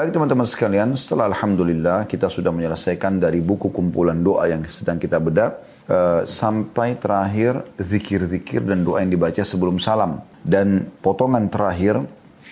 Baik 0.00 0.16
teman-teman 0.16 0.48
sekalian, 0.48 0.96
setelah 0.96 1.28
Alhamdulillah 1.28 2.08
kita 2.08 2.32
sudah 2.32 2.48
menyelesaikan 2.48 3.20
dari 3.20 3.44
buku 3.44 3.68
kumpulan 3.68 4.16
doa 4.16 4.48
yang 4.48 4.64
sedang 4.64 4.96
kita 4.96 5.20
bedah, 5.20 5.60
uh, 5.92 6.24
sampai 6.24 6.96
terakhir 6.96 7.68
zikir-zikir 7.76 8.64
dan 8.64 8.80
doa 8.80 9.04
yang 9.04 9.12
dibaca 9.12 9.44
sebelum 9.44 9.76
salam. 9.76 10.24
Dan 10.40 10.88
potongan 11.04 11.52
terakhir 11.52 12.00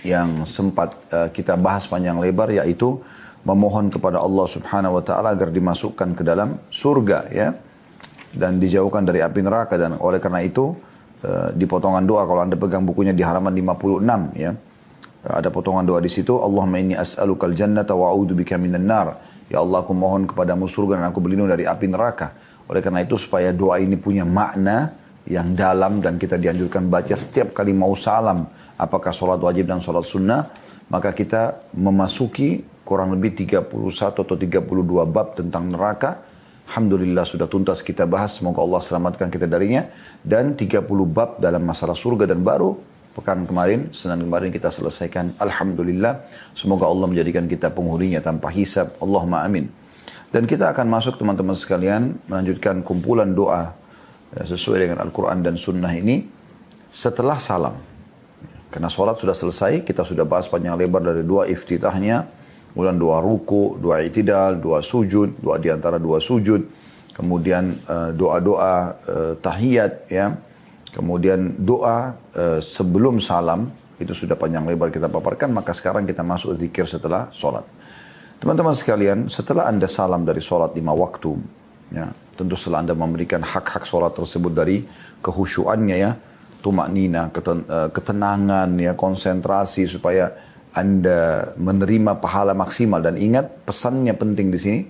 yang 0.05 0.45
sempat 0.45 0.93
uh, 1.09 1.33
kita 1.33 1.57
bahas 1.57 1.89
panjang 1.89 2.21
lebar 2.21 2.53
yaitu 2.53 3.01
memohon 3.49 3.89
kepada 3.89 4.21
Allah 4.21 4.45
Subhanahu 4.45 5.01
wa 5.01 5.03
taala 5.09 5.33
agar 5.33 5.49
dimasukkan 5.49 6.21
ke 6.21 6.21
dalam 6.29 6.61
surga 6.69 7.33
ya 7.33 7.57
dan 8.37 8.61
dijauhkan 8.61 9.09
dari 9.09 9.25
api 9.25 9.41
neraka 9.41 9.81
dan 9.81 9.97
oleh 9.97 10.21
karena 10.21 10.45
itu 10.45 10.77
uh, 11.25 11.49
di 11.57 11.65
potongan 11.65 12.05
doa 12.05 12.29
kalau 12.29 12.45
Anda 12.45 12.61
pegang 12.61 12.85
bukunya 12.85 13.17
di 13.17 13.25
halaman 13.25 13.57
56 13.57 14.37
ya 14.37 14.53
ada 15.29 15.53
potongan 15.53 15.85
doa 15.85 16.01
di 16.01 16.09
situ. 16.09 16.41
Allahumma 16.41 16.81
inni 16.81 16.97
as'alukal 16.97 17.53
jannata 17.53 17.93
wa 17.93 18.17
bika 18.17 18.57
minan 18.57 18.89
nar. 18.89 19.21
Ya 19.53 19.61
Allah 19.61 19.85
aku 19.85 19.93
mohon 19.93 20.25
kepadamu 20.25 20.65
surga 20.65 21.01
dan 21.01 21.13
aku 21.13 21.21
berlindung 21.21 21.53
dari 21.53 21.69
api 21.69 21.85
neraka. 21.89 22.33
Oleh 22.69 22.81
karena 22.81 23.05
itu 23.05 23.17
supaya 23.21 23.53
doa 23.53 23.77
ini 23.81 23.97
punya 24.01 24.25
makna 24.25 24.93
yang 25.29 25.53
dalam 25.53 26.01
dan 26.01 26.17
kita 26.17 26.41
dianjurkan 26.41 26.89
baca 26.89 27.13
setiap 27.13 27.53
kali 27.53 27.77
mau 27.77 27.93
salam. 27.93 28.49
Apakah 28.81 29.13
sholat 29.13 29.41
wajib 29.41 29.69
dan 29.69 29.85
sholat 29.85 30.09
sunnah. 30.09 30.49
Maka 30.89 31.13
kita 31.13 31.69
memasuki 31.77 32.65
kurang 32.81 33.13
lebih 33.13 33.37
31 33.37 33.69
atau 33.69 34.25
32 34.25 34.65
bab 35.05 35.37
tentang 35.37 35.69
neraka. 35.69 36.25
Alhamdulillah 36.73 37.29
sudah 37.29 37.45
tuntas 37.45 37.85
kita 37.85 38.09
bahas. 38.09 38.41
Semoga 38.41 38.65
Allah 38.65 38.81
selamatkan 38.81 39.29
kita 39.29 39.45
darinya. 39.45 39.85
Dan 40.25 40.57
30 40.57 40.89
bab 41.05 41.37
dalam 41.37 41.65
masalah 41.69 41.93
surga 41.93 42.25
dan 42.33 42.41
baru 42.41 42.88
pekan 43.19 43.43
kemarin, 43.51 43.91
Senin 43.91 44.23
kemarin 44.23 44.55
kita 44.55 44.71
selesaikan. 44.71 45.35
Alhamdulillah. 45.43 46.23
Semoga 46.55 46.87
Allah 46.87 47.11
menjadikan 47.11 47.51
kita 47.51 47.75
penghuninya 47.75 48.23
tanpa 48.23 48.47
hisab. 48.55 48.95
Allahumma 49.03 49.43
amin. 49.43 49.67
Dan 50.31 50.47
kita 50.47 50.71
akan 50.71 50.87
masuk 50.87 51.19
teman-teman 51.19 51.59
sekalian 51.59 52.15
melanjutkan 52.31 52.87
kumpulan 52.87 53.35
doa 53.35 53.75
ya, 54.39 54.47
sesuai 54.47 54.87
dengan 54.87 55.03
Al-Quran 55.03 55.43
dan 55.43 55.59
Sunnah 55.59 55.91
ini 55.91 56.23
setelah 56.95 57.43
salam. 57.43 57.75
Karena 58.71 58.87
sholat 58.87 59.19
sudah 59.19 59.35
selesai, 59.35 59.83
kita 59.83 60.05
sudah 60.05 60.29
bahas 60.29 60.47
panjang 60.47 60.77
lebar 60.77 61.01
dari 61.01 61.25
dua 61.25 61.49
iftitahnya, 61.49 62.29
kemudian 62.71 63.01
dua 63.01 63.25
ruku, 63.25 63.81
dua 63.81 64.05
itidal, 64.05 64.61
dua 64.61 64.85
sujud, 64.85 65.41
dua 65.41 65.57
di 65.57 65.73
antara 65.73 65.97
dua 65.97 66.21
sujud, 66.21 66.69
kemudian 67.17 67.73
eh, 67.73 68.11
doa-doa 68.13 68.73
uh, 69.09 69.33
tahiyat, 69.41 70.13
ya, 70.13 70.37
Kemudian 70.89 71.61
doa 71.61 72.17
e, 72.33 72.65
sebelum 72.65 73.21
salam 73.21 73.69
itu 73.99 74.15
sudah 74.15 74.39
panjang 74.39 74.65
lebar 74.65 74.89
kita 74.89 75.11
paparkan 75.11 75.51
maka 75.53 75.75
sekarang 75.75 76.07
kita 76.09 76.25
masuk 76.25 76.57
zikir 76.57 76.89
setelah 76.89 77.29
sholat. 77.35 77.67
Teman-teman 78.39 78.71
sekalian, 78.73 79.27
setelah 79.27 79.67
anda 79.67 79.91
salam 79.91 80.23
dari 80.23 80.39
sholat 80.39 80.71
lima 80.79 80.95
waktu, 80.95 81.35
ya, 81.91 82.07
tentu 82.39 82.55
setelah 82.55 82.87
anda 82.87 82.95
memberikan 82.95 83.43
hak-hak 83.43 83.83
sholat 83.83 84.15
tersebut 84.15 84.55
dari 84.55 84.87
kehusuannya 85.19 85.97
ya, 85.99 86.15
tumak 86.63 86.87
nina, 86.95 87.35
keten, 87.35 87.67
e, 87.67 87.79
ketenangan, 87.91 88.71
ya, 88.79 88.95
konsentrasi 88.95 89.91
supaya 89.91 90.31
anda 90.71 91.51
menerima 91.59 92.23
pahala 92.23 92.55
maksimal 92.55 93.03
dan 93.03 93.19
ingat 93.19 93.67
pesannya 93.67 94.15
penting 94.15 94.55
di 94.55 94.59
sini. 94.63 94.81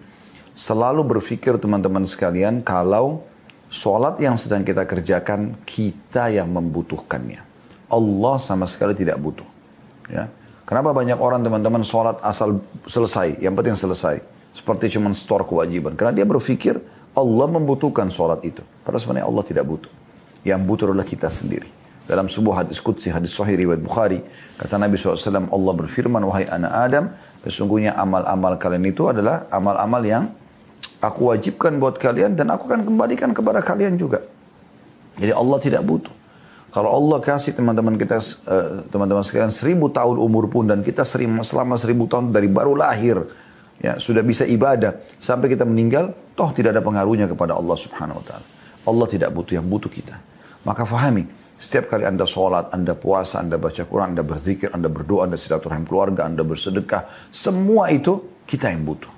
Selalu 0.53 1.17
berpikir 1.17 1.57
teman-teman 1.57 2.05
sekalian 2.05 2.61
kalau 2.61 3.25
Sholat 3.69 4.17
yang 4.17 4.41
sedang 4.41 4.65
kita 4.65 4.89
kerjakan, 4.89 5.53
kita 5.69 6.33
yang 6.33 6.49
membutuhkannya. 6.49 7.45
Allah 7.93 8.37
sama 8.41 8.65
sekali 8.65 8.97
tidak 8.97 9.21
butuh. 9.21 9.45
Ya. 10.09 10.33
Kenapa 10.65 10.93
banyak 10.93 11.17
orang 11.17 11.41
teman-teman 11.41 11.85
sholat 11.85 12.21
asal 12.21 12.61
selesai, 12.85 13.41
yang 13.41 13.57
penting 13.57 13.77
selesai. 13.77 14.21
Seperti 14.53 14.97
cuma 14.97 15.13
store 15.13 15.45
kewajiban. 15.45 15.97
Karena 15.97 16.17
dia 16.17 16.27
berpikir 16.29 16.81
Allah 17.13 17.47
membutuhkan 17.49 18.09
sholat 18.09 18.41
itu. 18.45 18.65
Padahal 18.85 19.01
sebenarnya 19.01 19.27
Allah 19.29 19.45
tidak 19.45 19.65
butuh. 19.69 19.93
Yang 20.45 20.61
butuh 20.65 20.85
adalah 20.93 21.09
kita 21.09 21.29
sendiri. 21.29 21.69
Dalam 22.09 22.25
sebuah 22.25 22.65
hadis 22.65 22.81
kudsi, 22.81 23.13
hadis 23.13 23.37
sahih 23.37 23.53
riwayat 23.53 23.85
Bukhari, 23.85 24.25
kata 24.57 24.81
Nabi 24.81 24.97
SAW, 24.97 25.45
Allah 25.53 25.73
berfirman, 25.77 26.25
wahai 26.25 26.49
anak 26.49 26.73
Adam, 26.73 27.05
sesungguhnya 27.45 27.93
amal-amal 28.01 28.57
kalian 28.57 28.89
itu 28.89 29.05
adalah 29.13 29.45
amal-amal 29.53 30.01
yang 30.01 30.33
Aku 30.99 31.31
wajibkan 31.31 31.79
buat 31.79 31.95
kalian 31.95 32.35
dan 32.35 32.51
aku 32.51 32.67
akan 32.67 32.83
kembalikan 32.83 33.31
kepada 33.31 33.63
kalian 33.63 33.95
juga. 33.95 34.19
Jadi 35.19 35.31
Allah 35.31 35.59
tidak 35.63 35.83
butuh. 35.87 36.15
Kalau 36.69 36.91
Allah 36.93 37.19
kasih 37.25 37.57
teman-teman 37.57 37.97
kita, 37.97 38.19
eh, 38.21 38.85
teman-teman 38.93 39.25
sekalian 39.25 39.55
seribu 39.55 39.89
tahun 39.89 40.21
umur 40.21 40.53
pun 40.53 40.69
dan 40.69 40.85
kita 40.85 41.07
selama 41.07 41.81
seribu 41.81 42.05
tahun 42.11 42.35
dari 42.35 42.51
baru 42.51 42.77
lahir, 42.77 43.25
ya 43.81 43.97
sudah 43.97 44.21
bisa 44.21 44.45
ibadah 44.45 45.01
sampai 45.17 45.49
kita 45.55 45.65
meninggal, 45.65 46.13
toh 46.37 46.51
tidak 46.53 46.77
ada 46.77 46.83
pengaruhnya 46.85 47.27
kepada 47.31 47.57
Allah 47.57 47.77
Subhanahu 47.79 48.21
Wa 48.21 48.25
Taala. 48.27 48.47
Allah 48.85 49.07
tidak 49.09 49.31
butuh 49.33 49.55
yang 49.57 49.67
butuh 49.67 49.89
kita. 49.89 50.19
Maka 50.67 50.85
fahami, 50.85 51.25
setiap 51.57 51.91
kali 51.91 52.05
anda 52.07 52.29
sholat, 52.29 52.71
anda 52.71 52.93
puasa, 52.95 53.43
anda 53.43 53.57
baca 53.57 53.83
Quran, 53.83 54.15
anda 54.15 54.23
berzikir, 54.23 54.71
anda 54.71 54.87
berdoa, 54.87 55.27
anda 55.27 55.41
silaturahim 55.41 55.89
keluarga, 55.89 56.29
anda 56.29 56.47
bersedekah, 56.47 57.09
semua 57.33 57.91
itu 57.91 58.45
kita 58.47 58.71
yang 58.71 58.87
butuh. 58.87 59.18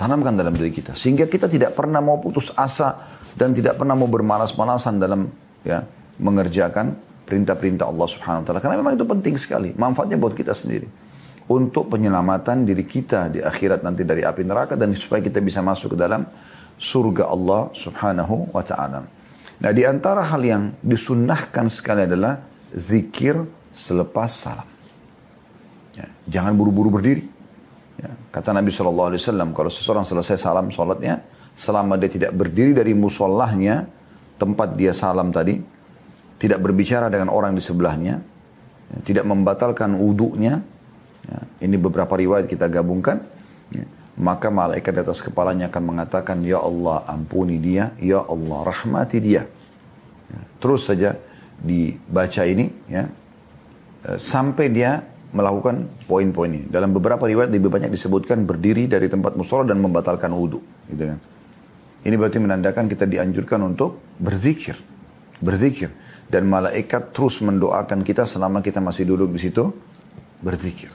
Tanamkan 0.00 0.32
dalam 0.32 0.56
diri 0.56 0.72
kita. 0.72 0.96
Sehingga 0.96 1.28
kita 1.28 1.44
tidak 1.44 1.76
pernah 1.76 2.00
mau 2.00 2.16
putus 2.16 2.48
asa 2.56 3.04
dan 3.36 3.52
tidak 3.52 3.76
pernah 3.76 3.92
mau 3.92 4.08
bermalas-malasan 4.08 4.96
dalam 4.96 5.28
ya 5.60 5.84
mengerjakan 6.16 6.96
perintah-perintah 7.28 7.84
Allah 7.84 8.08
Subhanahu 8.08 8.40
wa 8.40 8.46
taala. 8.48 8.60
Karena 8.64 8.80
memang 8.80 8.96
itu 8.96 9.04
penting 9.04 9.36
sekali. 9.36 9.76
Manfaatnya 9.76 10.16
buat 10.16 10.32
kita 10.32 10.56
sendiri. 10.56 10.88
Untuk 11.52 11.92
penyelamatan 11.92 12.64
diri 12.64 12.88
kita 12.88 13.28
di 13.28 13.44
akhirat 13.44 13.84
nanti 13.84 14.08
dari 14.08 14.24
api 14.24 14.40
neraka 14.40 14.72
dan 14.72 14.96
supaya 14.96 15.20
kita 15.20 15.44
bisa 15.44 15.60
masuk 15.60 15.92
ke 15.92 15.98
dalam 16.00 16.24
surga 16.80 17.28
Allah 17.28 17.68
Subhanahu 17.76 18.56
wa 18.56 18.64
taala. 18.64 19.04
Nah, 19.60 19.70
di 19.76 19.84
antara 19.84 20.24
hal 20.24 20.40
yang 20.40 20.72
disunnahkan 20.80 21.68
sekali 21.68 22.08
adalah 22.08 22.40
zikir 22.72 23.36
selepas 23.68 24.32
salam. 24.32 24.64
Ya, 25.92 26.08
jangan 26.24 26.56
buru-buru 26.56 26.88
berdiri. 26.88 27.39
Ya, 28.00 28.10
kata 28.32 28.56
Nabi 28.56 28.72
SAW, 28.72 29.20
kalau 29.52 29.68
seseorang 29.68 30.08
selesai 30.08 30.40
salam 30.40 30.72
sholatnya, 30.72 31.20
selama 31.52 32.00
dia 32.00 32.08
tidak 32.08 32.32
berdiri 32.32 32.72
dari 32.72 32.96
musallahnya, 32.96 33.84
tempat 34.40 34.72
dia 34.72 34.96
salam 34.96 35.28
tadi, 35.28 35.60
tidak 36.40 36.64
berbicara 36.64 37.12
dengan 37.12 37.28
orang 37.28 37.52
di 37.52 37.60
sebelahnya, 37.60 38.24
ya, 38.88 38.98
tidak 39.04 39.28
membatalkan 39.28 39.92
wudhunya, 40.00 40.64
ya, 41.28 41.38
ini 41.60 41.76
beberapa 41.76 42.16
riwayat 42.16 42.48
kita 42.48 42.72
gabungkan, 42.72 43.20
ya, 43.68 43.84
maka 44.16 44.48
malaikat 44.48 44.96
di 44.96 45.00
atas 45.04 45.20
kepalanya 45.20 45.68
akan 45.68 45.84
mengatakan, 45.84 46.40
Ya 46.40 46.56
Allah 46.56 47.04
ampuni 47.04 47.60
dia, 47.60 47.92
Ya 48.00 48.24
Allah 48.24 48.64
rahmati 48.64 49.20
dia. 49.20 49.44
Ya, 50.32 50.40
terus 50.56 50.88
saja 50.88 51.20
dibaca 51.60 52.48
ini, 52.48 52.72
ya, 52.88 53.12
eh, 54.08 54.16
sampai 54.16 54.72
dia 54.72 55.04
melakukan 55.30 55.86
poin-poin 56.10 56.50
ini. 56.50 56.66
Dalam 56.66 56.90
beberapa 56.90 57.22
riwayat 57.26 57.50
lebih 57.54 57.70
banyak 57.70 57.90
disebutkan 57.90 58.42
berdiri 58.44 58.90
dari 58.90 59.06
tempat 59.06 59.38
musola 59.38 59.62
dan 59.66 59.78
membatalkan 59.78 60.30
wudhu. 60.34 60.58
Gitu 60.90 61.04
kan. 61.06 61.18
Ini 62.00 62.14
berarti 62.16 62.38
menandakan 62.40 62.88
kita 62.88 63.04
dianjurkan 63.06 63.60
untuk 63.62 64.00
berzikir. 64.18 64.74
Berzikir. 65.38 65.92
Dan 66.30 66.46
malaikat 66.46 67.10
terus 67.10 67.42
mendoakan 67.42 68.06
kita 68.06 68.26
selama 68.26 68.62
kita 68.62 68.78
masih 68.78 69.06
duduk 69.06 69.34
di 69.34 69.40
situ 69.42 69.70
berzikir. 70.40 70.90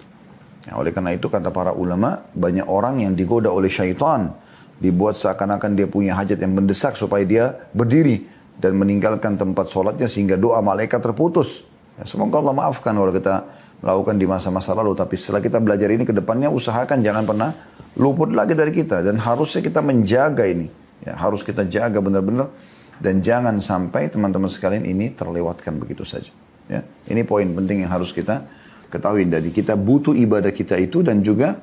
Ya, 0.66 0.80
oleh 0.82 0.90
karena 0.90 1.14
itu 1.14 1.30
kata 1.30 1.54
para 1.54 1.76
ulama, 1.76 2.26
banyak 2.34 2.66
orang 2.66 3.06
yang 3.06 3.14
digoda 3.14 3.54
oleh 3.54 3.70
syaitan. 3.70 4.34
Dibuat 4.76 5.16
seakan-akan 5.16 5.78
dia 5.78 5.88
punya 5.88 6.18
hajat 6.18 6.42
yang 6.42 6.52
mendesak 6.52 7.00
supaya 7.00 7.24
dia 7.24 7.54
berdiri 7.72 8.28
dan 8.60 8.76
meninggalkan 8.76 9.40
tempat 9.40 9.72
sholatnya 9.72 10.10
sehingga 10.10 10.36
doa 10.36 10.60
malaikat 10.60 11.00
terputus. 11.00 11.64
Ya, 11.96 12.04
semoga 12.04 12.44
Allah 12.44 12.56
maafkan 12.56 12.92
kalau 12.92 13.14
kita 13.14 13.48
lakukan 13.86 14.18
di 14.18 14.26
masa-masa 14.26 14.74
lalu. 14.74 14.98
Tapi 14.98 15.14
setelah 15.14 15.46
kita 15.46 15.62
belajar 15.62 15.94
ini 15.94 16.02
ke 16.02 16.12
depannya 16.12 16.50
usahakan 16.50 17.06
jangan 17.06 17.24
pernah 17.24 17.54
luput 18.02 18.34
lagi 18.34 18.58
dari 18.58 18.74
kita. 18.74 19.06
Dan 19.06 19.22
harusnya 19.22 19.62
kita 19.62 19.86
menjaga 19.86 20.50
ini. 20.50 20.66
Ya, 21.06 21.14
harus 21.14 21.46
kita 21.46 21.70
jaga 21.70 22.02
benar-benar. 22.02 22.50
Dan 22.98 23.22
jangan 23.22 23.62
sampai 23.62 24.10
teman-teman 24.10 24.50
sekalian 24.50 24.90
ini 24.90 25.14
terlewatkan 25.14 25.78
begitu 25.78 26.02
saja. 26.02 26.34
Ya, 26.66 26.82
ini 27.06 27.22
poin 27.22 27.46
penting 27.46 27.86
yang 27.86 27.94
harus 27.94 28.10
kita 28.10 28.42
ketahui. 28.90 29.30
Jadi 29.30 29.54
kita 29.54 29.78
butuh 29.78 30.18
ibadah 30.18 30.50
kita 30.50 30.82
itu 30.82 31.06
dan 31.06 31.22
juga 31.22 31.62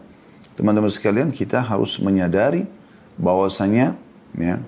teman-teman 0.55 0.93
sekalian 0.93 1.35
kita 1.35 1.58
harus 1.58 1.99
menyadari 1.99 2.69
bahwasanya 3.19 3.99
ya, 4.38 4.62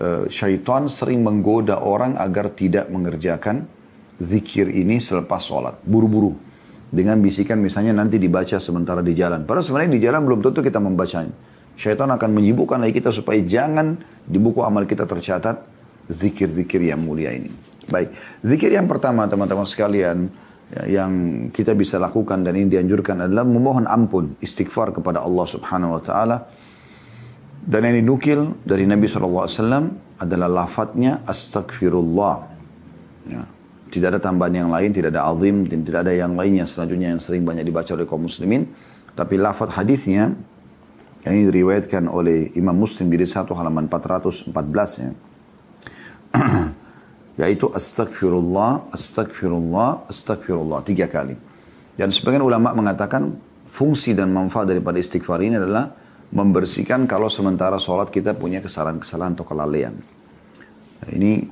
eh, 0.00 0.24
syaitan 0.32 0.88
sering 0.88 1.20
menggoda 1.20 1.84
orang 1.84 2.16
agar 2.16 2.48
tidak 2.48 2.88
mengerjakan 2.88 3.68
zikir 4.22 4.72
ini 4.72 5.02
selepas 5.02 5.42
sholat. 5.42 5.76
Buru-buru 5.84 6.47
dengan 6.88 7.20
bisikan 7.20 7.60
misalnya 7.60 7.92
nanti 7.92 8.16
dibaca 8.16 8.56
sementara 8.56 9.04
di 9.04 9.12
jalan. 9.12 9.44
Padahal 9.44 9.64
sebenarnya 9.64 9.92
di 9.92 10.00
jalan 10.00 10.20
belum 10.24 10.40
tentu 10.40 10.64
kita 10.64 10.80
membacanya. 10.80 11.34
Syaitan 11.78 12.10
akan 12.10 12.30
menyibukkan 12.34 12.82
lagi 12.82 12.98
kita 12.98 13.14
supaya 13.14 13.38
jangan 13.44 13.94
di 14.26 14.38
buku 14.40 14.64
amal 14.64 14.82
kita 14.88 15.06
tercatat 15.06 15.62
zikir-zikir 16.10 16.82
yang 16.82 16.98
mulia 16.98 17.30
ini. 17.30 17.52
Baik, 17.88 18.12
zikir 18.42 18.72
yang 18.74 18.88
pertama 18.90 19.28
teman-teman 19.28 19.64
sekalian 19.68 20.28
ya, 20.74 21.04
yang 21.04 21.12
kita 21.54 21.76
bisa 21.76 22.00
lakukan 22.00 22.42
dan 22.42 22.56
ini 22.56 22.68
dianjurkan 22.72 23.28
adalah 23.28 23.44
memohon 23.46 23.86
ampun, 23.86 24.36
istighfar 24.42 24.90
kepada 24.96 25.22
Allah 25.22 25.46
Subhanahu 25.46 26.00
wa 26.00 26.02
taala. 26.02 26.38
Dan 27.68 27.84
yang 27.84 28.00
dinukil 28.00 28.64
dari 28.64 28.88
Nabi 28.88 29.04
SAW 29.04 29.44
adalah 30.18 30.48
lafadznya 30.48 31.20
astagfirullah. 31.28 32.36
Ya. 33.28 33.57
Tidak 33.88 34.08
ada 34.12 34.20
tambahan 34.20 34.54
yang 34.66 34.70
lain, 34.70 34.92
tidak 34.92 35.16
ada 35.16 35.28
azim, 35.32 35.64
tidak 35.64 36.04
ada 36.04 36.12
yang 36.12 36.36
lainnya 36.36 36.68
selanjutnya 36.68 37.16
yang 37.16 37.20
sering 37.24 37.42
banyak 37.42 37.64
dibaca 37.64 37.88
oleh 37.96 38.04
kaum 38.04 38.28
muslimin. 38.28 38.68
Tapi 39.16 39.34
lafadz 39.40 39.74
hadisnya 39.74 40.36
yang 41.26 41.34
ini 41.34 41.44
diriwayatkan 41.50 42.06
oleh 42.06 42.52
Imam 42.54 42.76
Muslim 42.76 43.10
di 43.10 43.26
satu 43.26 43.56
halaman 43.56 43.90
414 43.90 44.52
ya. 45.02 45.10
yaitu 47.38 47.70
astagfirullah, 47.70 48.90
astagfirullah, 48.90 50.10
astagfirullah 50.10 50.82
tiga 50.82 51.06
kali. 51.06 51.38
Dan 51.94 52.10
sebagian 52.10 52.42
ulama 52.42 52.74
mengatakan 52.74 53.34
fungsi 53.70 54.14
dan 54.14 54.30
manfaat 54.34 54.70
daripada 54.70 54.98
istighfar 54.98 55.42
ini 55.42 55.58
adalah 55.58 55.94
membersihkan 56.34 57.06
kalau 57.06 57.30
sementara 57.30 57.78
sholat 57.78 58.10
kita 58.10 58.34
punya 58.34 58.58
kesalahan-kesalahan 58.62 59.38
atau 59.38 59.46
kelalaian. 59.46 59.94
Nah, 60.98 61.10
ini 61.14 61.46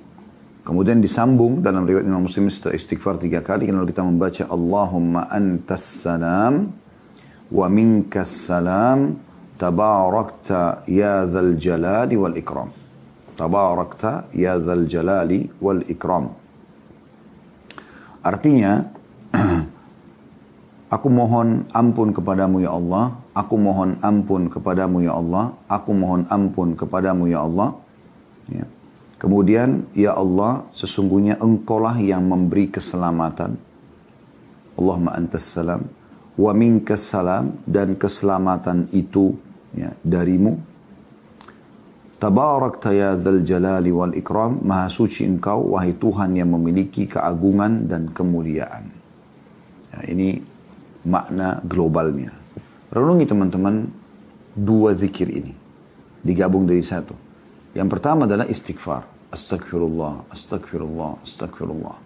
kemudian 0.67 0.99
disambung 0.99 1.63
dalam 1.63 1.87
riwayat 1.87 2.03
Imam 2.03 2.27
Muslim 2.27 2.51
setelah 2.51 2.75
istighfar 2.75 3.23
tiga 3.23 3.39
kali 3.39 3.71
kalau 3.71 3.87
kita 3.87 4.03
membaca 4.03 4.43
Allahumma 4.51 5.31
antas 5.31 5.87
salam 5.87 6.75
wa 7.55 7.67
minkas 7.71 8.51
salam 8.51 9.15
tabarakta 9.57 10.83
ya 10.91 11.25
dzal 11.25 11.55
jalali 11.55 12.15
wal 12.19 12.35
ikram. 12.35 12.75
Tabarakta 13.39 14.33
ya 14.35 14.59
dzal 14.59 14.91
jalali 14.91 15.47
wal 15.63 15.87
ikram. 15.87 16.35
Artinya 18.27 18.91
aku 20.95 21.09
mohon 21.09 21.71
ampun 21.71 22.11
kepadamu 22.11 22.67
ya 22.67 22.75
Allah. 22.75 23.23
Aku 23.37 23.55
mohon 23.61 24.01
ampun 24.03 24.49
kepadamu 24.51 25.05
ya 25.05 25.15
Allah. 25.15 25.55
Aku 25.71 25.95
mohon 25.95 26.27
ampun 26.27 26.75
kepadamu 26.75 27.31
ya 27.31 27.45
Allah. 27.45 27.77
Ya. 28.51 28.67
Kemudian 29.17 29.89
ya 29.97 30.17
Allah 30.17 30.69
sesungguhnya 30.73 31.41
engkaulah 31.41 31.97
yang 32.01 32.25
memberi 32.25 32.69
keselamatan. 32.69 33.57
Allahumma 34.77 35.17
antas 35.17 35.49
salam. 35.49 35.89
Wa 36.37 36.53
minkas 36.53 37.09
salam 37.09 37.57
dan 37.65 37.97
keselamatan 37.97 38.93
itu 38.93 39.37
ya, 39.73 39.97
darimu. 40.05 40.61
Tabarakta 42.17 42.93
ya 42.93 43.17
dzal 43.17 43.45
jalali 43.45 43.93
wal 43.93 44.13
ikram 44.17 44.61
maha 44.65 44.89
suci 44.89 45.25
engkau 45.25 45.77
wahai 45.77 45.97
Tuhan 45.97 46.37
yang 46.37 46.53
memiliki 46.53 47.09
keagungan 47.09 47.89
dan 47.89 48.09
kemuliaan. 48.13 48.89
Ya, 49.93 50.01
ini 50.13 50.41
makna 51.05 51.61
globalnya. 51.65 52.33
Renungi 52.93 53.25
teman-teman 53.25 53.89
dua 54.57 54.97
zikir 54.97 55.29
ini. 55.29 55.53
Digabung 56.25 56.65
dari 56.69 56.85
satu 56.85 57.26
yang 57.77 57.93
pertama 57.93 58.25
adalah 58.25 58.49
istighfar 58.49 59.05
astagfirullah 59.29 60.33
astagfirullah 60.33 61.21
astagfirullah 61.21 61.97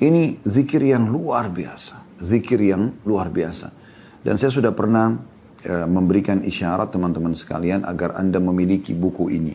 ini 0.00 0.38
zikir 0.46 0.86
yang 0.86 1.10
luar 1.10 1.50
biasa 1.50 2.10
zikir 2.20 2.60
yang 2.60 2.92
luar 3.08 3.32
biasa. 3.32 3.72
Dan 4.20 4.36
saya 4.36 4.52
sudah 4.52 4.72
pernah 4.76 5.16
e, 5.64 5.74
memberikan 5.88 6.44
isyarat 6.44 6.92
teman-teman 6.92 7.32
sekalian 7.32 7.88
agar 7.88 8.20
Anda 8.20 8.36
memiliki 8.38 8.92
buku 8.92 9.32
ini. 9.32 9.54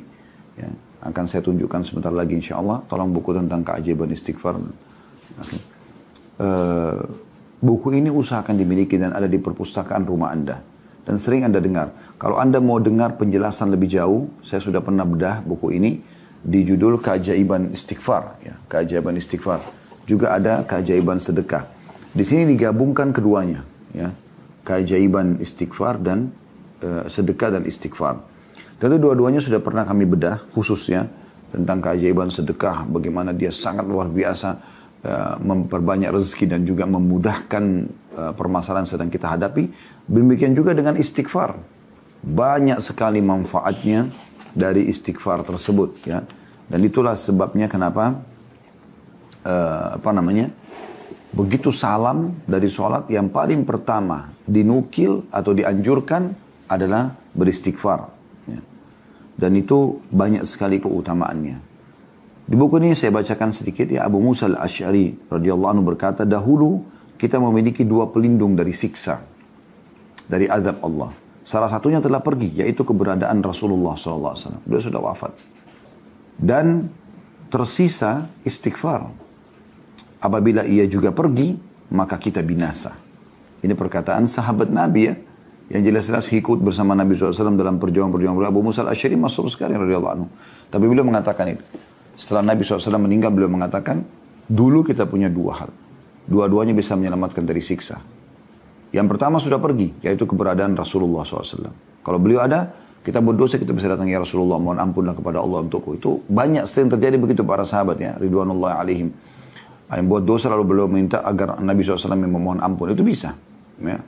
Ya, 0.57 0.69
akan 1.05 1.25
saya 1.29 1.45
tunjukkan 1.45 1.85
sebentar 1.85 2.09
lagi 2.09 2.33
insya 2.33 2.57
Allah. 2.57 2.81
Tolong 2.89 3.13
buku 3.13 3.37
tentang 3.37 3.61
keajaiban 3.61 4.09
istighfar. 4.09 4.57
Okay. 5.37 5.61
E, 6.41 6.49
buku 7.61 7.93
ini 7.93 8.09
usahakan 8.09 8.57
dimiliki 8.57 8.97
dan 8.97 9.13
ada 9.13 9.29
di 9.29 9.37
perpustakaan 9.37 10.03
rumah 10.03 10.33
Anda. 10.33 10.57
Dan 11.05 11.21
sering 11.21 11.45
Anda 11.45 11.61
dengar. 11.61 11.93
Kalau 12.15 12.39
Anda 12.39 12.63
mau 12.63 12.79
dengar 12.79 13.19
penjelasan 13.19 13.75
lebih 13.75 13.91
jauh, 13.91 14.31
saya 14.39 14.63
sudah 14.63 14.79
pernah 14.79 15.03
bedah 15.03 15.43
buku 15.43 15.75
ini 15.75 15.99
di 16.39 16.63
judul 16.63 17.03
Keajaiban 17.03 17.75
Istighfar. 17.75 18.39
Ya, 18.39 18.55
keajaiban 18.71 19.19
Istighfar. 19.19 19.59
Juga 20.05 20.37
ada 20.37 20.61
keajaiban 20.63 21.17
sedekah. 21.17 21.65
Di 22.15 22.23
sini 22.23 22.47
digabungkan 22.47 23.11
keduanya, 23.11 23.67
ya. 23.91 24.07
Keajaiban 24.65 25.43
istighfar 25.43 25.99
dan 26.01 26.31
e, 26.79 27.05
sedekah 27.11 27.59
dan 27.59 27.67
istighfar. 27.69 28.17
Tentu 28.81 28.97
dua-duanya 28.97 29.37
sudah 29.37 29.61
pernah 29.61 29.85
kami 29.85 30.09
bedah 30.09 30.41
khususnya 30.55 31.05
tentang 31.53 31.83
keajaiban 31.83 32.33
sedekah, 32.33 32.87
bagaimana 32.89 33.29
dia 33.29 33.53
sangat 33.53 33.85
luar 33.85 34.09
biasa 34.09 34.49
e, 35.05 35.11
memperbanyak 35.37 36.09
rezeki 36.09 36.45
dan 36.49 36.61
juga 36.65 36.89
memudahkan 36.89 37.63
e, 38.15 38.21
permasalahan 38.33 38.87
sedang 38.87 39.11
kita 39.11 39.37
hadapi. 39.37 39.69
Demikian 40.07 40.55
juga 40.57 40.73
dengan 40.73 40.97
istighfar. 40.97 41.74
Banyak 42.25 42.81
sekali 42.81 43.21
manfaatnya 43.21 44.09
dari 44.57 44.89
istighfar 44.89 45.45
tersebut, 45.45 46.01
ya. 46.09 46.25
Dan 46.65 46.81
itulah 46.81 47.13
sebabnya 47.13 47.69
kenapa 47.69 48.17
uh, 49.45 50.01
apa 50.01 50.09
namanya? 50.09 50.49
Begitu 51.35 51.69
salam 51.69 52.33
dari 52.49 52.65
sholat 52.71 53.05
yang 53.11 53.29
paling 53.29 53.67
pertama 53.67 54.33
dinukil 54.47 55.27
atau 55.29 55.53
dianjurkan 55.53 56.33
adalah 56.65 57.13
beristighfar. 57.35 58.09
Ya. 58.49 58.63
Dan 59.37 59.59
itu 59.59 60.01
banyak 60.09 60.47
sekali 60.47 60.81
keutamaannya. 60.81 61.59
Di 62.45 62.55
buku 62.55 62.77
ini 62.77 62.93
saya 62.93 63.09
bacakan 63.09 63.51
sedikit 63.51 63.89
ya 63.89 64.05
Abu 64.05 64.21
Musa 64.21 64.45
al-Ash'ari 64.45 65.29
radhiyallahu 65.33 65.71
anhu 65.75 65.83
berkata 65.85 66.29
dahulu 66.29 66.85
kita 67.17 67.41
memiliki 67.41 67.81
dua 67.81 68.09
pelindung 68.09 68.53
dari 68.53 68.71
siksa 68.71 69.21
dari 70.29 70.45
azab 70.45 70.77
Allah. 70.85 71.24
Salah 71.45 71.69
satunya 71.69 72.01
telah 72.01 72.25
pergi 72.25 72.65
yaitu 72.65 72.81
keberadaan 72.81 73.45
Rasulullah 73.45 73.93
SAW. 73.93 74.65
Beliau 74.65 74.81
sudah 74.81 74.97
wafat. 74.97 75.37
Dan 76.41 76.89
tersisa 77.53 78.25
istighfar 78.41 79.05
apabila 80.17 80.65
ia 80.65 80.89
juga 80.89 81.13
pergi, 81.13 81.53
maka 81.93 82.17
kita 82.17 82.41
binasa. 82.41 82.97
Ini 83.61 83.77
perkataan 83.77 84.25
sahabat 84.25 84.73
Nabi 84.73 85.01
ya. 85.05 85.15
Yang 85.65 85.83
jelas-jelas 85.89 86.25
ikut 86.29 86.61
bersama 86.61 86.93
Nabi 86.93 87.17
SAW 87.17 87.57
dalam 87.57 87.81
perjuangan-perjuangan. 87.81 88.49
Abu 88.49 88.61
Musa 88.61 88.85
al-Ashari 88.85 89.17
masuk 89.17 89.49
sekali 89.49 89.73
radhiyallahu 89.73 90.13
anhu. 90.13 90.27
Tapi 90.69 90.85
beliau 90.85 91.05
mengatakan 91.05 91.57
itu. 91.57 91.63
Setelah 92.13 92.53
Nabi 92.53 92.61
SAW 92.61 93.01
meninggal, 93.01 93.33
beliau 93.33 93.49
mengatakan, 93.49 94.05
dulu 94.45 94.85
kita 94.85 95.09
punya 95.09 95.25
dua 95.25 95.65
hal. 95.65 95.71
Dua-duanya 96.29 96.77
bisa 96.77 96.93
menyelamatkan 96.93 97.41
dari 97.45 97.65
siksa. 97.65 97.97
Yang 98.95 99.07
pertama 99.11 99.43
sudah 99.43 99.59
pergi, 99.59 99.91
yaitu 99.99 100.23
keberadaan 100.23 100.71
Rasulullah 100.79 101.27
SAW. 101.27 101.67
Kalau 101.99 102.15
beliau 102.15 102.39
ada, 102.39 102.71
kita 103.03 103.19
berdosa, 103.19 103.59
kita 103.59 103.75
bisa 103.75 103.91
datang 103.91 104.07
ya 104.07 104.23
Rasulullah, 104.23 104.55
mohon 104.55 104.79
ampunlah 104.79 105.11
kepada 105.11 105.43
Allah 105.43 105.67
untukku. 105.67 105.99
Itu 105.99 106.23
banyak 106.31 106.63
sering 106.63 106.87
terjadi 106.87 107.19
begitu 107.19 107.43
para 107.43 107.67
sahabat 107.67 107.99
ya, 107.99 108.15
Ridwanullah 108.15 108.79
alaihim 108.79 109.11
yang 109.93 110.09
buat 110.09 110.25
dosa 110.25 110.49
lalu 110.49 110.65
beliau 110.65 110.87
minta 110.89 111.21
agar 111.21 111.61
Nabi 111.61 111.85
SAW 111.85 112.17
memohon 112.17 112.57
ampun. 112.57 112.89
Itu 112.89 113.05
bisa. 113.05 113.37
Ya. 113.77 114.01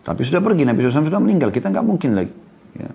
Tapi 0.00 0.24
sudah 0.24 0.40
pergi, 0.40 0.64
Nabi 0.64 0.80
SAW 0.80 1.12
sudah 1.12 1.20
meninggal. 1.20 1.52
Kita 1.52 1.68
nggak 1.68 1.84
mungkin 1.84 2.16
lagi. 2.16 2.32
Ya. 2.80 2.88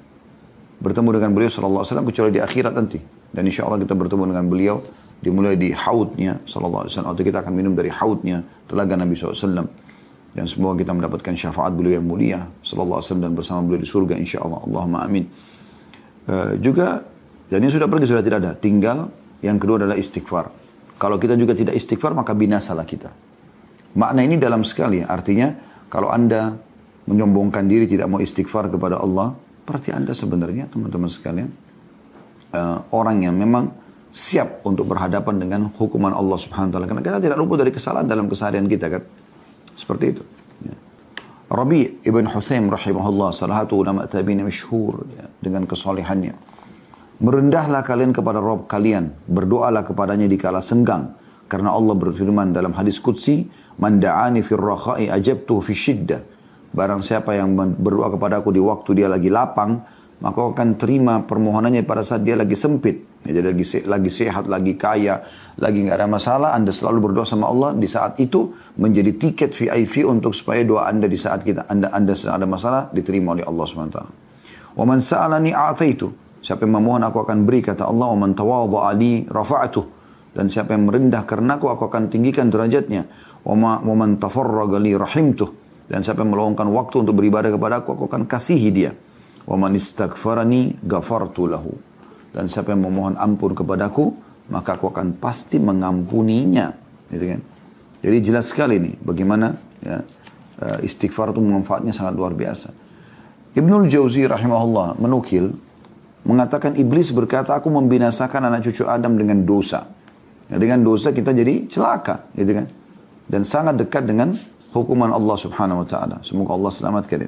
Bertemu 0.81 1.21
dengan 1.21 1.31
beliau 1.37 1.49
SAW 1.53 1.85
kecuali 1.85 2.33
di 2.33 2.41
akhirat 2.41 2.73
nanti. 2.73 2.97
Dan 3.29 3.45
insya 3.45 3.69
Allah 3.69 3.77
kita 3.77 3.93
bertemu 3.93 4.33
dengan 4.33 4.45
beliau 4.49 4.81
dimulai 5.21 5.53
di 5.53 5.69
haudnya 5.69 6.41
SAW. 6.49 6.89
Atau 6.89 7.21
kita 7.21 7.45
akan 7.45 7.53
minum 7.53 7.77
dari 7.77 7.93
haudnya 7.93 8.41
telaga 8.65 8.97
Nabi 8.97 9.13
SAW. 9.13 9.84
Dan 10.35 10.51
semoga 10.51 10.83
kita 10.83 10.91
mendapatkan 10.91 11.31
syafaat 11.31 11.71
beliau 11.71 12.03
yang 12.03 12.07
mulia 12.07 12.43
SAW 12.59 12.99
dan 13.23 13.31
bersama 13.31 13.63
beliau 13.63 13.79
di 13.79 13.87
surga 13.87 14.19
insya 14.19 14.43
Allah. 14.43 14.59
Allahumma 14.67 15.07
amin. 15.07 15.23
Uh, 16.27 16.59
juga, 16.59 17.07
dan 17.47 17.63
ini 17.63 17.71
sudah 17.71 17.87
pergi, 17.87 18.11
sudah 18.11 18.19
tidak 18.19 18.37
ada. 18.43 18.51
Tinggal 18.51 19.07
yang 19.39 19.55
kedua 19.55 19.79
adalah 19.79 19.95
istighfar. 19.95 20.51
Kalau 20.99 21.15
kita 21.15 21.39
juga 21.39 21.55
tidak 21.55 21.79
istighfar, 21.79 22.11
maka 22.11 22.35
binasalah 22.35 22.83
kita. 22.83 23.15
Makna 23.95 24.27
ini 24.27 24.35
dalam 24.35 24.67
sekali. 24.67 24.99
Artinya, 24.99 25.55
kalau 25.87 26.11
Anda 26.11 26.51
menyombongkan 27.07 27.63
diri 27.63 27.87
tidak 27.87 28.11
mau 28.11 28.19
istighfar 28.19 28.67
kepada 28.67 28.99
Allah, 28.99 29.39
berarti 29.63 29.95
Anda 29.95 30.11
sebenarnya, 30.11 30.67
teman-teman 30.67 31.07
sekalian, 31.07 31.47
uh, 32.51 32.83
orang 32.91 33.23
yang 33.23 33.39
memang 33.39 33.71
siap 34.11 34.63
untuk 34.67 34.87
berhadapan 34.87 35.39
dengan 35.39 35.61
hukuman 35.75 36.11
Allah 36.11 36.39
Subhanahu 36.39 36.71
wa 36.71 36.73
taala. 36.75 36.87
Karena 36.91 37.03
kita 37.03 37.19
tidak 37.23 37.37
luput 37.39 37.59
dari 37.59 37.71
kesalahan 37.71 38.07
dalam 38.07 38.27
keseharian 38.27 38.67
kita 38.67 38.87
kan. 38.91 39.03
Seperti 39.75 40.05
itu. 40.15 40.23
Ya. 40.63 40.75
Rabi 41.51 42.01
ibn 42.01 42.25
Huthaim 42.31 42.71
rahimahullah 42.71 43.35
salah 43.35 43.63
satu 43.63 43.83
ulama 43.83 44.07
tabi'in 44.07 44.41
masyhur 44.41 45.05
ya, 45.13 45.27
dengan 45.43 45.67
kesolehannya. 45.67 46.33
Merendahlah 47.15 47.83
kalian 47.83 48.11
kepada 48.11 48.43
Rob 48.43 48.67
kalian. 48.67 49.15
Berdoalah 49.27 49.87
kepadanya 49.87 50.27
di 50.27 50.35
kala 50.35 50.59
senggang. 50.59 51.15
Karena 51.45 51.71
Allah 51.71 51.95
berfirman 51.95 52.51
dalam 52.51 52.73
hadis 52.73 52.99
Qudsi, 52.99 53.45
Man 53.75 53.99
da'ani 53.99 54.39
fir 54.43 54.59
rakha'i 54.59 55.11
ajabtuhu 55.11 55.59
fi. 55.63 55.75
Barang 56.75 56.99
siapa 56.99 57.35
yang 57.35 57.55
berdoa 57.55 58.11
kepada 58.11 58.43
aku 58.43 58.51
di 58.51 58.59
waktu 58.59 58.99
dia 58.99 59.07
lagi 59.07 59.31
lapang, 59.31 59.79
maka 60.19 60.39
akan 60.43 60.75
terima 60.75 61.23
permohonannya 61.23 61.87
pada 61.87 62.03
saat 62.03 62.27
dia 62.27 62.35
lagi 62.35 62.55
sempit. 62.55 63.14
Jadi 63.25 63.41
lagi, 63.41 63.65
lagi 63.89 64.11
sehat, 64.13 64.45
lagi 64.45 64.77
kaya, 64.77 65.17
lagi 65.57 65.81
nggak 65.81 65.97
ada 65.97 66.05
masalah, 66.05 66.53
Anda 66.53 66.69
selalu 66.69 67.09
berdoa 67.09 67.25
sama 67.25 67.49
Allah 67.49 67.73
di 67.73 67.89
saat 67.89 68.21
itu 68.21 68.53
menjadi 68.77 69.17
tiket 69.17 69.49
VIP 69.57 70.05
untuk 70.05 70.37
supaya 70.37 70.61
doa 70.61 70.85
Anda 70.85 71.09
di 71.09 71.17
saat 71.17 71.41
kita 71.41 71.65
Anda 71.65 71.89
Anda 71.89 72.13
sedang 72.13 72.37
ada 72.37 72.45
masalah 72.45 72.81
diterima 72.93 73.33
oleh 73.33 73.41
Allah 73.41 73.65
SWT. 73.65 73.99
Wa 74.77 74.85
man 74.85 75.01
sa'alani 75.01 75.57
a'taitu. 75.57 76.07
Siapa 76.45 76.69
yang 76.69 76.77
memohon 76.77 77.01
aku 77.01 77.25
akan 77.25 77.49
beri 77.49 77.65
kata 77.65 77.89
Allah, 77.89 78.13
"Wa 78.13 78.19
man 78.21 78.37
tawadha'a 78.37 78.93
li 78.93 79.25
rafa'atuh." 79.25 79.85
Dan 80.37 80.45
siapa 80.53 80.77
yang 80.77 80.85
merendah 80.85 81.25
karena 81.25 81.57
aku 81.57 81.65
aku 81.73 81.89
akan 81.89 82.13
tinggikan 82.13 82.53
derajatnya. 82.53 83.09
Wa 83.41 83.57
man 83.81 84.21
tafarraga 84.21 84.77
li 84.77 84.93
rahimtuh. 84.93 85.49
Dan 85.89 86.05
siapa 86.05 86.21
yang 86.21 86.37
meluangkan 86.37 86.69
waktu 86.69 87.01
untuk 87.01 87.17
beribadah 87.17 87.49
kepada 87.49 87.81
aku, 87.81 87.97
aku 87.97 88.05
akan 88.05 88.29
kasihi 88.29 88.69
dia. 88.69 88.93
Wa 89.49 89.57
man 89.57 89.73
istaghfarani 89.73 90.85
ghafartu 90.85 91.49
lahu 91.49 91.94
dan 92.35 92.51
siapa 92.51 92.75
yang 92.75 92.83
memohon 92.83 93.15
ampun 93.15 93.55
kepadaku, 93.55 94.11
maka 94.51 94.75
aku 94.75 94.91
akan 94.91 95.15
pasti 95.15 95.55
mengampuninya. 95.55 96.75
Gitu 97.07 97.25
kan? 97.31 97.41
Jadi 98.03 98.17
jelas 98.19 98.51
sekali 98.51 98.75
nih 98.77 98.99
bagaimana 98.99 99.55
ya, 99.79 100.03
eh, 100.59 100.77
istighfar 100.83 101.31
itu 101.31 101.39
manfaatnya 101.39 101.95
sangat 101.95 102.19
luar 102.19 102.35
biasa. 102.35 102.75
Ibnul 103.55 103.87
Jauzi 103.87 104.27
rahimahullah 104.27 104.99
menukil 104.99 105.55
mengatakan 106.27 106.75
iblis 106.75 107.15
berkata 107.15 107.55
aku 107.55 107.71
membinasakan 107.71 108.51
anak 108.51 108.67
cucu 108.67 108.83
Adam 108.83 109.15
dengan 109.15 109.47
dosa. 109.47 109.87
Ya, 110.51 110.59
dengan 110.59 110.83
dosa 110.83 111.15
kita 111.15 111.31
jadi 111.31 111.71
celaka, 111.71 112.29
gitu 112.35 112.51
kan? 112.51 112.67
Dan 113.25 113.41
sangat 113.47 113.81
dekat 113.81 114.05
dengan 114.05 114.35
hukuman 114.75 115.09
Allah 115.09 115.37
Subhanahu 115.39 115.81
wa 115.81 115.87
taala. 115.87 116.21
Semoga 116.21 116.53
Allah 116.53 116.71
selamatkan. 116.75 117.25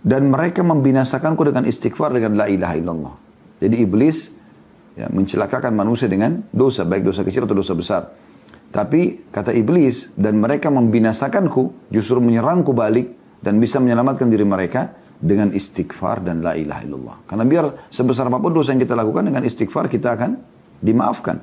Dan 0.00 0.32
mereka 0.32 0.64
membinasakanku 0.64 1.42
dengan 1.44 1.68
istighfar 1.68 2.14
dengan 2.14 2.38
la 2.38 2.46
ilaha 2.48 2.74
illallah. 2.78 3.14
Jadi 3.62 3.76
iblis 3.78 4.26
ya, 4.98 5.06
mencelakakan 5.06 5.70
manusia 5.70 6.10
dengan 6.10 6.42
dosa, 6.50 6.82
baik 6.82 7.06
dosa 7.06 7.22
kecil 7.22 7.46
atau 7.46 7.54
dosa 7.54 7.78
besar. 7.78 8.02
Tapi 8.72 9.30
kata 9.30 9.54
iblis, 9.54 10.10
dan 10.18 10.42
mereka 10.42 10.72
membinasakanku, 10.72 11.92
justru 11.94 12.18
menyerangku 12.18 12.74
balik, 12.74 13.38
dan 13.38 13.62
bisa 13.62 13.78
menyelamatkan 13.78 14.26
diri 14.26 14.42
mereka 14.42 14.96
dengan 15.22 15.54
istighfar 15.54 16.24
dan 16.26 16.42
la 16.42 16.58
ilaha 16.58 16.82
illallah. 16.82 17.16
Karena 17.28 17.44
biar 17.46 17.64
sebesar 17.92 18.26
apa 18.26 18.42
pun 18.42 18.50
dosa 18.50 18.74
yang 18.74 18.82
kita 18.82 18.98
lakukan 18.98 19.28
dengan 19.28 19.44
istighfar, 19.46 19.86
kita 19.86 20.18
akan 20.18 20.30
dimaafkan. 20.82 21.36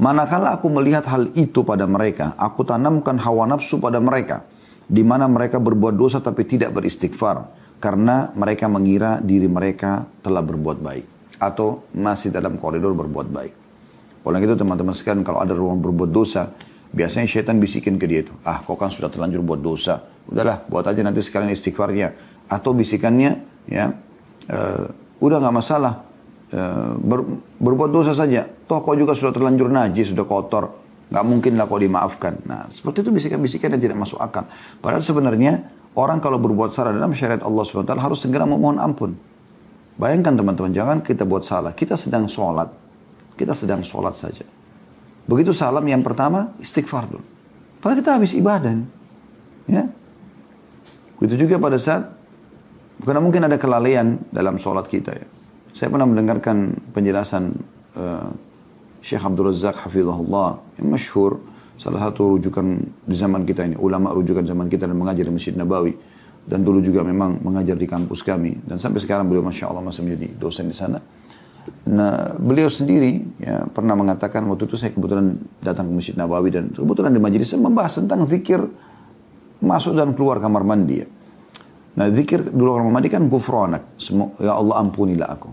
Manakala 0.00 0.54
aku 0.56 0.70
melihat 0.70 1.08
hal 1.10 1.32
itu 1.34 1.66
pada 1.66 1.88
mereka, 1.88 2.38
aku 2.38 2.62
tanamkan 2.68 3.18
hawa 3.20 3.48
nafsu 3.50 3.80
pada 3.82 3.98
mereka, 3.98 4.46
di 4.86 5.02
mana 5.02 5.26
mereka 5.26 5.56
berbuat 5.60 5.96
dosa 5.96 6.22
tapi 6.22 6.46
tidak 6.46 6.72
beristighfar 6.72 7.59
karena 7.80 8.28
mereka 8.36 8.68
mengira 8.68 9.18
diri 9.24 9.48
mereka 9.48 10.04
telah 10.20 10.44
berbuat 10.44 10.78
baik 10.84 11.06
atau 11.40 11.88
masih 11.96 12.28
dalam 12.28 12.60
koridor 12.60 12.92
berbuat 12.92 13.28
baik. 13.32 13.54
Oleh 14.28 14.44
itu 14.44 14.52
teman-teman 14.52 14.92
sekalian 14.92 15.24
kalau 15.24 15.40
ada 15.40 15.56
ruang 15.56 15.80
berbuat 15.80 16.12
dosa, 16.12 16.52
biasanya 16.92 17.24
syaitan 17.24 17.56
bisikin 17.56 17.96
ke 17.96 18.04
dia 18.04 18.20
itu, 18.20 18.36
ah 18.44 18.60
kau 18.60 18.76
kan 18.76 18.92
sudah 18.92 19.08
terlanjur 19.08 19.40
buat 19.40 19.64
dosa, 19.64 20.04
udahlah 20.28 20.60
buat 20.68 20.84
aja 20.84 21.00
nanti 21.00 21.24
sekalian 21.24 21.56
istighfarnya. 21.56 22.12
Atau 22.52 22.76
bisikannya, 22.76 23.40
ya, 23.64 23.96
uh, 24.52 24.84
udah 25.24 25.36
nggak 25.40 25.56
masalah, 25.56 26.04
uh, 26.52 26.92
ber, 27.00 27.24
berbuat 27.56 27.88
dosa 27.88 28.12
saja. 28.12 28.44
Toh 28.44 28.84
kau 28.84 28.92
juga 28.92 29.16
sudah 29.16 29.32
terlanjur 29.32 29.72
najis, 29.72 30.12
sudah 30.12 30.28
kotor, 30.28 30.68
nggak 31.08 31.24
mungkin 31.24 31.56
lah 31.56 31.64
kau 31.64 31.80
dimaafkan. 31.80 32.44
Nah 32.44 32.68
seperti 32.68 33.08
itu 33.08 33.10
bisikan-bisikan 33.16 33.72
yang 33.72 33.80
tidak 33.80 34.04
masuk 34.04 34.20
akal. 34.20 34.44
Padahal 34.84 35.00
sebenarnya 35.00 35.79
Orang 35.98 36.22
kalau 36.22 36.38
berbuat 36.38 36.70
salah 36.70 36.94
dalam 36.94 37.10
syariat 37.12 37.42
Allah 37.42 37.66
SWT 37.66 37.90
harus 37.98 38.22
segera 38.22 38.46
memohon 38.46 38.78
ampun. 38.78 39.18
Bayangkan 39.98 40.38
teman-teman, 40.38 40.70
jangan 40.70 40.98
kita 41.02 41.26
buat 41.26 41.42
salah. 41.42 41.74
Kita 41.74 41.98
sedang 41.98 42.30
sholat. 42.30 42.70
Kita 43.34 43.52
sedang 43.52 43.82
sholat 43.82 44.14
saja. 44.14 44.46
Begitu 45.26 45.50
salam 45.50 45.82
yang 45.84 46.00
pertama, 46.00 46.54
istighfar 46.62 47.10
dulu. 47.10 47.24
Padahal 47.82 47.98
kita 48.00 48.10
habis 48.16 48.32
ibadah. 48.32 48.80
Ya. 49.66 49.90
Begitu 51.18 51.44
juga 51.44 51.60
pada 51.60 51.76
saat, 51.76 52.08
karena 53.02 53.20
mungkin 53.20 53.44
ada 53.44 53.60
kelalaian 53.60 54.16
dalam 54.32 54.56
sholat 54.56 54.88
kita 54.88 55.12
ya. 55.12 55.26
Saya 55.76 55.92
pernah 55.92 56.08
mendengarkan 56.08 56.74
penjelasan 56.90 57.54
uh, 57.94 58.28
Syekh 59.00 59.22
Abdul 59.22 59.52
Razak 59.52 59.86
Hafizahullah 59.86 60.60
yang 60.80 60.88
masyhur 60.92 61.40
salah 61.80 62.12
satu 62.12 62.36
rujukan 62.36 62.66
di 63.08 63.16
zaman 63.16 63.48
kita 63.48 63.64
ini, 63.64 63.80
ulama 63.80 64.12
rujukan 64.12 64.44
zaman 64.44 64.68
kita 64.68 64.84
dan 64.84 65.00
mengajar 65.00 65.24
di 65.24 65.32
Masjid 65.32 65.56
Nabawi. 65.56 65.96
Dan 66.40 66.60
dulu 66.60 66.84
juga 66.84 67.00
memang 67.00 67.40
mengajar 67.40 67.76
di 67.76 67.88
kampus 67.88 68.20
kami. 68.20 68.52
Dan 68.68 68.76
sampai 68.76 69.00
sekarang 69.00 69.28
beliau 69.28 69.44
Masya 69.44 69.64
Allah 69.70 69.84
masih 69.84 70.04
menjadi 70.04 70.28
dosen 70.36 70.68
di 70.68 70.76
sana. 70.76 71.00
Nah, 71.88 72.36
beliau 72.36 72.68
sendiri 72.68 73.40
ya, 73.40 73.64
pernah 73.70 73.96
mengatakan 73.96 74.44
waktu 74.48 74.68
itu 74.68 74.76
saya 74.76 74.92
kebetulan 74.92 75.36
datang 75.60 75.88
ke 75.88 75.92
Masjid 75.96 76.16
Nabawi 76.16 76.48
dan 76.52 76.72
kebetulan 76.72 77.12
di 77.12 77.20
majelis 77.20 77.48
membahas 77.56 78.00
tentang 78.00 78.24
zikir 78.28 78.60
masuk 79.60 79.96
dan 79.96 80.16
keluar 80.16 80.40
kamar 80.40 80.64
mandi 80.64 81.04
ya. 81.04 81.06
Nah, 81.96 82.08
zikir 82.12 82.44
dulu 82.44 82.76
kamar 82.80 82.92
mandi 83.00 83.08
kan 83.08 83.24
gufranak. 83.28 83.96
Ya 84.40 84.52
Allah 84.52 84.76
ampunilah 84.80 85.28
aku. 85.32 85.48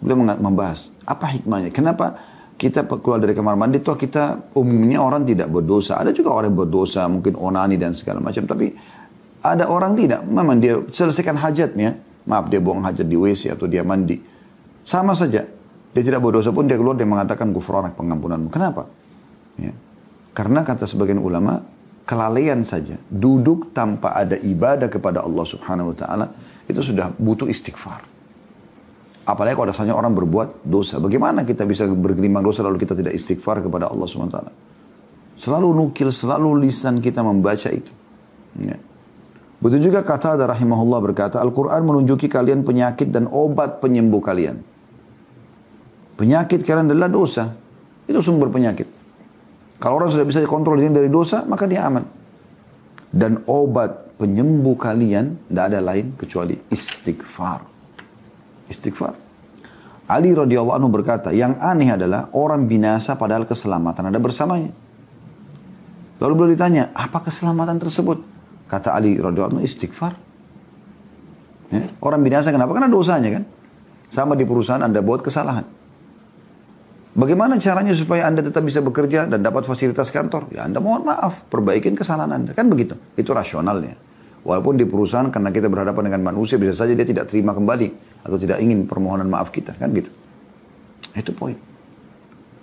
Beliau 0.00 0.20
membahas 0.20 0.92
apa 1.04 1.32
hikmahnya. 1.36 1.72
Kenapa 1.72 2.20
kita 2.54 2.86
keluar 2.86 3.18
dari 3.18 3.34
kamar 3.34 3.58
mandi 3.58 3.82
tuh 3.82 3.98
kita 3.98 4.54
umumnya 4.54 5.02
orang 5.02 5.26
tidak 5.26 5.50
berdosa. 5.50 5.98
Ada 5.98 6.14
juga 6.14 6.38
orang 6.38 6.54
berdosa, 6.54 7.04
mungkin 7.10 7.34
onani 7.34 7.74
dan 7.74 7.90
segala 7.92 8.22
macam. 8.22 8.46
Tapi 8.46 8.70
ada 9.42 9.66
orang 9.66 9.98
tidak. 9.98 10.22
Memang 10.22 10.62
dia 10.62 10.78
selesaikan 10.78 11.34
hajatnya. 11.34 11.98
Maaf 12.24 12.48
dia 12.48 12.62
buang 12.62 12.80
hajat 12.80 13.04
di 13.04 13.18
WC 13.18 13.52
atau 13.52 13.66
dia 13.68 13.84
mandi. 13.84 14.16
Sama 14.86 15.12
saja. 15.12 15.44
Dia 15.94 16.02
tidak 16.02 16.24
berdosa 16.24 16.50
pun 16.50 16.66
dia 16.66 16.74
keluar 16.74 16.98
dia 16.98 17.06
mengatakan 17.06 17.54
gufranak 17.54 17.94
pengampunanmu. 17.94 18.48
Kenapa? 18.50 18.88
Ya. 19.58 19.70
Karena 20.34 20.66
kata 20.66 20.90
sebagian 20.90 21.22
ulama, 21.22 21.62
kelalaian 22.02 22.62
saja. 22.66 22.98
Duduk 23.06 23.70
tanpa 23.70 24.14
ada 24.14 24.34
ibadah 24.34 24.90
kepada 24.90 25.22
Allah 25.22 25.46
subhanahu 25.46 25.94
wa 25.94 25.96
ta'ala. 25.96 26.26
Itu 26.66 26.82
sudah 26.82 27.12
butuh 27.14 27.46
istighfar. 27.46 28.13
Apalagi 29.24 29.56
kalau 29.56 29.68
dasarnya 29.72 29.96
orang 29.96 30.12
berbuat 30.12 30.68
dosa. 30.68 31.00
Bagaimana 31.00 31.48
kita 31.48 31.64
bisa 31.64 31.88
bergelimang 31.88 32.44
dosa 32.44 32.60
lalu 32.60 32.76
kita 32.84 32.92
tidak 32.92 33.16
istighfar 33.16 33.64
kepada 33.64 33.88
Allah 33.88 34.04
SWT. 34.04 34.38
Selalu 35.40 35.68
nukil, 35.72 36.12
selalu 36.12 36.68
lisan 36.68 37.00
kita 37.00 37.24
membaca 37.24 37.72
itu. 37.72 37.88
Ya. 38.60 38.76
Begitu 39.64 39.88
juga 39.88 40.04
kata 40.04 40.36
ada 40.36 40.44
rahimahullah 40.52 41.00
berkata, 41.00 41.40
Al-Quran 41.40 41.88
menunjuki 41.88 42.28
kalian 42.28 42.68
penyakit 42.68 43.08
dan 43.08 43.24
obat 43.32 43.80
penyembuh 43.80 44.20
kalian. 44.20 44.60
Penyakit 46.20 46.60
kalian 46.62 46.92
adalah 46.92 47.08
dosa. 47.08 47.48
Itu 48.04 48.20
sumber 48.20 48.52
penyakit. 48.52 48.86
Kalau 49.80 49.98
orang 49.98 50.12
sudah 50.12 50.28
bisa 50.28 50.44
dikontrol 50.44 50.76
dari 50.76 51.08
dosa, 51.08 51.48
maka 51.48 51.64
dia 51.64 51.88
aman. 51.88 52.04
Dan 53.08 53.40
obat 53.48 54.20
penyembuh 54.20 54.76
kalian 54.76 55.48
tidak 55.48 55.64
ada 55.72 55.80
lain 55.80 56.12
kecuali 56.14 56.54
istighfar. 56.68 57.73
Istighfar. 58.68 59.14
Ali 60.04 60.36
radhiyallahu 60.36 60.76
anhu 60.76 60.92
berkata, 60.92 61.32
yang 61.32 61.56
aneh 61.56 61.88
adalah 61.88 62.28
orang 62.36 62.68
binasa 62.68 63.16
padahal 63.16 63.48
keselamatan 63.48 64.12
ada 64.12 64.20
bersamanya. 64.20 64.72
Lalu 66.20 66.32
beliau 66.36 66.52
ditanya, 66.52 66.92
apa 66.92 67.24
keselamatan 67.24 67.80
tersebut? 67.80 68.20
Kata 68.68 68.92
Ali 68.92 69.16
radhiyallahu 69.16 69.60
anhu, 69.60 69.64
istighfar. 69.64 70.12
Ya, 71.72 71.88
orang 72.04 72.20
binasa 72.20 72.52
kenapa? 72.52 72.76
Karena 72.76 72.92
dosanya 72.92 73.40
kan. 73.40 73.44
Sama 74.12 74.36
di 74.36 74.44
perusahaan 74.44 74.84
Anda 74.84 75.00
buat 75.00 75.24
kesalahan. 75.24 75.64
Bagaimana 77.14 77.56
caranya 77.62 77.94
supaya 77.94 78.26
Anda 78.26 78.42
tetap 78.42 78.66
bisa 78.66 78.82
bekerja 78.82 79.30
dan 79.30 79.40
dapat 79.40 79.64
fasilitas 79.64 80.10
kantor? 80.10 80.50
Ya 80.50 80.66
Anda 80.66 80.82
mohon 80.82 81.06
maaf, 81.06 81.46
perbaikin 81.48 81.96
kesalahan 81.96 82.30
Anda. 82.30 82.50
Kan 82.52 82.68
begitu. 82.68 82.98
Itu 83.16 83.32
rasionalnya. 83.32 83.94
Walaupun 84.44 84.76
di 84.76 84.84
perusahaan 84.84 85.32
karena 85.32 85.48
kita 85.48 85.72
berhadapan 85.72 86.12
dengan 86.12 86.32
manusia 86.32 86.60
bisa 86.60 86.76
saja 86.76 86.92
dia 86.92 87.08
tidak 87.08 87.32
terima 87.32 87.56
kembali 87.56 87.88
atau 88.28 88.36
tidak 88.36 88.60
ingin 88.60 88.84
permohonan 88.84 89.24
maaf 89.24 89.48
kita 89.48 89.72
kan 89.72 89.88
gitu. 89.96 90.12
Itu 91.16 91.32
poin. 91.32 91.56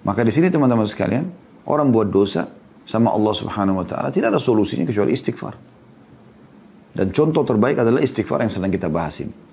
Maka 0.06 0.22
di 0.22 0.30
sini 0.30 0.54
teman-teman 0.54 0.86
sekalian, 0.86 1.26
orang 1.66 1.90
buat 1.90 2.14
dosa 2.14 2.46
sama 2.86 3.10
Allah 3.14 3.34
Subhanahu 3.34 3.82
wa 3.82 3.86
taala 3.86 4.14
tidak 4.14 4.34
ada 4.34 4.42
solusinya 4.42 4.86
kecuali 4.86 5.14
istighfar. 5.14 5.58
Dan 6.92 7.10
contoh 7.10 7.42
terbaik 7.42 7.82
adalah 7.82 8.02
istighfar 8.04 8.46
yang 8.46 8.52
sedang 8.54 8.70
kita 8.70 8.86
bahas 8.86 9.18
ini. 9.26 9.51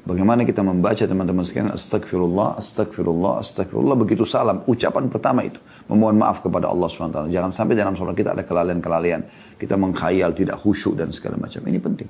Bagaimana 0.00 0.48
kita 0.48 0.64
membaca 0.64 1.04
teman-teman 1.04 1.44
sekalian 1.44 1.76
astagfirullah, 1.76 2.56
astagfirullah, 2.56 3.44
astagfirullah 3.44 3.96
begitu 4.00 4.24
salam. 4.24 4.64
Ucapan 4.64 5.12
pertama 5.12 5.44
itu 5.44 5.60
memohon 5.92 6.16
maaf 6.16 6.40
kepada 6.40 6.72
Allah 6.72 6.88
SWT. 6.88 7.28
Jangan 7.28 7.52
sampai 7.52 7.76
dalam 7.76 7.92
sholat 7.92 8.16
kita 8.16 8.32
ada 8.32 8.40
kelalaian-kelalaian. 8.40 9.20
Kita 9.60 9.76
mengkhayal, 9.76 10.32
tidak 10.32 10.56
khusyuk 10.64 10.96
dan 10.96 11.12
segala 11.12 11.36
macam. 11.36 11.60
Ini 11.60 11.78
penting. 11.84 12.08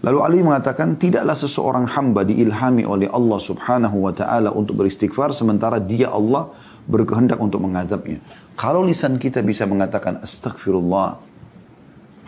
Lalu 0.00 0.18
Ali 0.22 0.38
mengatakan 0.40 0.96
tidaklah 0.96 1.36
seseorang 1.36 1.92
hamba 1.92 2.24
diilhami 2.24 2.88
oleh 2.88 3.10
Allah 3.10 3.40
Subhanahu 3.42 4.08
wa 4.08 4.12
taala 4.16 4.54
untuk 4.54 4.80
beristighfar 4.80 5.36
sementara 5.36 5.76
dia 5.76 6.08
Allah 6.08 6.48
berkehendak 6.88 7.36
untuk 7.36 7.60
mengadabnya. 7.64 8.22
Kalau 8.56 8.80
lisan 8.86 9.20
kita 9.20 9.42
bisa 9.42 9.68
mengatakan 9.68 10.22
astagfirullah 10.24 11.20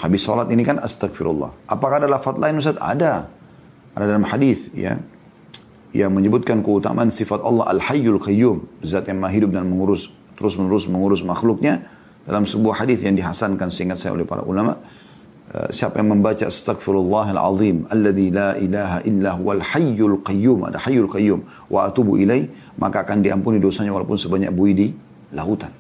habis 0.05 0.21
sholat 0.21 0.51
ini 0.53 0.67
kan 0.67 0.83
astagfirullah. 0.83 1.71
Apakah 1.71 2.03
ada 2.03 2.09
lafaz 2.11 2.37
lain 2.37 2.59
Ustaz? 2.61 2.77
Ada. 2.77 3.38
Ada 3.99 4.15
dalam 4.15 4.31
hadis 4.31 4.71
ya. 4.71 5.03
yang 5.91 6.15
menyebutkan 6.15 6.63
keutamaan 6.63 7.11
sifat 7.11 7.43
Allah 7.43 7.67
Al-Hayyul 7.75 8.23
Qayyum, 8.23 8.87
zat 8.87 9.11
yang 9.11 9.19
maha 9.19 9.35
hidup 9.35 9.51
dan 9.51 9.67
mengurus 9.67 10.15
terus 10.39 10.55
menerus 10.55 10.87
mengurus 10.87 11.21
makhluknya 11.27 11.83
dalam 12.23 12.47
sebuah 12.47 12.87
hadis 12.87 13.03
yang 13.03 13.19
dihasankan 13.19 13.75
seingat 13.75 13.99
saya 13.99 14.15
oleh 14.15 14.23
para 14.23 14.47
ulama 14.47 14.79
uh, 15.51 15.69
siapa 15.75 15.99
yang 15.99 16.15
membaca 16.15 16.47
astagfirullahal 16.47 17.43
azim 17.43 17.91
alladzi 17.91 18.31
la 18.31 18.55
ilaha 18.55 18.99
illa 19.03 19.35
huwal 19.35 19.59
hayyul 19.59 20.23
qayyum 20.23 20.71
ada 20.71 20.79
hayyul 20.79 21.11
qayyum 21.11 21.43
wa 21.67 21.91
atubu 21.91 22.15
ilai 22.23 22.47
maka 22.79 23.03
akan 23.03 23.19
diampuni 23.27 23.59
dosanya 23.59 23.91
walaupun 23.91 24.15
sebanyak 24.15 24.55
buih 24.55 24.79
di 24.79 24.87
lautan 25.35 25.75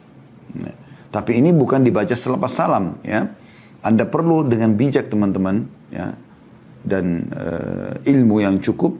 ya. 0.58 0.74
tapi 1.14 1.38
ini 1.38 1.54
bukan 1.54 1.86
dibaca 1.86 2.18
selepas 2.18 2.50
salam 2.50 2.98
ya 3.06 3.30
anda 3.86 4.02
perlu 4.02 4.42
dengan 4.42 4.74
bijak 4.74 5.06
teman-teman 5.06 5.70
ya 5.94 6.18
dan 6.84 7.26
uh, 7.34 7.92
ilmu 8.06 8.42
yang 8.42 8.62
cukup 8.62 8.94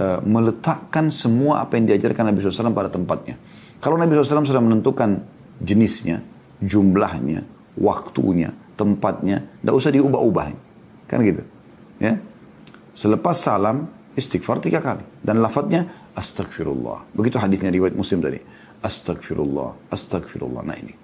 uh, 0.00 0.20
meletakkan 0.24 1.12
semua 1.12 1.64
apa 1.64 1.76
yang 1.76 1.90
diajarkan 1.90 2.32
Nabi 2.32 2.40
SAW 2.40 2.72
pada 2.72 2.88
tempatnya 2.88 3.36
kalau 3.84 4.00
Nabi 4.00 4.16
SAW 4.16 4.48
sudah 4.48 4.64
menentukan 4.64 5.20
jenisnya, 5.60 6.24
jumlahnya, 6.64 7.44
waktunya, 7.76 8.48
tempatnya, 8.80 9.44
tidak 9.60 9.74
usah 9.76 9.92
diubah-ubah. 9.92 10.46
Kan 11.04 11.20
gitu. 11.20 11.44
Ya. 12.00 12.16
Selepas 12.96 13.44
salam, 13.44 13.92
istighfar 14.16 14.64
tiga 14.64 14.80
kali. 14.80 15.04
Dan 15.20 15.44
lafadznya, 15.44 15.84
astagfirullah. 16.16 17.12
Begitu 17.12 17.36
hadisnya 17.36 17.68
riwayat 17.68 17.92
muslim 17.92 18.24
tadi. 18.24 18.40
Astagfirullah, 18.80 19.92
astagfirullah. 19.92 20.64
Nah 20.64 20.76
ini. 20.80 21.03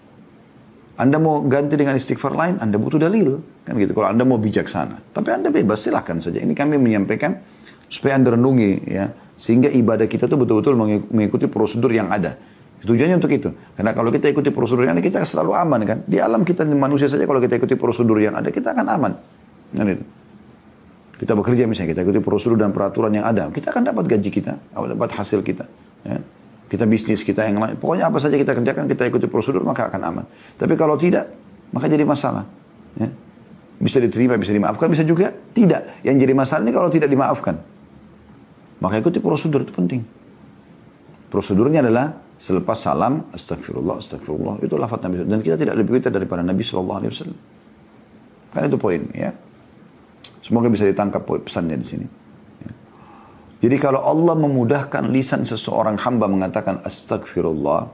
Anda 1.00 1.16
mau 1.16 1.40
ganti 1.48 1.80
dengan 1.80 1.96
istighfar 1.96 2.36
lain, 2.36 2.60
Anda 2.60 2.76
butuh 2.76 3.00
dalil. 3.00 3.40
Kan 3.64 3.80
gitu. 3.80 3.96
Kalau 3.96 4.12
Anda 4.12 4.28
mau 4.28 4.36
bijaksana. 4.36 5.16
Tapi 5.16 5.32
Anda 5.32 5.48
bebas, 5.48 5.80
silahkan 5.80 6.20
saja. 6.20 6.44
Ini 6.44 6.52
kami 6.52 6.76
menyampaikan 6.76 7.40
supaya 7.88 8.20
Anda 8.20 8.36
renungi 8.36 8.84
ya. 8.84 9.08
Sehingga 9.40 9.72
ibadah 9.72 10.04
kita 10.04 10.28
itu 10.28 10.36
betul-betul 10.36 10.76
mengikuti 11.08 11.48
prosedur 11.48 11.88
yang 11.88 12.12
ada. 12.12 12.36
Tujuannya 12.84 13.16
untuk 13.16 13.32
itu. 13.32 13.48
Karena 13.76 13.96
kalau 13.96 14.12
kita 14.12 14.28
ikuti 14.28 14.52
prosedur 14.52 14.84
yang 14.84 14.92
ada, 14.92 15.00
kita 15.00 15.24
selalu 15.24 15.56
aman 15.56 15.80
kan. 15.88 15.98
Di 16.04 16.20
alam 16.20 16.44
kita 16.44 16.68
manusia 16.68 17.08
saja 17.08 17.24
kalau 17.24 17.40
kita 17.40 17.56
ikuti 17.56 17.80
prosedur 17.80 18.20
yang 18.20 18.36
ada, 18.36 18.52
kita 18.52 18.76
akan 18.76 18.84
aman. 18.84 19.12
Kan 19.72 19.86
itu. 19.88 20.04
Kita 21.16 21.32
bekerja 21.32 21.64
misalnya, 21.64 21.96
kita 21.96 22.00
ikuti 22.04 22.20
prosedur 22.20 22.60
dan 22.60 22.76
peraturan 22.76 23.12
yang 23.16 23.24
ada. 23.24 23.48
Kita 23.48 23.72
akan 23.72 23.88
dapat 23.88 24.04
gaji 24.04 24.28
kita, 24.32 24.52
dapat 24.76 25.10
hasil 25.16 25.40
kita. 25.40 25.64
Ya. 26.04 26.20
Kita 26.70 26.86
bisnis 26.86 27.26
kita 27.26 27.42
yang 27.42 27.58
lain. 27.58 27.74
Pokoknya 27.74 28.06
apa 28.06 28.22
saja 28.22 28.38
kita 28.38 28.54
kerjakan, 28.54 28.86
kita 28.86 29.10
ikuti 29.10 29.26
prosedur, 29.26 29.66
maka 29.66 29.90
akan 29.90 30.00
aman. 30.06 30.24
Tapi 30.54 30.78
kalau 30.78 30.94
tidak, 30.94 31.26
maka 31.74 31.90
jadi 31.90 32.06
masalah. 32.06 32.46
Ya. 32.94 33.10
Bisa 33.82 33.98
diterima, 33.98 34.38
bisa 34.38 34.54
dimaafkan, 34.54 34.86
bisa 34.86 35.02
juga 35.02 35.34
tidak. 35.50 35.98
Yang 36.06 36.16
jadi 36.22 36.32
masalah 36.38 36.62
ini 36.62 36.70
kalau 36.70 36.86
tidak 36.86 37.10
dimaafkan. 37.10 37.58
Maka 38.78 39.02
ikuti 39.02 39.18
prosedur 39.18 39.66
itu 39.66 39.74
penting. 39.74 40.06
Prosedurnya 41.26 41.82
adalah 41.82 42.30
Selepas 42.40 42.80
salam, 42.80 43.28
astagfirullah, 43.36 44.00
astagfirullah. 44.00 44.64
Itu 44.64 44.80
lafaz 44.80 45.04
Nabi 45.04 45.28
Dan 45.28 45.44
kita 45.44 45.60
tidak 45.60 45.76
lebih 45.76 46.00
pintar 46.00 46.08
daripada 46.08 46.40
Nabi 46.40 46.64
SAW. 46.64 47.04
Kan 48.50 48.60
itu 48.64 48.80
poin 48.80 49.04
ya. 49.12 49.28
Semoga 50.40 50.72
bisa 50.72 50.88
ditangkap 50.88 51.20
pesannya 51.44 51.76
di 51.76 51.84
sini. 51.84 52.06
Jadi 53.60 53.76
kalau 53.76 54.00
Allah 54.00 54.34
memudahkan 54.40 55.12
lisan 55.12 55.44
seseorang 55.44 56.00
hamba 56.00 56.24
mengatakan 56.26 56.80
astagfirullah, 56.80 57.92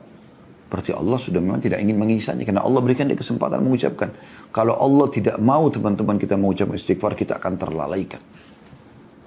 berarti 0.70 0.94
Allah 0.94 1.18
sudah 1.18 1.42
memang 1.42 1.58
tidak 1.58 1.82
ingin 1.82 1.98
mengisahnya 1.98 2.46
karena 2.46 2.62
Allah 2.62 2.78
berikan 2.78 3.10
dia 3.10 3.18
kesempatan 3.18 3.62
mengucapkan. 3.66 4.14
Kalau 4.54 4.78
Allah 4.78 5.06
tidak 5.10 5.36
mau 5.42 5.66
teman-teman 5.66 6.16
kita 6.22 6.38
mengucap 6.38 6.70
istighfar, 6.70 7.18
kita 7.18 7.42
akan 7.42 7.58
terlalaikan. 7.58 8.22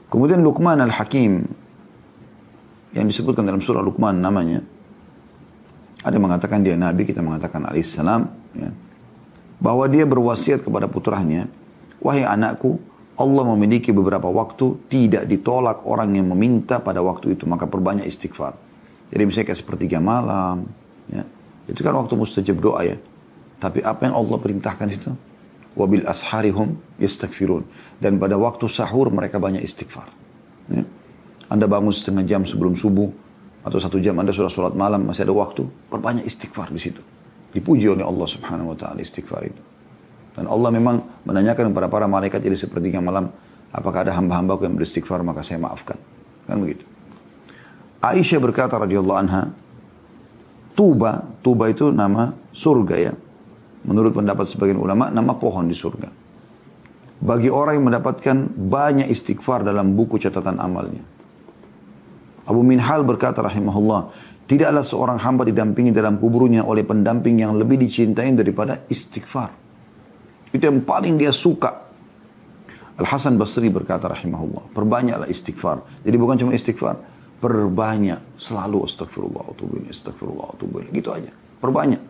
Kemudian 0.07 0.39
Luqman 0.41 0.79
al-Hakim 0.79 1.43
yang 2.95 3.05
disebutkan 3.05 3.43
dalam 3.43 3.59
surah 3.59 3.83
Luqman 3.83 4.17
namanya, 4.17 4.63
ada 6.01 6.15
yang 6.15 6.25
mengatakan 6.25 6.63
dia 6.63 6.79
Nabi, 6.79 7.03
kita 7.03 7.19
mengatakan 7.19 7.67
alaihissalam. 7.67 8.21
Ya, 8.55 8.71
bahwa 9.59 9.85
dia 9.91 10.07
berwasiat 10.07 10.63
kepada 10.63 10.87
putranya, 10.87 11.51
wahai 11.99 12.23
anakku, 12.23 12.79
Allah 13.19 13.43
memiliki 13.43 13.91
beberapa 13.91 14.31
waktu 14.31 14.79
tidak 14.87 15.27
ditolak 15.27 15.83
orang 15.83 16.15
yang 16.15 16.31
meminta 16.31 16.79
pada 16.79 17.03
waktu 17.03 17.35
itu, 17.35 17.43
maka 17.43 17.67
perbanyak 17.67 18.07
istighfar. 18.07 18.55
Jadi 19.11 19.21
misalnya 19.27 19.47
kayak 19.51 19.59
sepertiga 19.59 19.99
malam, 19.99 20.71
ya, 21.11 21.27
itu 21.67 21.83
kan 21.83 21.91
waktu 21.99 22.15
mustajab 22.15 22.63
doa 22.63 22.79
ya. 22.87 22.95
Tapi 23.59 23.83
apa 23.83 24.07
yang 24.07 24.15
Allah 24.15 24.37
perintahkan 24.39 24.87
itu? 24.87 25.11
Wabil 25.75 26.07
asharihum 26.07 26.79
yastaghfirun. 26.95 27.67
Dan 27.99 28.15
pada 28.23 28.39
waktu 28.39 28.71
sahur 28.71 29.11
mereka 29.11 29.35
banyak 29.35 29.67
istighfar. 29.67 30.07
Ya. 30.71 30.87
Anda 31.51 31.67
bangun 31.67 31.91
setengah 31.91 32.23
jam 32.23 32.47
sebelum 32.47 32.79
subuh, 32.79 33.11
atau 33.67 33.83
satu 33.83 33.99
jam 33.99 34.15
Anda 34.15 34.31
sudah 34.31 34.47
sholat 34.47 34.73
malam, 34.79 35.11
masih 35.11 35.27
ada 35.27 35.35
waktu, 35.35 35.67
perbanyak 35.91 36.23
istighfar 36.23 36.71
di 36.71 36.79
situ. 36.79 37.03
Dipuji 37.51 37.91
oleh 37.91 38.07
Allah 38.07 38.27
subhanahu 38.29 38.71
wa 38.71 38.77
ta'ala 38.79 39.03
istighfar 39.03 39.43
itu. 39.43 39.61
Dan 40.39 40.47
Allah 40.47 40.71
memang 40.71 41.03
menanyakan 41.27 41.75
kepada 41.75 41.91
para 41.91 42.07
malaikat 42.07 42.39
jadi 42.39 42.55
sepertiga 42.55 43.03
malam, 43.03 43.27
apakah 43.75 44.07
ada 44.07 44.15
hamba 44.15 44.39
hamba 44.39 44.55
yang 44.63 44.79
beristighfar, 44.79 45.19
maka 45.19 45.43
saya 45.43 45.59
maafkan. 45.59 45.99
Kan 46.47 46.63
begitu. 46.63 46.87
Aisyah 47.99 48.39
berkata 48.39 48.79
radhiyallahu 48.79 49.19
anha, 49.19 49.51
Tuba, 50.79 51.27
Tuba 51.43 51.67
itu 51.67 51.91
nama 51.91 52.31
surga 52.55 52.95
ya. 52.95 53.13
Menurut 53.83 54.15
pendapat 54.15 54.47
sebagian 54.47 54.79
ulama, 54.79 55.11
nama 55.11 55.35
pohon 55.35 55.67
di 55.67 55.75
surga. 55.75 56.07
Bagi 57.19 57.51
orang 57.51 57.75
yang 57.75 57.85
mendapatkan 57.91 58.37
banyak 58.55 59.11
istighfar 59.11 59.67
dalam 59.67 59.91
buku 59.91 60.23
catatan 60.23 60.55
amalnya. 60.55 61.03
Abu 62.47 62.63
Minhal 62.63 63.03
berkata 63.03 63.43
rahimahullah, 63.43 64.15
tidaklah 64.47 64.87
seorang 64.87 65.19
hamba 65.19 65.43
didampingi 65.43 65.91
dalam 65.91 66.15
kuburnya 66.15 66.63
oleh 66.63 66.87
pendamping 66.87 67.43
yang 67.43 67.59
lebih 67.59 67.75
dicintai 67.75 68.31
daripada 68.39 68.87
istighfar. 68.87 69.68
Itu 70.49 70.63
yang 70.65 70.81
paling 70.81 71.17
dia 71.17 71.29
suka. 71.29 71.89
Al-Hasan 72.99 73.39
Basri 73.39 73.71
berkata 73.71 74.11
rahimahullah, 74.11 74.75
perbanyaklah 74.75 75.27
istighfar. 75.31 76.03
Jadi 76.03 76.15
bukan 76.19 76.35
cuma 76.35 76.51
istighfar, 76.51 76.99
perbanyak 77.39 78.35
selalu 78.35 78.83
astagfirullah, 78.83 79.55
atubu 79.55 79.79
astagfirullah, 79.87 80.47
atubu 80.51 80.83
Gitu 80.91 81.07
aja, 81.07 81.31
perbanyak. 81.63 82.01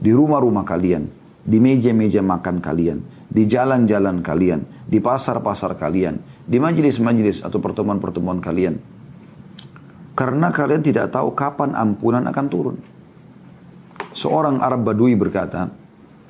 Di 0.00 0.10
rumah-rumah 0.14 0.64
kalian, 0.64 1.04
di 1.44 1.58
meja-meja 1.60 2.24
makan 2.24 2.64
kalian, 2.64 3.04
di 3.28 3.44
jalan-jalan 3.44 4.24
kalian, 4.24 4.88
di 4.88 4.98
pasar-pasar 5.04 5.76
kalian, 5.76 6.16
di 6.48 6.56
majelis-majelis 6.56 7.44
atau 7.44 7.60
pertemuan-pertemuan 7.60 8.40
kalian, 8.40 8.80
karena 10.16 10.48
kalian 10.48 10.80
tidak 10.80 11.12
tahu 11.12 11.36
kapan 11.36 11.76
ampunan 11.76 12.24
akan 12.24 12.46
turun. 12.48 12.76
Seorang 14.16 14.64
Arab 14.64 14.88
Badui 14.88 15.12
berkata, 15.14 15.68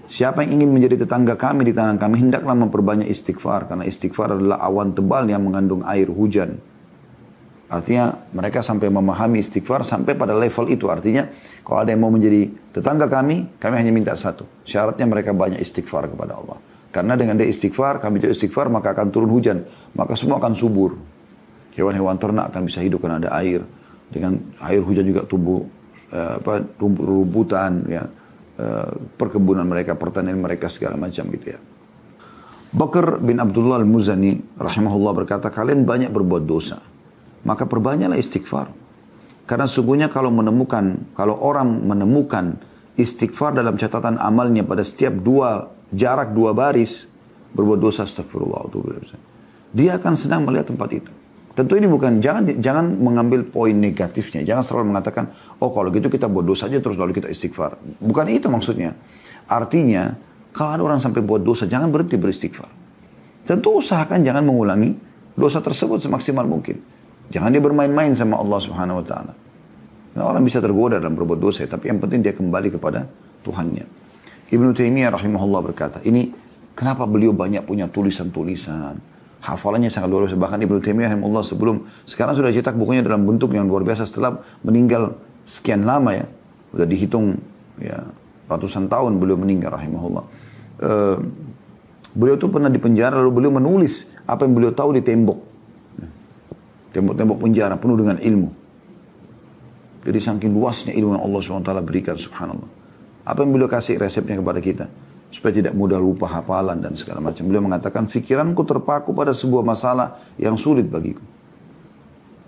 Siapa 0.09 0.41
yang 0.41 0.65
ingin 0.65 0.73
menjadi 0.73 1.05
tetangga 1.05 1.37
kami 1.37 1.69
di 1.69 1.77
tanah 1.77 2.01
kami, 2.01 2.17
hendaklah 2.25 2.57
memperbanyak 2.57 3.13
istighfar. 3.13 3.69
Karena 3.69 3.85
istighfar 3.85 4.41
adalah 4.41 4.57
awan 4.65 4.97
tebal 4.97 5.29
yang 5.29 5.45
mengandung 5.45 5.85
air 5.85 6.09
hujan. 6.09 6.57
Artinya 7.69 8.17
mereka 8.33 8.65
sampai 8.65 8.89
memahami 8.89 9.45
istighfar 9.45 9.85
sampai 9.85 10.17
pada 10.17 10.33
level 10.33 10.73
itu. 10.73 10.89
Artinya 10.89 11.29
kalau 11.61 11.85
ada 11.85 11.93
yang 11.93 12.01
mau 12.01 12.09
menjadi 12.09 12.49
tetangga 12.73 13.05
kami, 13.05 13.61
kami 13.61 13.75
hanya 13.77 13.93
minta 13.93 14.17
satu. 14.17 14.49
Syaratnya 14.65 15.05
mereka 15.05 15.37
banyak 15.37 15.61
istighfar 15.61 16.09
kepada 16.09 16.41
Allah. 16.41 16.57
Karena 16.89 17.13
dengan 17.13 17.37
dia 17.37 17.45
istighfar, 17.45 18.01
kami 18.01 18.25
itu 18.25 18.33
istighfar, 18.33 18.73
maka 18.73 18.97
akan 18.97 19.13
turun 19.13 19.29
hujan. 19.29 19.61
Maka 19.93 20.17
semua 20.17 20.41
akan 20.41 20.57
subur. 20.57 20.97
Hewan-hewan 21.77 22.17
ternak 22.17 22.49
akan 22.49 22.65
bisa 22.65 22.81
hidup 22.81 23.05
karena 23.05 23.21
ada 23.21 23.31
air 23.37 23.61
dengan 24.09 24.41
air 24.65 24.81
hujan 24.81 25.05
juga 25.05 25.23
tumbuh 25.29 25.69
uh, 26.13 26.41
apa 26.41 26.65
rumputan 26.81 27.85
ya 27.87 28.09
perkebunan 29.15 29.63
mereka 29.63 29.95
pertanian 29.95 30.39
mereka 30.39 30.67
segala 30.67 30.99
macam 30.99 31.31
gitu 31.31 31.47
ya. 31.55 31.61
Bakar 32.69 33.23
bin 33.23 33.41
Abdullah 33.41 33.81
al-Muzani 33.81 34.59
rahimahullah 34.59 35.13
berkata 35.25 35.49
kalian 35.49 35.89
banyak 35.89 36.11
berbuat 36.13 36.45
dosa 36.45 36.83
maka 37.47 37.65
perbanyaklah 37.65 38.19
istighfar. 38.19 38.69
Karena 39.49 39.65
sungguhnya 39.65 40.13
kalau 40.13 40.29
menemukan 40.29 41.15
kalau 41.17 41.39
orang 41.41 41.87
menemukan 41.87 42.61
istighfar 42.99 43.57
dalam 43.57 43.79
catatan 43.79 44.21
amalnya 44.21 44.67
pada 44.67 44.83
setiap 44.85 45.15
dua 45.17 45.71
jarak 45.95 46.35
dua 46.37 46.53
baris 46.53 47.09
berbuat 47.55 47.81
dosa 47.81 48.05
astagfirullah 48.05 48.69
dia 49.73 49.97
akan 49.97 50.15
senang 50.19 50.45
melihat 50.45 50.69
tempat 50.69 50.89
itu 50.93 51.13
Tentu 51.59 51.75
ini 51.75 51.91
bukan 51.91 52.23
jangan 52.23 52.47
jangan 52.63 52.87
mengambil 53.03 53.43
poin 53.43 53.75
negatifnya. 53.75 54.47
Jangan 54.47 54.63
selalu 54.63 54.95
mengatakan, 54.95 55.35
oh 55.59 55.75
kalau 55.75 55.91
gitu 55.91 56.07
kita 56.07 56.31
buat 56.31 56.47
dosa 56.47 56.71
aja 56.71 56.79
terus 56.79 56.95
lalu 56.95 57.19
kita 57.19 57.27
istighfar. 57.27 57.83
Bukan 57.99 58.31
itu 58.31 58.47
maksudnya. 58.47 58.95
Artinya 59.51 60.15
kalau 60.55 60.71
ada 60.71 60.83
orang 60.87 61.03
sampai 61.03 61.19
buat 61.19 61.43
dosa, 61.43 61.67
jangan 61.67 61.91
berhenti 61.91 62.15
beristighfar. 62.15 62.71
Tentu 63.43 63.75
usahakan 63.75 64.23
jangan 64.23 64.47
mengulangi 64.47 64.95
dosa 65.35 65.59
tersebut 65.59 65.99
semaksimal 65.99 66.47
mungkin. 66.47 66.79
Jangan 67.35 67.51
dia 67.51 67.59
bermain-main 67.59 68.15
sama 68.15 68.39
Allah 68.39 68.63
Subhanahu 68.63 69.03
Wa 69.03 69.07
Taala. 69.11 69.35
Nah, 70.15 70.25
orang 70.31 70.47
bisa 70.47 70.63
tergoda 70.63 71.03
dalam 71.03 71.19
berbuat 71.19 71.43
dosa, 71.43 71.67
tapi 71.67 71.91
yang 71.91 71.99
penting 71.99 72.23
dia 72.23 72.39
kembali 72.39 72.71
kepada 72.71 73.03
Tuhannya. 73.43 73.83
Ibnu 74.55 74.79
Taimiyah 74.79 75.11
rahimahullah 75.11 75.61
berkata, 75.75 75.99
ini 76.07 76.31
kenapa 76.79 77.03
beliau 77.03 77.35
banyak 77.35 77.67
punya 77.67 77.91
tulisan-tulisan, 77.91 79.18
hafalannya 79.43 79.91
sangat 79.91 80.09
luar 80.11 80.27
biasa. 80.27 80.39
Bahkan 80.39 80.59
Ibnu 80.67 80.79
Taimiyah 80.83 81.15
Allah 81.15 81.43
sebelum 81.47 81.87
sekarang 82.09 82.35
sudah 82.35 82.51
cetak 82.51 82.75
bukunya 82.75 83.03
dalam 83.05 83.23
bentuk 83.27 83.55
yang 83.55 83.71
luar 83.71 83.87
biasa 83.87 84.07
setelah 84.09 84.43
meninggal 84.67 85.15
sekian 85.47 85.87
lama 85.87 86.15
ya. 86.15 86.27
Sudah 86.75 86.87
dihitung 86.87 87.39
ya 87.79 88.03
ratusan 88.51 88.91
tahun 88.91 89.21
beliau 89.21 89.39
meninggal 89.39 89.77
rahimahullah. 89.77 90.25
Uh, 90.79 91.17
beliau 92.15 92.35
itu 92.39 92.49
pernah 92.51 92.71
di 92.73 92.81
penjara 92.81 93.19
lalu 93.21 93.43
beliau 93.43 93.53
menulis 93.55 94.09
apa 94.27 94.45
yang 94.49 94.53
beliau 94.57 94.73
tahu 94.75 94.97
di 94.97 95.03
tembok. 95.05 95.39
Tembok-tembok 96.93 97.39
penjara 97.39 97.77
penuh 97.77 97.97
dengan 98.01 98.17
ilmu. 98.17 98.49
Jadi 100.09 100.19
saking 100.25 100.53
luasnya 100.57 100.97
ilmu 100.97 101.21
yang 101.21 101.23
Allah 101.29 101.41
SWT 101.45 101.73
berikan 101.85 102.17
subhanallah. 102.17 102.71
Apa 103.29 103.45
yang 103.45 103.53
beliau 103.53 103.69
kasih 103.69 104.01
resepnya 104.01 104.41
kepada 104.41 104.57
kita? 104.65 104.89
Supaya 105.29 105.53
tidak 105.53 105.77
mudah 105.77 106.01
lupa 106.01 106.25
hafalan 106.29 106.81
dan 106.81 106.97
segala 106.97 107.21
macam. 107.21 107.45
Beliau 107.45 107.61
mengatakan, 107.61 108.09
fikiranku 108.09 108.65
terpaku 108.65 109.13
pada 109.13 109.37
sebuah 109.37 109.61
masalah 109.61 110.17
yang 110.41 110.57
sulit 110.57 110.89
bagiku. 110.89 111.21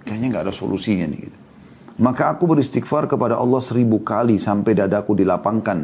Kayaknya 0.05 0.27
nggak 0.33 0.45
ada 0.49 0.55
solusinya 0.55 1.05
nih. 1.05 1.21
Gitu. 1.29 1.39
Maka 2.01 2.33
aku 2.33 2.49
beristighfar 2.49 3.05
kepada 3.05 3.37
Allah 3.37 3.61
seribu 3.61 4.01
kali 4.01 4.41
sampai 4.41 4.73
dadaku 4.73 5.13
dilapangkan 5.13 5.79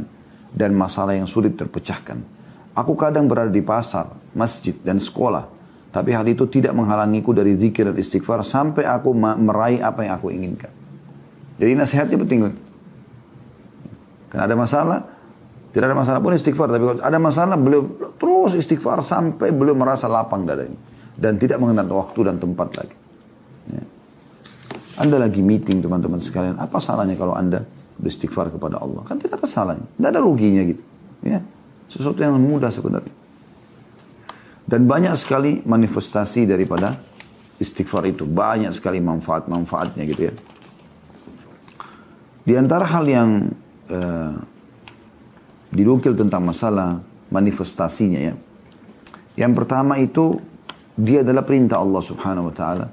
dan 0.48 0.70
masalah 0.72 1.12
yang 1.12 1.28
sulit 1.28 1.60
terpecahkan. 1.60 2.24
Aku 2.72 2.96
kadang 2.96 3.28
berada 3.28 3.52
di 3.52 3.60
pasar, 3.60 4.16
masjid, 4.32 4.72
dan 4.80 4.96
sekolah. 4.96 5.52
Tapi 5.92 6.12
hal 6.12 6.24
itu 6.28 6.44
tidak 6.48 6.76
menghalangiku 6.76 7.32
dari 7.36 7.56
zikir 7.56 7.92
dan 7.92 7.96
istighfar 7.96 8.40
sampai 8.44 8.84
aku 8.88 9.12
meraih 9.16 9.80
apa 9.84 10.04
yang 10.04 10.16
aku 10.16 10.28
inginkan. 10.32 10.72
Jadi 11.56 11.72
nasihatnya 11.72 12.16
penting. 12.20 12.40
Karena 14.28 14.44
ada 14.44 14.56
masalah, 14.56 14.98
tidak 15.76 15.92
ada 15.92 15.98
masalah 16.00 16.24
pun 16.24 16.32
istighfar. 16.32 16.72
Tapi 16.72 16.84
kalau 16.88 17.04
ada 17.04 17.18
masalah 17.20 17.60
beliau 17.60 17.84
terus 18.16 18.56
istighfar 18.56 19.04
sampai 19.04 19.52
beliau 19.52 19.76
merasa 19.76 20.08
lapang 20.08 20.48
dadanya. 20.48 20.80
Dan 21.12 21.36
tidak 21.36 21.60
mengenal 21.60 21.84
waktu 22.00 22.32
dan 22.32 22.40
tempat 22.40 22.80
lagi. 22.80 22.96
Ya. 23.68 23.84
Anda 25.04 25.20
lagi 25.20 25.44
meeting 25.44 25.84
teman-teman 25.84 26.16
sekalian. 26.16 26.56
Apa 26.56 26.80
salahnya 26.80 27.12
kalau 27.20 27.36
Anda 27.36 27.60
beristighfar 28.00 28.56
kepada 28.56 28.80
Allah? 28.80 29.04
Kan 29.04 29.20
tidak 29.20 29.44
ada 29.44 29.44
salahnya. 29.44 29.84
Tidak 29.84 30.08
ada 30.16 30.20
ruginya 30.24 30.64
gitu. 30.64 30.80
Ya. 31.20 31.44
Sesuatu 31.92 32.24
yang 32.24 32.40
mudah 32.40 32.72
sebenarnya. 32.72 33.12
Dan 34.64 34.88
banyak 34.88 35.12
sekali 35.12 35.60
manifestasi 35.60 36.48
daripada 36.48 36.96
istighfar 37.60 38.08
itu. 38.08 38.24
Banyak 38.24 38.72
sekali 38.72 39.04
manfaat-manfaatnya 39.04 40.08
gitu 40.08 40.32
ya. 40.32 40.34
Di 42.48 42.56
antara 42.56 42.88
hal 42.88 43.04
yang 43.04 43.52
uh, 43.92 44.55
dinukil 45.76 46.16
tentang 46.16 46.42
masalah 46.48 47.04
manifestasinya 47.28 48.20
ya. 48.32 48.34
Yang 49.36 49.52
pertama 49.52 50.00
itu 50.00 50.40
dia 50.96 51.20
adalah 51.20 51.44
perintah 51.44 51.76
Allah 51.76 52.00
Subhanahu 52.00 52.48
wa 52.48 52.54
taala. 52.56 52.86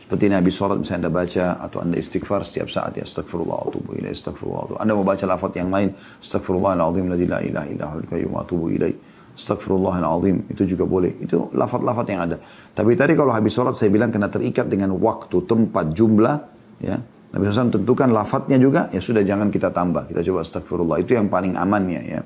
Seperti 0.00 0.32
Nabi 0.32 0.48
sholat 0.48 0.80
misalnya 0.80 1.04
Anda 1.04 1.12
baca 1.12 1.44
atau 1.60 1.84
Anda 1.84 2.00
istighfar 2.00 2.40
setiap 2.48 2.72
saat 2.72 2.96
ya 2.96 3.04
astagfirullah 3.04 3.68
atubu 3.68 3.92
ilaih 3.92 4.16
astagfirullah. 4.16 4.80
Anda 4.80 4.96
mau 4.96 5.04
baca 5.04 5.28
lafaz 5.28 5.52
yang 5.52 5.68
lain 5.68 5.92
astagfirullahalazim 6.24 7.12
la 7.12 7.44
ilaha 7.44 7.66
illa 7.68 7.84
huwal 7.92 8.08
qayyum 8.08 8.32
atubu 8.40 8.72
ilaih. 8.72 8.96
Astagfirullahalazim 9.36 10.48
itu 10.48 10.64
juga 10.64 10.88
boleh. 10.88 11.12
Itu 11.20 11.52
lafaz-lafaz 11.52 12.06
yang 12.08 12.24
ada. 12.24 12.36
Tapi 12.72 12.96
tadi 12.96 13.12
kalau 13.14 13.36
habis 13.36 13.52
sholat 13.52 13.76
saya 13.76 13.92
bilang 13.92 14.08
kena 14.08 14.32
terikat 14.32 14.66
dengan 14.66 14.96
waktu, 14.96 15.44
tempat, 15.44 15.92
jumlah 15.92 16.36
ya. 16.80 16.98
Nabi 17.28 17.52
SAW 17.52 17.68
tentukan 17.68 18.08
lafadznya 18.08 18.56
juga, 18.56 18.88
ya 18.88 19.04
sudah 19.04 19.20
jangan 19.20 19.52
kita 19.52 19.68
tambah. 19.68 20.08
Kita 20.08 20.24
coba 20.24 20.40
astagfirullah. 20.40 20.96
Itu 21.04 21.12
yang 21.12 21.28
paling 21.28 21.60
amannya 21.60 22.00
ya. 22.08 22.20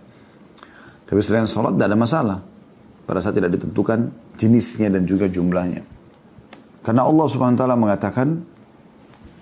Tapi 1.02 1.18
selain 1.20 1.50
sholat 1.50 1.74
tidak 1.74 1.90
ada 1.90 1.98
masalah. 1.98 2.38
Pada 3.02 3.18
saat 3.18 3.34
tidak 3.34 3.58
ditentukan 3.58 4.14
jenisnya 4.38 4.94
dan 4.94 5.02
juga 5.02 5.26
jumlahnya. 5.26 5.82
Karena 6.86 7.02
Allah 7.02 7.26
Subhanahu 7.26 7.58
wa 7.58 7.60
taala 7.60 7.76
mengatakan 7.76 8.28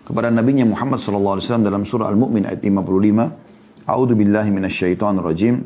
kepada 0.08 0.32
Nabi 0.32 0.64
Muhammad 0.64 0.98
sallallahu 0.98 1.38
alaihi 1.38 1.44
wasallam 1.46 1.66
dalam 1.68 1.82
surah 1.84 2.08
Al-Mu'min 2.08 2.48
ayat 2.48 2.64
55, 2.64 3.86
A'udzu 3.86 4.14
billahi 4.16 4.48
minasyaitonir 4.48 5.24
rajim. 5.24 5.60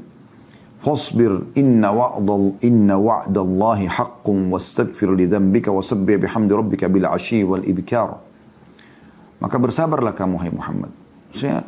Fasbir 0.84 1.56
inna 1.56 1.96
wa'dal 1.96 2.60
inna 2.60 3.00
wa'dallahi 3.00 3.88
haqqun 3.88 4.52
wastaghfir 4.52 5.16
li 5.16 5.24
dhanbika 5.24 5.72
wasabbih 5.72 6.20
bihamdi 6.20 6.52
rabbika 6.52 6.92
bil 6.92 7.08
'ashyi 7.08 7.46
wal 7.46 7.64
ibkar. 7.64 8.33
Maka 9.42 9.56
bersabarlah 9.58 10.14
kamu 10.14 10.36
hai 10.40 10.50
Muhammad. 10.52 10.90
Saya 11.34 11.66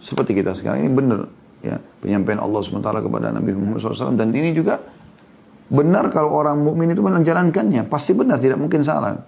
seperti 0.00 0.36
kita 0.36 0.56
sekarang 0.56 0.84
ini 0.84 0.92
benar 0.92 1.28
ya 1.60 1.76
penyampaian 2.00 2.40
Allah 2.40 2.60
SWT 2.64 2.80
kepada 2.80 3.32
Nabi 3.36 3.52
Muhammad 3.52 3.84
SAW 3.84 4.16
dan 4.16 4.32
ini 4.32 4.56
juga 4.56 4.80
benar 5.70 6.08
kalau 6.08 6.32
orang 6.32 6.56
mukmin 6.60 6.88
itu 6.90 7.04
menjalankannya 7.04 7.84
pasti 7.86 8.16
benar 8.16 8.40
tidak 8.40 8.60
mungkin 8.60 8.80
salah. 8.82 9.20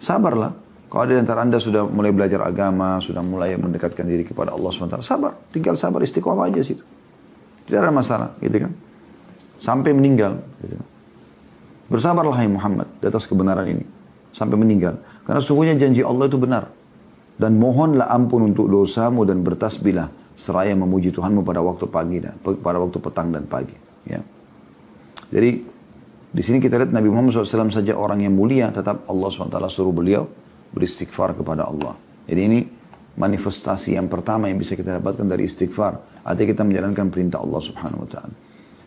Sabarlah. 0.00 0.52
Kalau 0.94 1.10
ada 1.10 1.18
antara 1.18 1.42
anda 1.42 1.58
sudah 1.58 1.90
mulai 1.90 2.14
belajar 2.14 2.38
agama, 2.46 3.02
sudah 3.02 3.18
mulai 3.18 3.58
mendekatkan 3.58 4.06
diri 4.06 4.22
kepada 4.22 4.54
Allah 4.54 4.70
SWT, 4.70 5.02
sabar. 5.02 5.34
Tinggal 5.50 5.74
sabar 5.74 5.98
istiqomah 6.06 6.46
aja 6.46 6.62
situ. 6.62 6.86
Tidak 7.66 7.82
ada 7.82 7.90
masalah, 7.90 8.38
gitu 8.38 8.62
kan. 8.62 8.72
Sampai 9.58 9.90
meninggal. 9.90 10.38
Gitu 10.62 10.78
kan. 10.78 10.86
Bersabarlah 11.90 12.38
hai 12.38 12.46
Muhammad 12.46 12.86
di 13.02 13.10
atas 13.10 13.26
kebenaran 13.26 13.66
ini. 13.74 13.82
Sampai 14.34 14.58
meninggal. 14.58 14.98
Karena 15.22 15.38
sungguhnya 15.38 15.78
janji 15.78 16.02
Allah 16.02 16.26
itu 16.26 16.36
benar. 16.36 16.66
Dan 17.38 17.58
mohonlah 17.58 18.10
ampun 18.10 18.50
untuk 18.50 18.66
dosamu 18.66 19.22
dan 19.22 19.46
bertasbihlah 19.46 20.10
seraya 20.34 20.74
memuji 20.74 21.14
Tuhanmu 21.14 21.46
pada 21.46 21.62
waktu 21.62 21.86
pagi 21.86 22.18
dan 22.18 22.34
pada 22.42 22.82
waktu 22.82 22.98
petang 22.98 23.30
dan 23.30 23.46
pagi. 23.46 23.74
Ya. 24.06 24.20
Jadi 25.30 25.50
di 26.34 26.42
sini 26.42 26.58
kita 26.58 26.82
lihat 26.82 26.90
Nabi 26.90 27.14
Muhammad 27.14 27.38
SAW 27.38 27.70
saja 27.70 27.94
orang 27.94 28.26
yang 28.26 28.34
mulia, 28.34 28.74
tetap 28.74 29.06
Allah 29.06 29.30
SWT 29.30 29.54
suruh 29.70 29.94
beliau 29.94 30.26
beristighfar 30.74 31.38
kepada 31.38 31.70
Allah. 31.70 31.94
Jadi 32.26 32.40
ini 32.42 32.60
manifestasi 33.14 33.94
yang 33.94 34.10
pertama 34.10 34.50
yang 34.50 34.58
bisa 34.58 34.74
kita 34.74 34.98
dapatkan 34.98 35.26
dari 35.30 35.46
istighfar. 35.46 36.26
Artinya 36.26 36.48
kita 36.50 36.62
menjalankan 36.66 37.06
perintah 37.14 37.38
Allah 37.38 37.62
Subhanahu 37.62 38.02
Wa 38.06 38.10
Taala. 38.18 38.34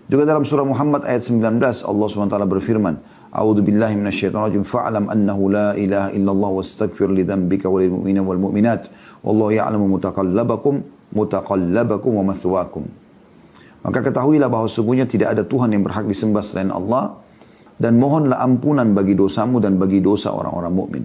Juga 0.08 0.24
dalam 0.24 0.48
surah 0.48 0.64
Muhammad 0.64 1.04
ayat 1.04 1.28
19 1.28 1.60
Allah 1.84 2.08
SWT 2.08 2.36
berfirman, 2.48 2.96
A'udzu 3.28 3.60
billahi 3.60 4.00
minasyaitonir 4.00 4.56
rajim 4.56 4.64
fa'lam 4.64 5.12
annahu 5.12 5.52
la 5.52 5.76
ilaha 5.76 6.16
illallah 6.16 6.52
wastaghfir 6.64 7.12
li 7.12 7.28
dzambika 7.28 7.68
walil 7.68 8.00
mu'minina 8.00 8.24
wal 8.24 8.40
mu'minat 8.40 8.88
wallahu 9.20 9.52
ya'lamu 9.52 10.00
mutaqallabakum 10.00 10.80
mutaqallabakum 11.12 12.24
wa 12.24 12.32
mathwaakum. 12.32 12.88
Maka 13.84 14.00
ketahuilah 14.00 14.48
bahwa 14.48 14.72
sungguhnya 14.72 15.04
tidak 15.04 15.36
ada 15.36 15.44
Tuhan 15.44 15.76
yang 15.76 15.84
berhak 15.84 16.08
disembah 16.08 16.40
selain 16.40 16.72
Allah 16.72 17.20
dan 17.76 18.00
mohonlah 18.00 18.40
ampunan 18.40 18.88
bagi 18.96 19.12
dosamu 19.12 19.60
dan 19.60 19.76
bagi 19.76 20.00
dosa 20.00 20.32
orang-orang 20.32 20.72
mukmin, 20.72 21.04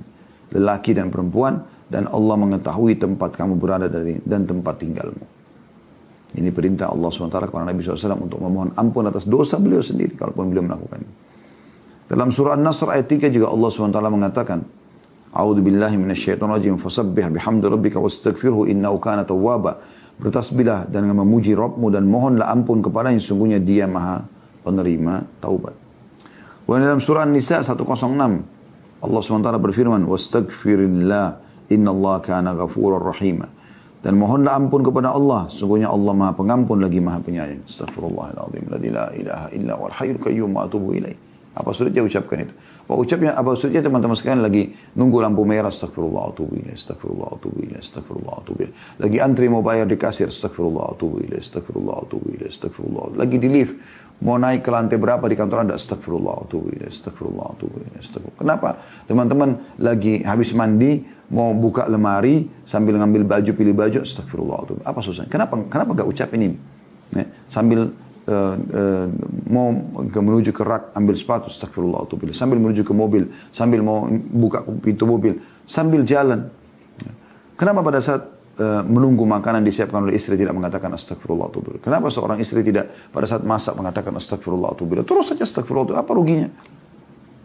lelaki 0.54 0.94
dan 0.94 1.10
perempuan 1.10 1.58
dan 1.90 2.06
Allah 2.06 2.38
mengetahui 2.38 3.02
tempat 3.02 3.34
kamu 3.34 3.58
berada 3.58 3.90
dari 3.90 4.22
dan 4.22 4.46
tempat 4.46 4.78
tinggalmu. 4.78 5.31
Ini 6.32 6.48
perintah 6.48 6.88
Allah 6.88 7.12
SWT 7.12 7.52
kepada 7.52 7.68
Nabi 7.68 7.84
SAW 7.84 8.16
untuk 8.16 8.40
memohon 8.40 8.72
ampun 8.72 9.04
atas 9.04 9.28
dosa 9.28 9.60
beliau 9.60 9.84
sendiri 9.84 10.16
kalaupun 10.16 10.48
beliau 10.48 10.64
melakukannya. 10.64 11.10
Dalam 12.08 12.32
surah 12.32 12.56
An-Nasr 12.56 12.88
ayat 12.88 13.08
3 13.08 13.28
juga 13.28 13.52
Allah 13.52 13.68
SWT 13.68 14.00
mengatakan, 14.08 14.58
A'udhu 15.32 15.64
billahi 15.64 15.96
minasyaitonir 15.96 16.60
rajim 16.60 16.76
fasabbih 16.76 17.32
bihamdi 17.32 17.64
rabbika 17.64 17.96
wastaghfirhu 17.96 18.68
innahu 18.68 19.00
kana 19.00 19.24
tawwaba. 19.24 19.80
Bertasbihlah 20.20 20.92
dan 20.92 21.08
memuji 21.08 21.56
Rabbmu 21.56 21.88
dan 21.88 22.04
mohonlah 22.04 22.52
ampun 22.52 22.84
kepada 22.84 23.08
yang 23.08 23.24
sungguhnya 23.24 23.56
dia 23.56 23.88
maha 23.88 24.28
penerima 24.60 25.24
taubat. 25.40 25.72
Dan 26.68 26.84
dalam 26.84 27.00
surah 27.00 27.24
An-Nisa 27.24 27.64
106 27.64 27.80
Allah 29.02 29.20
SWT 29.20 29.48
berfirman, 29.58 30.04
"Wastaghfirillah 30.06 31.26
innallaha 31.72 32.22
kana 32.22 32.54
ghafurur 32.54 33.02
rahima." 33.02 33.50
Dan 34.02 34.18
mohonlah 34.18 34.58
ampun 34.58 34.82
kepada 34.82 35.14
Allah. 35.14 35.46
Sungguhnya 35.46 35.86
Allah 35.86 36.10
maha 36.10 36.34
pengampun 36.34 36.82
lagi 36.82 36.98
maha 36.98 37.22
penyayang. 37.22 37.62
Astagfirullahaladzim. 37.70 38.66
La 38.66 39.06
ilaha 39.14 39.46
illa 39.54 39.72
wal 39.78 39.94
hayyul 39.94 40.18
qayyum 40.18 40.50
atubu 40.58 40.98
ilaih. 40.98 41.14
Apa 41.52 41.70
sulitnya 41.70 42.02
ucapkan 42.02 42.48
itu? 42.48 42.54
Apa 42.88 42.98
ucapnya, 42.98 43.36
apa 43.36 43.54
sulitnya 43.54 43.84
teman-teman 43.84 44.16
sekalian 44.16 44.42
lagi 44.42 44.74
nunggu 44.98 45.22
lampu 45.22 45.46
merah. 45.46 45.70
Astagfirullah 45.70 46.34
atubu 46.34 46.58
ilaih. 46.58 46.74
Astagfirullah 46.74 47.28
atubu 47.30 47.58
ilaih. 47.62 47.78
Astagfirullah 47.78 48.34
atubu 48.42 48.58
ilaih. 48.66 48.74
Lagi 48.98 49.16
antri 49.22 49.46
mau 49.46 49.62
bayar 49.62 49.86
di 49.86 49.94
kasir. 49.94 50.34
Astagfirullah 50.34 50.98
atubu 50.98 51.22
ilaih. 51.22 51.38
Astagfirullah 51.38 51.96
atubu 52.02 52.26
ilaih. 52.34 52.50
Astagfirullah. 52.50 53.04
Lagi 53.14 53.36
di 53.38 53.48
lift. 53.52 53.74
Mau 54.22 54.38
naik 54.38 54.62
ke 54.62 54.70
lantai 54.70 55.02
berapa 55.02 55.26
di 55.26 55.34
kantor 55.34 55.66
anda? 55.66 55.74
Astagfirullah 55.74 56.46
atubu 56.46 56.70
ilaih. 56.70 56.86
Astagfirullah 56.86 57.46
atubu 57.58 57.74
ilaih. 57.82 57.98
Astagfirullah. 57.98 58.38
Kenapa? 58.38 58.68
Teman-teman 59.10 59.50
lagi 59.82 60.22
habis 60.22 60.54
mandi 60.54 61.02
mau 61.32 61.56
buka 61.56 61.88
lemari 61.88 62.44
sambil 62.68 63.00
ngambil 63.00 63.24
baju 63.24 63.50
pilih 63.56 63.72
baju 63.72 63.98
astagfirullah 64.04 64.84
apa 64.84 65.00
susahnya 65.00 65.32
kenapa 65.32 65.56
kenapa 65.64 66.04
gak 66.04 66.08
ucapin 66.12 66.40
ini 66.44 66.56
ya, 67.16 67.24
sambil 67.48 67.88
uh, 68.28 68.54
uh, 68.60 69.06
mau 69.48 69.72
ke, 70.12 70.18
menuju 70.20 70.52
ke 70.52 70.60
rak 70.60 70.92
ambil 70.92 71.16
sepatu 71.16 71.48
astagfirullah 71.48 72.04
sambil 72.36 72.60
menuju 72.60 72.84
ke 72.84 72.92
mobil 72.92 73.32
sambil 73.48 73.80
mau 73.80 74.04
buka 74.12 74.60
pintu 74.84 75.08
mobil 75.08 75.40
sambil 75.64 76.04
jalan 76.04 76.52
kenapa 77.56 77.80
pada 77.80 78.04
saat 78.04 78.28
uh, 78.58 78.82
menunggu 78.84 79.24
makanan 79.24 79.62
disiapkan 79.62 80.02
oleh 80.04 80.18
istri 80.18 80.36
tidak 80.36 80.52
mengatakan 80.52 80.92
astagfirullah 80.92 81.48
kenapa 81.80 82.10
seorang 82.12 82.42
istri 82.42 82.60
tidak 82.66 82.90
pada 83.12 83.24
saat 83.24 83.46
masak 83.46 83.78
mengatakan 83.78 84.12
astagfirullah 84.16 84.74
terus 85.06 85.30
saja 85.30 85.46
astagfirullah 85.46 86.00
apa 86.00 86.10
ruginya 86.12 86.48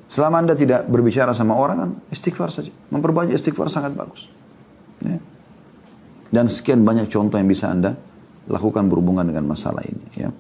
Selama 0.07 0.39
anda 0.39 0.55
tidak 0.55 0.87
berbicara 0.87 1.35
sama 1.35 1.59
orang 1.59 1.77
kan 1.77 1.91
istighfar 2.15 2.47
saja. 2.47 2.71
Memperbanyak 2.71 3.35
istighfar 3.35 3.67
sangat 3.67 3.91
bagus. 3.91 4.23
Ya. 5.03 5.19
Dan 6.31 6.47
sekian 6.47 6.87
banyak 6.87 7.11
contoh 7.11 7.35
yang 7.35 7.47
bisa 7.47 7.67
anda 7.67 7.99
lakukan 8.47 8.87
berhubungan 8.87 9.27
dengan 9.27 9.51
masalah 9.51 9.83
ini. 9.83 10.07
Ya. 10.15 10.31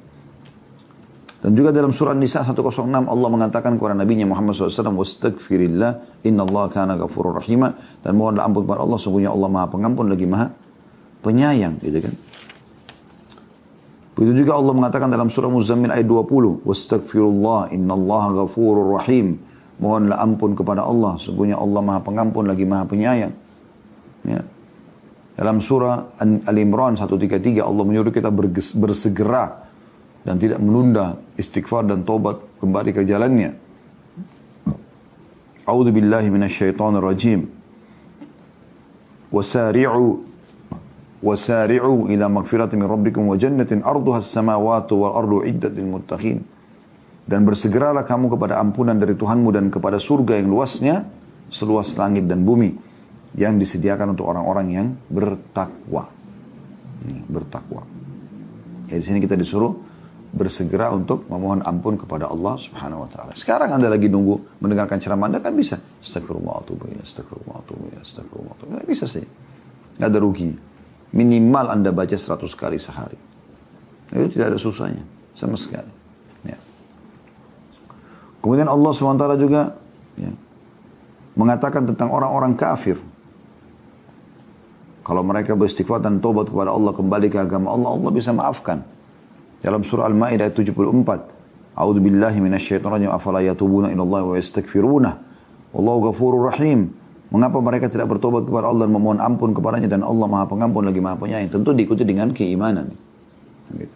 Dan 1.37 1.53
juga 1.53 1.69
dalam 1.69 1.93
surah 1.93 2.17
Nisa 2.17 2.41
106 2.41 2.89
Allah 2.89 3.29
mengatakan 3.29 3.77
kepada 3.77 3.93
Nabi 3.93 4.25
Muhammad 4.25 4.57
SAW, 4.57 4.97
"Wastaghfirillah, 4.97 6.25
inna 6.25 6.41
Allah 6.41 6.65
kana 6.73 6.93
ghafurur 6.97 7.37
rahimah." 7.37 8.01
Dan 8.01 8.17
mohonlah 8.17 8.41
ampun 8.41 8.65
kepada 8.65 8.81
Allah, 8.81 8.97
sungguhnya 8.97 9.29
Allah 9.29 9.45
Maha 9.45 9.67
Pengampun 9.69 10.09
lagi 10.09 10.25
Maha 10.25 10.49
Penyayang, 11.21 11.77
gitu 11.81 11.99
kan. 12.01 12.13
Begitu 14.17 14.33
juga 14.41 14.57
Allah 14.57 14.73
mengatakan 14.73 15.13
dalam 15.13 15.29
surah 15.29 15.45
Muzammil 15.53 15.93
ayat 15.93 16.09
20, 16.09 16.65
"Wastaghfirullah, 16.65 17.69
inna 17.69 17.93
Allah 17.93 18.41
ghafurur 18.41 18.97
rahim." 18.97 19.37
Mohonlah 19.77 20.17
ampun 20.17 20.57
kepada 20.57 20.81
Allah. 20.89 21.21
Sungguhnya 21.21 21.61
Allah 21.61 21.85
maha 21.85 22.01
pengampun 22.01 22.49
lagi 22.49 22.65
maha 22.65 22.89
penyayang. 22.89 23.29
Ya. 24.25 24.41
Dalam 25.37 25.61
surah 25.61 26.17
Al-Imran 26.49 26.97
133 26.97 27.61
Allah 27.61 27.85
menyuruh 27.85 28.09
kita 28.09 28.33
bersegera 28.73 29.66
dan 30.27 30.35
tidak 30.35 30.59
menunda 30.59 31.15
istighfar 31.39 31.87
dan 31.87 32.03
tobat 32.03 32.43
kembali 32.59 32.91
ke 32.91 33.07
jalannya. 33.07 33.55
A'udzu 35.63 35.91
billahi 35.95 36.27
minasyaitonir 36.27 36.99
rajim. 36.99 37.47
Wasari'u 39.31 40.27
wasari'u 41.23 42.11
ila 42.11 42.27
magfiratin 42.27 42.75
min 42.75 42.91
rabbikum 42.91 43.31
wa 43.31 43.39
jannatin 43.39 43.79
arduha 43.87 44.19
as-samawati 44.19 44.91
wal 44.99 45.15
ardu 45.15 45.47
iddat 45.47 45.71
lil 45.71 45.95
muttaqin. 45.95 46.43
Dan 47.23 47.47
bersegeralah 47.47 48.03
kamu 48.03 48.35
kepada 48.35 48.59
ampunan 48.59 48.99
dari 48.99 49.15
Tuhanmu 49.15 49.55
dan 49.55 49.71
kepada 49.71 49.95
surga 49.95 50.43
yang 50.43 50.51
luasnya 50.51 51.07
seluas 51.47 51.95
langit 51.95 52.27
dan 52.27 52.43
bumi 52.43 52.75
yang 53.39 53.55
disediakan 53.55 54.11
untuk 54.11 54.27
orang-orang 54.27 54.67
yang 54.75 54.87
bertakwa. 55.07 56.11
Bertakwa. 57.31 57.83
Ya, 58.91 58.99
di 58.99 59.03
sini 59.03 59.19
kita 59.19 59.35
disuruh 59.35 59.86
bersegera 60.33 60.91
untuk 60.91 61.25
memohon 61.31 61.63
ampun 61.63 61.95
kepada 61.95 62.27
Allah 62.27 62.59
Subhanahu 62.59 63.07
wa 63.07 63.09
taala. 63.09 63.31
Sekarang 63.33 63.71
Anda 63.71 63.87
lagi 63.87 64.11
nunggu 64.11 64.59
mendengarkan 64.63 64.99
ceramah 64.99 65.31
Anda 65.31 65.39
kan 65.39 65.55
bisa. 65.55 65.79
Astagfirullah 65.79 66.67
astagfirullah 67.03 68.01
astagfirullah. 68.03 68.83
Bisa 68.83 69.07
sih. 69.07 69.23
Nggak 69.97 70.09
ada 70.09 70.19
rugi. 70.19 70.51
Minimal 71.15 71.65
Anda 71.71 71.89
baca 71.95 72.13
100 72.13 72.43
kali 72.53 72.77
sehari. 72.77 73.17
Itu 74.11 74.27
tidak 74.35 74.55
ada 74.55 74.59
susahnya 74.59 75.03
sama 75.35 75.55
sekali. 75.55 75.97
Kemudian 78.47 78.71
Allah 78.71 78.91
SWT 78.95 79.27
juga 79.35 79.75
ya, 80.15 80.31
mengatakan 81.35 81.83
tentang 81.83 82.15
orang-orang 82.15 82.55
kafir. 82.55 82.95
Kalau 85.03 85.19
mereka 85.19 85.51
beristighfar 85.55 85.99
dan 85.99 86.23
tobat 86.23 86.47
kepada 86.47 86.71
Allah 86.71 86.95
kembali 86.95 87.27
ke 87.27 87.43
agama 87.43 87.75
Allah, 87.75 87.99
Allah 87.99 88.11
bisa 88.15 88.31
maafkan. 88.31 88.87
Dalam 89.61 89.81
surah 89.81 90.05
Al-Maidah 90.09 90.53
74, 90.53 91.77
A'udzu 91.77 92.01
billahi 92.01 92.41
minasyaitonir 92.41 93.05
rajim 93.05 93.09
afala 93.13 93.45
yatubuna 93.45 93.93
ila 93.93 94.01
Allah 94.01 94.23
wa 94.33 94.35
yastaghfiruna. 94.37 95.11
Wallahu 95.77 96.09
ghafurur 96.09 96.49
rahim. 96.49 96.89
Mengapa 97.29 97.59
mereka 97.59 97.91
tidak 97.91 98.07
bertobat 98.07 98.47
kepada 98.47 98.71
Allah 98.71 98.87
dan 98.87 98.93
memohon 98.95 99.19
ampun 99.19 99.51
kepadanya 99.51 99.91
dan 99.91 100.01
Allah 100.01 100.25
Maha 100.31 100.47
Pengampun 100.47 100.87
lagi 100.87 101.03
Maha 101.03 101.19
Penyayang? 101.19 101.51
Tentu 101.51 101.75
diikuti 101.75 102.07
dengan 102.07 102.31
keimanan. 102.31 102.95
Gitu. 103.75 103.95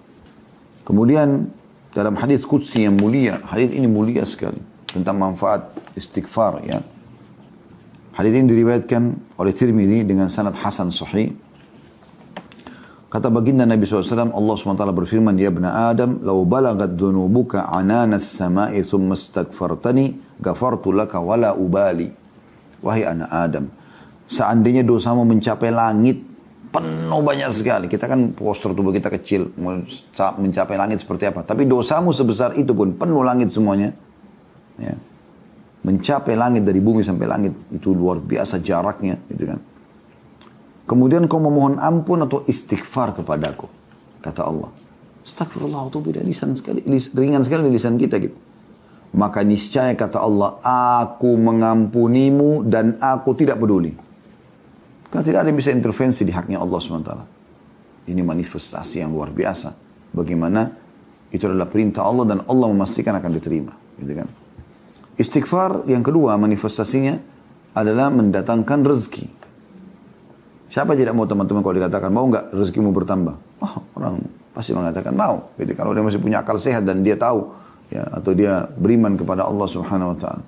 Kemudian 0.83 1.47
dalam 1.95 2.19
hadis 2.19 2.43
qudsi 2.43 2.83
yang 2.83 2.99
mulia, 2.99 3.39
hadis 3.47 3.71
ini 3.71 3.87
mulia 3.87 4.27
sekali 4.27 4.59
tentang 4.91 5.15
manfaat 5.15 5.71
istighfar 5.95 6.59
ya. 6.67 6.83
Hadis 8.11 8.35
ini 8.35 8.51
diriwayatkan 8.51 9.03
oleh 9.39 9.55
Tirmidzi 9.55 10.03
dengan 10.03 10.27
sanad 10.27 10.59
hasan 10.59 10.91
sahih. 10.91 11.31
Kata 13.11 13.27
baginda 13.27 13.67
Nabi 13.67 13.83
SAW, 13.83 14.31
Allah 14.31 14.55
SWT 14.55 14.87
berfirman, 14.95 15.35
Ya 15.35 15.51
ibna 15.51 15.91
Adam, 15.91 16.23
lau 16.23 16.47
balagat 16.47 16.95
dhunubuka 16.95 17.67
ananas 17.67 18.23
samai 18.23 18.79
thumma 18.87 19.19
stagfartani, 19.19 20.39
gafartu 20.39 20.95
laka 20.95 21.19
wala 21.19 21.51
ubali. 21.51 22.07
Wahai 22.79 23.03
anak 23.03 23.27
Adam, 23.27 23.67
seandainya 24.31 24.87
dosamu 24.87 25.27
mencapai 25.27 25.75
langit 25.75 26.23
penuh 26.71 27.19
banyak 27.19 27.51
sekali. 27.51 27.91
Kita 27.91 28.07
kan 28.07 28.31
postur 28.31 28.71
tubuh 28.71 28.95
kita 28.95 29.11
kecil, 29.11 29.51
mencapai 30.15 30.79
langit 30.79 31.03
seperti 31.03 31.27
apa. 31.27 31.43
Tapi 31.43 31.67
dosamu 31.67 32.15
sebesar 32.15 32.55
itu 32.55 32.71
pun 32.71 32.95
penuh 32.95 33.27
langit 33.27 33.51
semuanya. 33.51 33.91
Ya. 34.79 34.95
Mencapai 35.83 36.39
langit 36.39 36.63
dari 36.63 36.79
bumi 36.79 37.03
sampai 37.03 37.27
langit 37.27 37.53
itu 37.75 37.91
luar 37.91 38.23
biasa 38.23 38.63
jaraknya, 38.63 39.19
gitu 39.27 39.51
kan. 39.51 39.59
Kemudian 40.91 41.31
kau 41.31 41.39
memohon 41.39 41.79
ampun 41.79 42.19
atau 42.27 42.43
istighfar 42.43 43.15
kepadaku, 43.15 43.71
kata 44.19 44.43
Allah. 44.43 44.67
Astagfirullah, 45.23 45.87
itu 45.87 46.03
beda 46.03 46.19
lisan 46.19 46.51
sekali, 46.51 46.83
ringan 47.15 47.47
sekali 47.47 47.71
lisan 47.71 47.95
kita 47.95 48.19
gitu. 48.19 48.35
Maka 49.15 49.39
niscaya 49.47 49.95
kata 49.95 50.19
Allah, 50.19 50.59
aku 51.07 51.39
mengampunimu 51.39 52.67
dan 52.67 52.99
aku 52.99 53.31
tidak 53.39 53.63
peduli. 53.63 53.95
Karena 55.07 55.23
tidak 55.23 55.39
ada 55.43 55.47
yang 55.47 55.59
bisa 55.63 55.71
intervensi 55.71 56.27
di 56.27 56.35
haknya 56.35 56.59
Allah 56.59 56.79
SWT. 56.79 57.11
Ini 58.11 58.19
manifestasi 58.23 58.99
yang 58.99 59.15
luar 59.15 59.31
biasa. 59.31 59.71
Bagaimana 60.11 60.67
itu 61.31 61.47
adalah 61.47 61.71
perintah 61.71 62.03
Allah 62.03 62.35
dan 62.35 62.39
Allah 62.47 62.67
memastikan 62.67 63.15
akan 63.15 63.31
diterima. 63.31 63.71
Gitu 63.95 64.11
kan? 64.11 64.27
Istighfar 65.15 65.87
yang 65.87 66.03
kedua 66.03 66.35
manifestasinya 66.35 67.15
adalah 67.79 68.11
mendatangkan 68.11 68.83
rezeki. 68.83 69.39
Siapa 70.71 70.95
tidak 70.95 71.11
mau 71.11 71.27
teman-teman 71.27 71.59
kalau 71.59 71.75
dikatakan 71.75 72.09
mau 72.15 72.23
nggak 72.31 72.55
rezekimu 72.55 72.95
bertambah? 72.95 73.35
Oh, 73.59 73.75
orang 73.99 74.23
pasti 74.55 74.71
mengatakan 74.71 75.11
mau. 75.11 75.51
Jadi 75.59 75.75
kalau 75.75 75.91
dia 75.91 75.99
masih 75.99 76.23
punya 76.23 76.39
akal 76.39 76.55
sehat 76.55 76.87
dan 76.87 77.03
dia 77.03 77.19
tahu 77.19 77.51
ya 77.91 78.07
atau 78.07 78.31
dia 78.31 78.71
beriman 78.79 79.19
kepada 79.19 79.43
Allah 79.43 79.67
Subhanahu 79.67 80.15
wa 80.15 80.17
taala. 80.17 80.43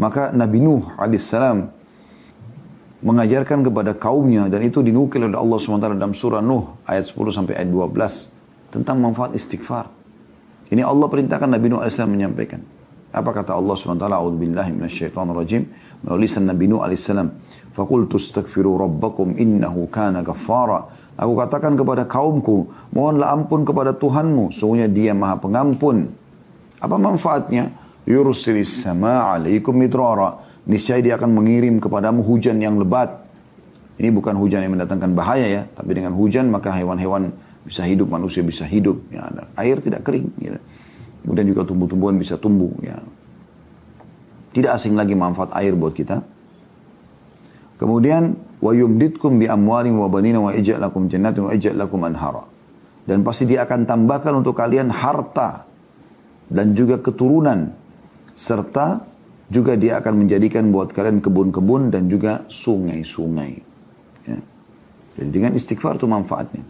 Maka 0.00 0.32
Nabi 0.32 0.56
Nuh 0.56 0.88
alaihissalam 0.96 1.68
mengajarkan 3.04 3.60
kepada 3.60 3.92
kaumnya 3.92 4.48
dan 4.48 4.64
itu 4.64 4.80
dinukil 4.80 5.28
oleh 5.28 5.36
Allah 5.36 5.58
SWT 5.60 6.00
dalam 6.00 6.16
surah 6.16 6.40
Nuh 6.40 6.80
ayat 6.88 7.12
10 7.12 7.36
sampai 7.36 7.60
ayat 7.60 7.68
12 7.68 8.72
tentang 8.72 8.96
manfaat 9.04 9.36
istighfar. 9.36 9.92
Ini 10.72 10.80
Allah 10.80 11.12
perintahkan 11.12 11.52
Nabi 11.52 11.66
Nuh 11.68 11.84
AS 11.84 12.00
menyampaikan. 12.00 12.64
Apa 13.12 13.36
kata 13.36 13.52
Allah 13.52 13.76
SWT? 13.76 14.00
A'udhu 14.00 14.40
billahi 14.40 14.72
minasyaitonir 14.72 15.36
rajim. 15.36 15.68
Melalui 16.00 16.28
Nabi 16.40 16.64
Nuh 16.72 16.80
AS. 16.80 17.04
Fakultu 17.72 18.20
astaghfiru 18.20 18.76
rabbakum 18.76 19.36
innahu 19.40 19.88
kana 19.88 20.20
ghaffara. 20.20 20.92
Aku 21.16 21.36
katakan 21.36 21.76
kepada 21.76 22.04
kaumku, 22.08 22.68
mohonlah 22.92 23.32
ampun 23.32 23.64
kepada 23.64 23.92
Tuhanmu, 23.96 24.52
sungguhnya 24.52 24.88
dia 24.88 25.12
maha 25.12 25.40
pengampun. 25.40 26.08
Apa 26.80 26.96
manfaatnya? 26.96 27.72
Yursilis 28.02 28.82
sama 28.82 29.30
alaikum 29.30 29.76
mitrara 29.78 30.42
niscaya 30.66 31.02
dia 31.02 31.14
akan 31.18 31.30
mengirim 31.30 31.78
kepadamu 31.78 32.22
hujan 32.22 32.58
yang 32.58 32.78
lebat. 32.78 33.22
Ini 33.98 34.10
bukan 34.10 34.34
hujan 34.34 34.64
yang 34.64 34.74
mendatangkan 34.74 35.14
bahaya 35.14 35.46
ya, 35.46 35.62
tapi 35.78 35.94
dengan 35.94 36.16
hujan 36.16 36.50
maka 36.50 36.74
hewan-hewan 36.74 37.30
bisa 37.62 37.86
hidup, 37.86 38.10
manusia 38.10 38.42
bisa 38.42 38.66
hidup. 38.66 38.98
Ya, 39.14 39.30
air 39.54 39.78
tidak 39.78 40.02
kering. 40.02 40.32
Ya. 40.42 40.58
Kemudian 41.22 41.46
juga 41.46 41.62
tumbuh-tumbuhan 41.62 42.18
bisa 42.18 42.34
tumbuh. 42.34 42.72
Ya. 42.82 42.98
Tidak 44.52 44.70
asing 44.74 44.98
lagi 44.98 45.14
manfaat 45.14 45.54
air 45.54 45.76
buat 45.78 45.94
kita. 45.94 46.24
Kemudian 47.82 48.38
wa 48.62 48.70
yumditkum 48.70 49.42
bi 49.42 49.50
amwalin 49.50 49.98
wa 49.98 50.06
banina 50.06 50.38
wa 50.38 50.54
ij'al 50.54 50.78
lakum 50.78 51.10
jannatin 51.10 51.42
wa 51.42 51.50
ij'al 51.50 51.74
lakum 51.74 51.98
anhara. 52.06 52.46
Dan 53.02 53.26
pasti 53.26 53.50
dia 53.50 53.66
akan 53.66 53.82
tambahkan 53.82 54.38
untuk 54.38 54.54
kalian 54.54 54.86
harta 54.94 55.66
dan 56.46 56.78
juga 56.78 57.02
keturunan 57.02 57.74
serta 58.38 59.02
juga 59.50 59.74
dia 59.74 59.98
akan 59.98 60.22
menjadikan 60.22 60.70
buat 60.70 60.94
kalian 60.94 61.18
kebun-kebun 61.18 61.90
dan 61.90 62.06
juga 62.06 62.46
sungai-sungai. 62.46 63.52
Ya. 64.30 64.38
Jadi 65.18 65.28
dengan 65.34 65.52
istighfar 65.58 65.98
itu 65.98 66.06
manfaatnya. 66.06 66.62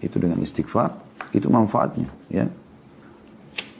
Itu 0.00 0.16
dengan 0.16 0.40
istighfar, 0.40 0.96
itu 1.36 1.52
manfaatnya. 1.52 2.08
Ya. 2.32 2.48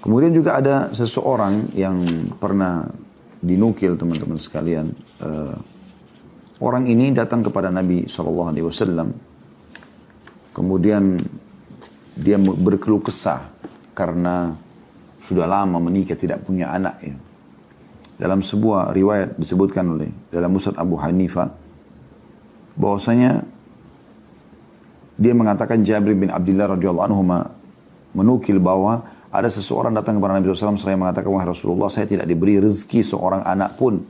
Kemudian 0.05 0.37
juga 0.37 0.61
ada 0.61 0.93
seseorang 0.93 1.73
yang 1.73 2.29
pernah 2.37 2.85
dinukil 3.41 3.97
teman-teman 3.97 4.37
sekalian. 4.37 4.93
Uh, 5.17 5.57
orang 6.61 6.85
ini 6.87 7.11
datang 7.11 7.43
kepada 7.43 7.73
Nabi 7.73 8.07
SAW. 8.07 9.11
Kemudian 10.55 11.19
dia 12.15 12.39
berkeluh 12.39 13.03
kesah 13.03 13.51
karena 13.95 14.55
sudah 15.19 15.51
lama 15.51 15.83
menikah 15.83 16.15
tidak 16.15 16.47
punya 16.47 16.71
anak 16.71 16.95
ya. 17.03 17.15
Dalam 18.15 18.47
sebuah 18.47 18.95
riwayat 18.95 19.35
disebutkan 19.35 19.83
oleh 19.91 20.11
dalam 20.31 20.55
Musad 20.55 20.79
Abu 20.79 20.95
Hanifah 20.95 21.51
bahwasanya 22.79 23.43
dia 25.19 25.35
mengatakan 25.35 25.83
Jabir 25.83 26.15
bin 26.15 26.31
Abdullah 26.31 26.79
radhiyallahu 26.79 27.07
anhu 27.11 27.23
menukil 28.15 28.63
bahwa 28.63 29.03
ada 29.35 29.51
seseorang 29.51 29.91
datang 29.91 30.23
kepada 30.23 30.39
Nabi 30.39 30.47
SAW 30.55 30.79
seraya 30.79 30.95
mengatakan, 30.95 31.27
Wahai 31.35 31.51
Rasulullah, 31.51 31.91
saya 31.91 32.07
tidak 32.07 32.31
diberi 32.31 32.63
rezeki 32.63 33.03
seorang 33.03 33.43
anak 33.43 33.75
pun. 33.75 34.07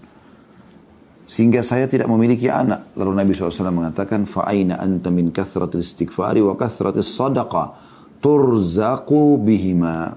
Sehingga 1.24 1.64
saya 1.64 1.88
tidak 1.88 2.04
memiliki 2.12 2.52
anak. 2.52 2.92
Lalu 3.00 3.12
Nabi 3.16 3.30
SAW 3.32 3.72
mengatakan, 3.72 4.28
Fa'aina 4.28 4.76
anta 4.76 5.08
min 5.08 5.32
kathratil 5.32 5.80
istighfari 5.80 6.44
wa 6.44 6.52
kathratil 6.52 7.00
sadaqa 7.00 7.72
turzaku 8.20 9.40
bihima. 9.40 10.16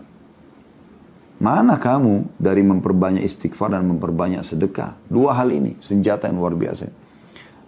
Mana 1.38 1.78
kamu 1.78 2.39
dari 2.41 2.65
memperbanyak 2.65 3.22
istighfar 3.22 3.78
dan 3.78 3.86
memperbanyak 3.88 4.41
sedekah? 4.41 4.98
Dua 5.06 5.38
hal 5.38 5.54
ini, 5.54 5.78
senjata 5.80 6.28
yang 6.28 6.41
luar 6.41 6.58
biasa. 6.58 6.89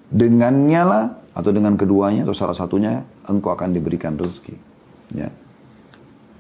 Dengannya 0.10 0.84
lah, 0.84 1.06
atau 1.38 1.54
dengan 1.54 1.78
keduanya, 1.78 2.26
atau 2.26 2.34
salah 2.34 2.58
satunya, 2.58 3.06
engkau 3.30 3.54
akan 3.54 3.70
diberikan 3.72 4.18
rezeki. 4.18 4.58
Ya. 5.14 5.30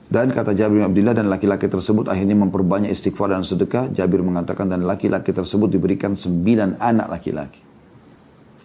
Dan 0.09 0.33
kata 0.33 0.57
Jabir 0.57 0.81
bin 0.81 0.85
Abdullah 0.89 1.13
dan 1.13 1.29
laki-laki 1.29 1.69
tersebut 1.69 2.09
akhirnya 2.09 2.33
memperbanyak 2.33 2.89
istighfar 2.89 3.29
dan 3.29 3.45
sedekah. 3.45 3.93
Jabir 3.93 4.25
mengatakan 4.25 4.65
dan 4.65 4.81
laki-laki 4.81 5.29
tersebut 5.29 5.69
diberikan 5.69 6.17
sembilan 6.17 6.81
anak 6.81 7.07
laki-laki. 7.13 7.61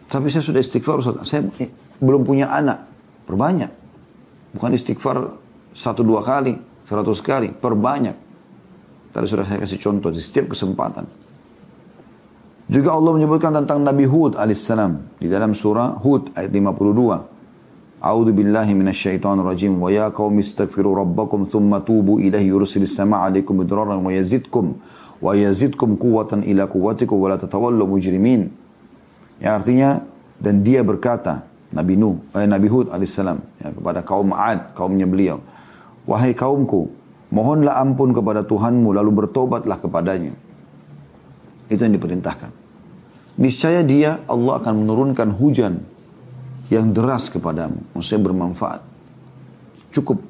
Tapi 0.09 0.33
saya 0.33 0.41
sudah 0.41 0.65
istighfar, 0.65 1.05
saya 1.29 1.45
eh, 1.61 1.69
belum 2.01 2.25
punya 2.25 2.49
anak. 2.49 2.89
Perbanyak. 3.29 3.71
Bukan 4.57 4.73
istighfar 4.73 5.37
satu 5.77 6.01
dua 6.01 6.25
kali, 6.25 6.57
seratus 6.89 7.21
kali, 7.21 7.53
perbanyak. 7.53 8.17
Tadi 9.13 9.27
sudah 9.29 9.45
saya 9.45 9.61
kasih 9.61 9.79
contoh 9.85 10.09
di 10.09 10.25
setiap 10.25 10.57
kesempatan. 10.57 11.05
Juga 12.65 12.97
Allah 12.97 13.13
menyebutkan 13.21 13.53
tentang 13.53 13.85
Nabi 13.85 14.09
Hud 14.09 14.41
alaihissalam 14.41 15.21
di 15.21 15.29
dalam 15.29 15.53
surah 15.53 16.01
Hud 16.01 16.33
ayat 16.33 16.49
52. 16.49 17.34
A'udzu 18.05 18.37
بالله 18.37 18.69
من 18.77 18.93
الشيطان 18.93 19.41
الرجيم 19.41 19.81
ya 19.89 20.13
qaumi 20.13 20.45
istaghfiru 20.45 20.93
rabbakum 20.93 21.49
tsumma 21.49 21.81
tubu 21.81 22.21
ilaihi 22.21 22.53
yursilis 22.53 22.93
samaa'a 22.93 23.33
'alaikum 23.33 23.65
midraran 23.65 23.97
ويزدكم 24.05 24.13
yazidkum 24.13 24.67
wa 25.25 25.33
yazidkum 25.33 25.97
quwwatan 25.97 26.45
ila 26.45 26.69
quwwatikum 26.69 27.17
wa 27.17 27.33
la 27.33 27.41
tatawallu. 27.41 27.81
Ya 29.41 29.57
artinya 29.57 30.05
dan 30.37 30.61
dia 30.61 30.85
berkata 30.85 31.49
Nabi 31.73 31.97
Nuh, 31.97 32.21
eh, 32.37 32.45
Nabi 32.45 32.69
Hud 32.69 32.93
alaihissalam 32.93 33.41
ya, 33.65 33.73
kepada 33.73 34.05
kaum 34.05 34.37
Ad, 34.37 34.77
kaumnya 34.77 35.09
beliau. 35.09 35.41
Wahai 36.05 36.37
kaumku, 36.37 36.93
mohonlah 37.33 37.81
ampun 37.81 38.13
kepada 38.13 38.45
Tuhanmu 38.45 38.93
lalu 38.93 39.25
bertobatlah 39.25 39.81
kepadanya. 39.81 40.37
Itu 41.73 41.81
yang 41.81 41.97
diperintahkan. 41.97 42.53
Niscaya 43.41 43.81
dia 43.81 44.21
Allah 44.29 44.61
akan 44.61 44.85
menurunkan 44.85 45.33
hujan 45.41 45.94
yang 46.73 46.93
deras 46.95 47.29
kepadamu. 47.29 47.81
Maksudnya 47.93 48.23
bermanfaat. 48.25 48.81
Cukup. 49.93 50.23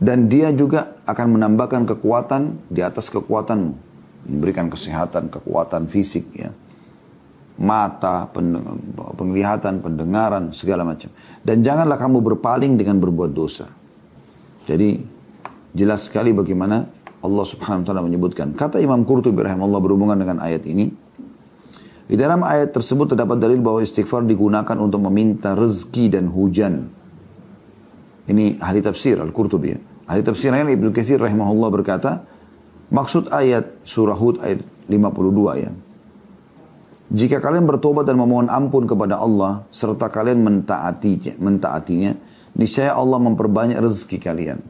Dan 0.00 0.26
dia 0.28 0.50
juga 0.50 1.00
akan 1.06 1.38
menambahkan 1.38 1.88
kekuatan 1.96 2.72
di 2.72 2.80
atas 2.80 3.08
kekuatanmu. 3.08 3.72
Memberikan 4.24 4.72
kesehatan, 4.72 5.28
kekuatan 5.28 5.88
fisik 5.88 6.32
ya. 6.32 6.50
Mata, 7.54 8.26
penglihatan, 9.14 9.78
pendengaran, 9.78 10.50
segala 10.50 10.82
macam. 10.82 11.12
Dan 11.44 11.62
janganlah 11.62 11.94
kamu 12.00 12.18
berpaling 12.32 12.74
dengan 12.74 12.98
berbuat 12.98 13.30
dosa. 13.30 13.70
Jadi 14.66 14.98
jelas 15.70 16.08
sekali 16.08 16.34
bagaimana 16.34 16.82
Allah 17.24 17.44
subhanahu 17.46 17.84
wa 17.84 17.86
ta'ala 17.86 18.02
menyebutkan. 18.02 18.52
Kata 18.58 18.82
Imam 18.82 19.06
Qurtubi 19.06 19.44
rahimahullah 19.44 19.80
berhubungan 19.80 20.18
dengan 20.18 20.42
ayat 20.42 20.66
ini. 20.66 21.03
Di 22.04 22.20
dalam 22.20 22.44
ayat 22.44 22.76
tersebut 22.76 23.16
terdapat 23.16 23.40
dalil 23.40 23.64
bahwa 23.64 23.80
istighfar 23.80 24.28
digunakan 24.28 24.76
untuk 24.76 25.00
meminta 25.08 25.56
rezeki 25.56 26.12
dan 26.12 26.28
hujan. 26.28 26.92
Ini 28.28 28.60
ahli 28.60 28.84
tafsir 28.84 29.16
Al-Qurtubi. 29.16 29.72
Ya. 29.72 29.80
Ahli 30.04 30.20
tafsir 30.20 30.52
lain 30.52 30.68
Ibnu 30.68 30.92
Katsir 30.92 31.16
rahimahullah 31.16 31.70
berkata, 31.72 32.28
maksud 32.92 33.32
ayat 33.32 33.80
surah 33.88 34.16
Hud 34.20 34.44
ayat 34.44 34.60
52 34.84 35.64
ya. 35.64 35.72
Jika 37.08 37.40
kalian 37.40 37.64
bertobat 37.64 38.04
dan 38.04 38.20
memohon 38.20 38.52
ampun 38.52 38.84
kepada 38.84 39.20
Allah 39.20 39.64
serta 39.72 40.12
kalian 40.12 40.44
mentaatinya, 40.44 41.40
mentaatinya, 41.40 42.12
niscaya 42.56 42.92
Allah 42.92 43.16
memperbanyak 43.16 43.80
rezeki 43.80 44.18
kalian. 44.20 44.60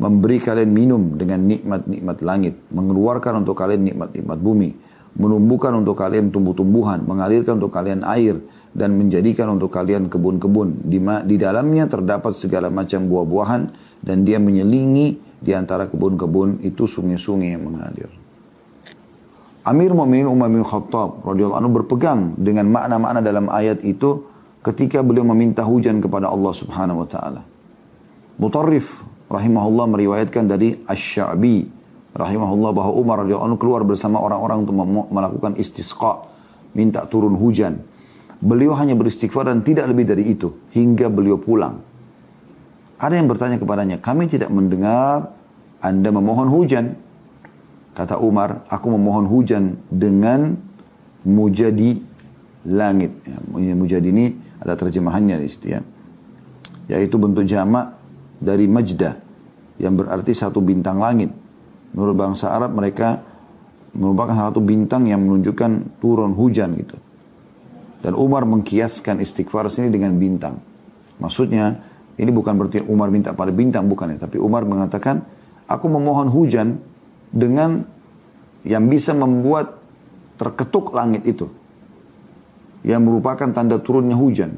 Memberi 0.00 0.40
kalian 0.40 0.72
minum 0.72 1.20
dengan 1.20 1.44
nikmat-nikmat 1.44 2.24
langit, 2.24 2.56
mengeluarkan 2.72 3.44
untuk 3.44 3.60
kalian 3.60 3.92
nikmat-nikmat 3.92 4.40
bumi 4.40 4.89
menumbuhkan 5.18 5.74
untuk 5.74 5.98
kalian 5.98 6.30
tumbuh-tumbuhan, 6.30 7.02
mengalirkan 7.02 7.58
untuk 7.58 7.74
kalian 7.74 8.06
air, 8.06 8.38
dan 8.70 8.94
menjadikan 8.94 9.50
untuk 9.50 9.74
kalian 9.74 10.06
kebun-kebun. 10.06 10.86
Di, 10.86 11.02
di 11.26 11.36
dalamnya 11.38 11.90
terdapat 11.90 12.38
segala 12.38 12.70
macam 12.70 13.10
buah-buahan, 13.10 13.62
dan 14.04 14.22
dia 14.22 14.38
menyelingi 14.38 15.18
di 15.40 15.52
antara 15.56 15.88
kebun-kebun 15.88 16.62
itu 16.62 16.86
sungai-sungai 16.86 17.56
yang 17.56 17.64
mengalir. 17.66 18.10
Amir 19.60 19.92
Mu'minin 19.92 20.24
Umar 20.24 20.48
bin 20.48 20.64
Khattab 20.64 21.20
radhiyallahu 21.20 21.58
anhu 21.60 21.72
berpegang 21.84 22.32
dengan 22.40 22.64
makna-makna 22.72 23.20
dalam 23.20 23.52
ayat 23.52 23.84
itu 23.84 24.24
ketika 24.64 25.04
beliau 25.04 25.24
meminta 25.24 25.64
hujan 25.64 26.00
kepada 26.00 26.32
Allah 26.32 26.52
Subhanahu 26.56 27.04
wa 27.04 27.08
taala. 27.08 27.44
Mutarrif 28.40 29.04
rahimahullah 29.28 29.84
meriwayatkan 29.84 30.48
dari 30.48 30.80
Asy-Sya'bi 30.88 31.79
rahimahullah 32.14 32.70
bahwa 32.74 32.92
Umar 32.96 33.16
radhiyallahu 33.22 33.58
keluar 33.60 33.82
bersama 33.86 34.18
orang-orang 34.18 34.66
untuk 34.66 34.74
melakukan 35.10 35.54
istisqa, 35.54 36.26
minta 36.74 37.06
turun 37.06 37.38
hujan. 37.38 37.82
Beliau 38.40 38.72
hanya 38.72 38.96
beristighfar 38.96 39.52
dan 39.52 39.60
tidak 39.60 39.92
lebih 39.92 40.08
dari 40.08 40.32
itu 40.32 40.50
hingga 40.72 41.12
beliau 41.12 41.36
pulang. 41.36 41.84
Ada 43.00 43.16
yang 43.16 43.28
bertanya 43.28 43.56
kepadanya, 43.60 43.96
kami 44.00 44.28
tidak 44.28 44.52
mendengar 44.52 45.32
Anda 45.80 46.08
memohon 46.12 46.48
hujan. 46.52 46.96
Kata 47.96 48.20
Umar, 48.20 48.64
aku 48.68 48.92
memohon 48.92 49.28
hujan 49.28 49.80
dengan 49.88 50.56
mujadi 51.24 52.00
langit. 52.68 53.12
Ya, 53.60 53.74
mujadi 53.76 54.08
ini 54.12 54.36
ada 54.60 54.76
terjemahannya 54.76 55.36
di 55.40 55.48
situ 55.48 55.66
ya. 55.72 55.80
Yaitu 56.92 57.16
bentuk 57.16 57.48
jamak 57.48 57.96
dari 58.40 58.68
majdah 58.68 59.16
yang 59.80 59.96
berarti 59.96 60.36
satu 60.36 60.60
bintang 60.60 61.00
langit. 61.00 61.32
Menurut 61.94 62.14
bangsa 62.14 62.54
Arab 62.54 62.74
mereka 62.74 63.22
merupakan 63.94 64.30
salah 64.34 64.50
satu 64.54 64.62
bintang 64.62 65.10
yang 65.10 65.22
menunjukkan 65.26 65.98
turun 65.98 66.34
hujan 66.38 66.78
gitu. 66.78 66.96
Dan 68.00 68.16
Umar 68.16 68.46
mengkiaskan 68.46 69.20
istighfar 69.20 69.68
sini 69.68 69.92
dengan 69.92 70.16
bintang. 70.16 70.56
Maksudnya 71.20 71.76
ini 72.16 72.30
bukan 72.32 72.56
berarti 72.56 72.80
Umar 72.86 73.12
minta 73.12 73.36
pada 73.36 73.52
bintang 73.52 73.90
bukan 73.90 74.16
ya, 74.16 74.18
tapi 74.24 74.40
Umar 74.40 74.64
mengatakan 74.64 75.20
aku 75.68 75.86
memohon 75.90 76.32
hujan 76.32 76.80
dengan 77.28 77.84
yang 78.64 78.88
bisa 78.88 79.12
membuat 79.12 79.76
terketuk 80.40 80.96
langit 80.96 81.26
itu. 81.28 81.50
Yang 82.80 83.02
merupakan 83.04 83.48
tanda 83.52 83.76
turunnya 83.76 84.16
hujan. 84.16 84.56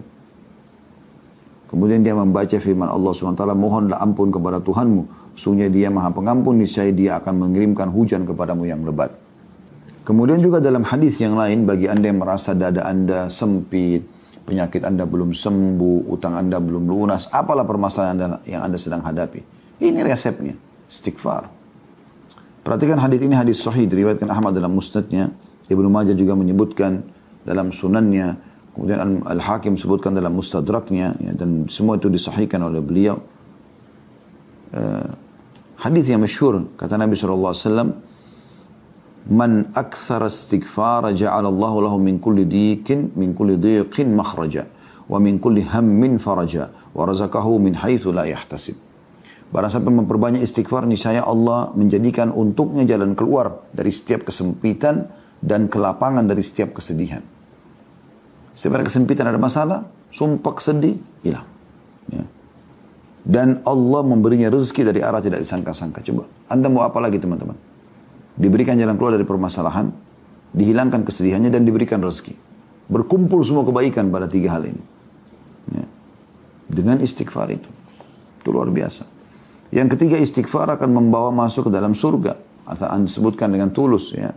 Kemudian 1.67 2.05
dia 2.05 2.15
membaca 2.15 2.55
firman 2.61 2.87
Allah 2.87 3.11
SWT, 3.17 3.43
mohonlah 3.57 3.99
ampun 3.99 4.29
kepada 4.29 4.61
Tuhanmu 4.61 5.22
Sungguhnya 5.33 5.73
dia 5.73 5.89
maha 5.89 6.13
pengampun, 6.13 6.61
niscaya 6.61 6.93
dia 6.93 7.17
akan 7.17 7.49
mengirimkan 7.49 7.89
hujan 7.89 8.29
kepadamu 8.29 8.69
yang 8.69 8.85
lebat. 8.85 9.17
Kemudian 10.03 10.43
juga 10.43 10.59
dalam 10.59 10.83
hadis 10.83 11.17
yang 11.23 11.39
lain, 11.39 11.65
bagi 11.65 11.87
anda 11.87 12.11
yang 12.11 12.21
merasa 12.21 12.53
dada 12.53 12.85
anda 12.85 13.31
sempit, 13.31 14.03
penyakit 14.43 14.83
anda 14.83 15.07
belum 15.07 15.33
sembuh, 15.33 16.11
utang 16.11 16.35
anda 16.35 16.59
belum 16.59 16.85
lunas, 16.85 17.31
apalah 17.31 17.63
permasalahan 17.63 18.13
anda 18.19 18.27
yang 18.45 18.67
anda 18.67 18.77
sedang 18.77 19.01
hadapi. 19.07 19.41
Ini 19.79 20.03
resepnya, 20.03 20.59
istighfar. 20.91 21.49
Perhatikan 22.63 22.99
hadis 23.03 23.19
ini 23.19 23.35
hadis 23.35 23.59
sahih 23.59 23.91
diriwayatkan 23.91 24.31
Ahmad 24.31 24.55
dalam 24.55 24.71
musnadnya. 24.75 25.35
Ibnu 25.67 25.91
Majah 25.91 26.15
juga 26.15 26.39
menyebutkan 26.39 27.03
dalam 27.43 27.75
sunannya. 27.75 28.39
Kemudian 28.73 29.27
Al-Hakim 29.27 29.75
sebutkan 29.75 30.15
dalam 30.15 30.39
mustadraknya. 30.39 31.19
Ya, 31.19 31.33
dan 31.35 31.67
semua 31.67 31.99
itu 31.99 32.07
disahihkan 32.07 32.63
oleh 32.63 32.79
beliau. 32.79 33.19
Uh, 34.71 35.11
Hadis 35.83 36.07
yang 36.07 36.23
masyhur 36.23 36.71
kata 36.79 36.95
Nabi 36.95 37.19
SAW, 37.19 37.91
Man 39.23 39.71
akthara 39.75 40.31
istighfar 40.31 41.11
ja'ala 41.15 41.47
Allah 41.51 41.73
lahu 41.91 41.99
min 41.99 42.19
kulli 42.19 42.43
dikin 42.47 43.15
min 43.15 43.35
kulli 43.35 43.55
diqin 43.55 44.11
makhraja 44.15 44.67
wa 45.07 45.19
min 45.23 45.39
kulli 45.39 45.63
hammin 45.63 46.19
faraja 46.19 46.71
wa 46.91 47.03
razaqahu 47.07 47.59
min 47.63 47.79
haitsu 47.79 48.11
la 48.11 48.27
yahtasib. 48.27 48.75
Barang 49.53 49.69
siapa 49.69 49.93
memperbanyak 49.93 50.43
istighfar 50.43 50.89
niscaya 50.89 51.23
Allah 51.23 51.71
menjadikan 51.77 52.33
untuknya 52.33 52.89
jalan 52.89 53.13
keluar 53.13 53.69
dari 53.71 53.93
setiap 53.93 54.27
kesempitan 54.27 55.07
dan 55.39 55.69
kelapangan 55.69 56.25
dari 56.25 56.41
setiap 56.41 56.81
kesedihan. 56.81 57.21
Setiap 58.57 58.81
ada 58.81 58.85
kesempitan 58.89 59.29
ada 59.29 59.37
masalah, 59.37 59.85
sumpah 60.09 60.57
sedih, 60.57 60.97
hilang. 61.21 61.45
Ya. 62.09 62.25
Dan 63.23 63.63
Allah 63.63 64.03
memberinya 64.03 64.51
rezeki 64.51 64.83
dari 64.83 65.01
arah 65.01 65.23
tidak 65.23 65.47
disangka-sangka. 65.47 66.03
Coba, 66.03 66.27
Anda 66.51 66.67
mau 66.67 66.83
apa 66.83 66.99
lagi 66.99 67.23
teman-teman? 67.23 67.55
Diberikan 68.35 68.75
jalan 68.75 68.99
keluar 68.99 69.15
dari 69.15 69.23
permasalahan, 69.23 69.95
dihilangkan 70.51 71.07
kesedihannya 71.07 71.55
dan 71.55 71.63
diberikan 71.63 72.03
rezeki. 72.03 72.35
Berkumpul 72.91 73.47
semua 73.47 73.63
kebaikan 73.63 74.11
pada 74.11 74.27
tiga 74.27 74.59
hal 74.59 74.67
ini. 74.67 74.83
Ya. 75.71 75.87
Dengan 76.67 76.99
istighfar 76.99 77.47
itu. 77.55 77.71
Itu 78.43 78.51
luar 78.51 78.67
biasa. 78.75 79.07
Yang 79.71 79.89
ketiga 79.97 80.19
istighfar 80.19 80.67
akan 80.75 80.91
membawa 80.91 81.31
masuk 81.31 81.71
ke 81.71 81.73
dalam 81.73 81.95
surga. 81.95 82.35
Atau 82.67 82.91
disebutkan 83.07 83.55
dengan 83.55 83.71
tulus 83.71 84.11
ya. 84.11 84.35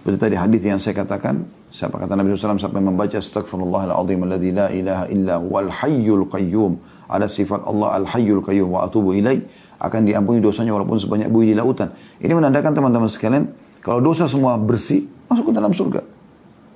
Seperti 0.00 0.16
tadi 0.16 0.32
hadis 0.32 0.64
yang 0.64 0.80
saya 0.80 0.96
katakan, 0.96 1.44
siapa 1.68 2.00
kata 2.00 2.16
Nabi 2.16 2.32
SAW 2.32 2.56
sampai 2.56 2.80
membaca 2.80 3.20
astagfirullahaladzim 3.20 4.24
alladzi 4.24 4.50
la 4.56 4.72
ilaha 4.72 5.04
illa 5.12 5.36
wal 5.36 5.68
hayyul 5.68 6.24
qayyum. 6.24 6.80
Ada 7.04 7.28
sifat 7.28 7.68
Allah 7.68 8.00
al 8.00 8.06
hayyul 8.08 8.40
qayyum 8.40 8.72
wa 8.72 8.88
atubu 8.88 9.12
ilaih 9.12 9.44
akan 9.76 10.08
diampuni 10.08 10.40
dosanya 10.40 10.72
walaupun 10.72 10.96
sebanyak 10.96 11.28
buih 11.28 11.52
di 11.52 11.54
lautan. 11.56 11.92
Ini 12.16 12.32
menandakan 12.32 12.72
teman-teman 12.72 13.12
sekalian, 13.12 13.52
kalau 13.84 14.00
dosa 14.00 14.24
semua 14.24 14.56
bersih, 14.56 15.04
masuk 15.28 15.52
ke 15.52 15.60
dalam 15.60 15.76
surga. 15.76 16.00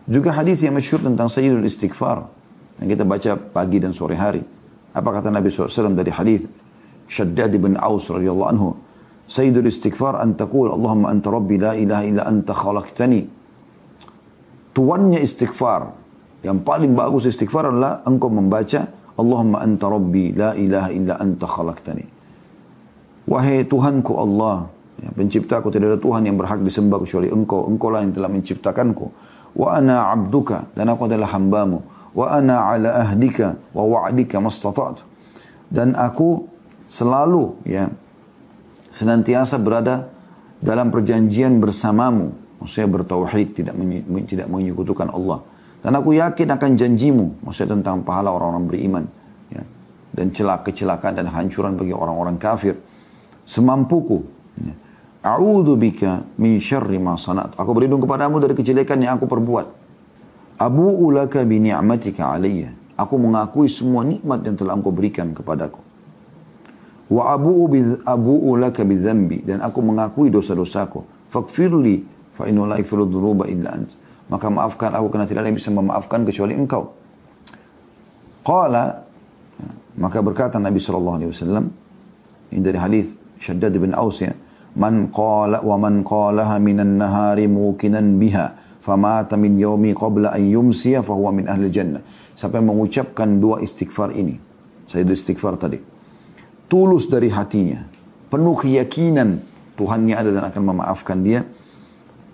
Juga 0.05 0.37
hadis 0.37 0.61
yang 0.61 0.77
masyhur 0.77 1.01
tentang 1.01 1.33
sayyidul 1.33 1.65
istighfar 1.65 2.29
yang 2.77 2.93
kita 2.93 3.09
baca 3.09 3.41
pagi 3.41 3.81
dan 3.81 3.97
sore 3.97 4.21
hari. 4.21 4.45
Apa 4.93 5.17
kata 5.17 5.33
Nabi 5.33 5.49
SAW 5.49 5.97
dari 5.97 6.13
hadis 6.13 6.45
Shaddad 7.09 7.57
bin 7.57 7.81
Aus 7.81 8.05
radhiyallahu 8.13 8.51
anhu. 8.53 8.77
Sayyidul 9.25 9.73
istighfar 9.73 10.21
an 10.21 10.37
taqul 10.37 10.69
Allahumma 10.69 11.09
anta 11.09 11.33
rabbi 11.33 11.57
la 11.57 11.73
ilaha 11.73 12.03
illa 12.05 12.23
anta 12.29 12.53
khalaqtani. 12.53 13.21
Tuannya 14.77 15.21
istighfar. 15.23 15.83
Yang 16.45 16.61
paling 16.61 16.93
bagus 16.93 17.25
istighfar 17.25 17.73
adalah 17.73 18.05
engkau 18.05 18.29
membaca 18.29 18.85
Allahumma 19.17 19.65
anta 19.65 19.89
rabbi 19.89 20.37
la 20.37 20.53
ilaha 20.53 20.93
illa 20.93 21.15
anta 21.17 21.49
khalaqtani. 21.49 22.05
Wahai 23.25 23.65
Tuhanku 23.65 24.13
Allah, 24.21 24.69
ya, 25.01 25.09
penciptaku 25.09 25.73
tidak 25.73 25.97
ada 25.97 25.99
Tuhan 26.05 26.29
yang 26.29 26.37
berhak 26.37 26.61
disembah 26.61 27.01
kecuali 27.01 27.33
engkau. 27.33 27.65
Engkau 27.65 27.89
lah 27.89 28.05
yang 28.05 28.13
telah 28.13 28.29
menciptakanku. 28.29 29.07
Wa 29.57 29.81
ana 29.81 30.13
abduka 30.13 30.69
dan 30.77 30.93
aku 30.93 31.09
adalah 31.09 31.33
hambamu. 31.33 31.81
Wa 32.13 32.37
ana 32.37 32.69
ala 32.77 33.09
ahdika 33.09 33.57
wa 33.73 33.89
wa'dika 33.89 34.37
mastata'tu. 34.37 35.01
Dan 35.73 35.97
aku 35.97 36.45
selalu 36.85 37.65
ya 37.65 37.89
senantiasa 38.95 39.59
berada 39.59 40.07
dalam 40.63 40.95
perjanjian 40.95 41.59
bersamamu 41.59 42.31
maksudnya 42.63 42.89
bertauhid 42.95 43.59
tidak 43.59 43.75
tidak 44.31 44.47
menyekutukan 44.47 45.11
Allah 45.11 45.43
dan 45.83 45.99
aku 45.99 46.15
yakin 46.15 46.55
akan 46.55 46.71
janjimu 46.79 47.43
maksudnya 47.43 47.75
tentang 47.75 48.07
pahala 48.07 48.31
orang-orang 48.31 48.65
beriman 48.71 49.05
ya 49.51 49.67
dan 50.15 50.31
celak 50.31 50.71
kecelakaan 50.71 51.19
dan 51.19 51.27
hancuran 51.27 51.75
bagi 51.75 51.91
orang-orang 51.91 52.39
kafir 52.39 52.79
semampuku 53.43 54.23
ya. 54.63 54.75
A'udzu 55.25 55.81
bika 55.81 56.21
min 56.37 56.61
syarri 56.61 57.01
ma 57.01 57.17
sanat. 57.17 57.57
Aku 57.57 57.73
berlindung 57.73 58.05
kepadamu 58.05 58.45
dari 58.45 58.53
kejelekan 58.53 59.01
yang 59.01 59.17
aku 59.17 59.25
perbuat. 59.25 59.67
Abu 60.61 60.85
ulaka 60.85 61.41
bi 61.49 61.65
ni'matika 61.65 62.37
alayya. 62.37 62.69
Aku 62.95 63.17
mengakui 63.17 63.67
semua 63.73 64.05
nikmat 64.05 64.45
yang 64.45 64.55
telah 64.55 64.77
engkau 64.77 64.93
berikan 64.93 65.33
kepadaku. 65.33 65.81
Wa 67.13 67.37
abu'u 67.37 67.69
abu'u 68.05 68.57
laka 68.57 68.85
bidzambi 68.85 69.45
dan 69.45 69.61
aku 69.61 69.85
mengakui 69.85 70.33
dosa-dosaku. 70.33 71.29
Faghfirli 71.29 72.05
fa 72.33 72.49
innahu 72.49 72.71
la 72.71 72.81
yaghfiru 72.81 73.05
illa 73.49 73.71
ant. 73.77 73.91
Maka 74.33 74.49
maafkan 74.49 74.97
aku 74.97 75.13
karena 75.13 75.29
tidak 75.29 75.45
ada 75.45 75.49
yang 75.53 75.59
bisa 75.61 75.69
memaafkan 75.69 76.25
kecuali 76.25 76.57
engkau. 76.57 76.97
Qala 78.45 79.05
maka 79.95 80.19
berkata 80.21 80.59
Nabi 80.59 80.83
sallallahu 80.83 81.17
alaihi 81.23 81.31
wasallam 81.31 81.65
ini 82.51 82.61
dari 82.61 82.79
hadis 82.79 83.07
Shaddad 83.39 83.75
bin 83.79 83.95
Aus 83.95 84.19
ya 84.19 84.35
man 84.75 85.15
qala 85.15 85.63
wa 85.63 85.79
man 85.79 86.03
qalaha 86.03 86.59
minan 86.59 86.99
nahari 86.99 87.47
mukinan 87.47 88.19
biha 88.19 88.59
famata 88.83 89.39
min 89.39 89.55
yaumi 89.55 89.95
qabla 89.95 90.35
an 90.35 90.43
yumsiya 90.43 91.07
fahuwa 91.07 91.31
min 91.31 91.47
ahli 91.47 91.71
jannah 91.71 92.03
sampai 92.35 92.59
mengucapkan 92.59 93.39
dua 93.39 93.63
istighfar 93.63 94.11
ini 94.19 94.35
saya 94.91 95.07
istighfar 95.07 95.55
tadi 95.57 95.94
tulus 96.69 97.07
dari 97.07 97.29
hatinya, 97.31 97.85
penuh 98.33 98.57
keyakinan 98.59 99.43
Tuhannya 99.75 100.15
ada 100.15 100.31
dan 100.31 100.45
akan 100.47 100.63
memaafkan 100.71 101.19
dia 101.27 101.43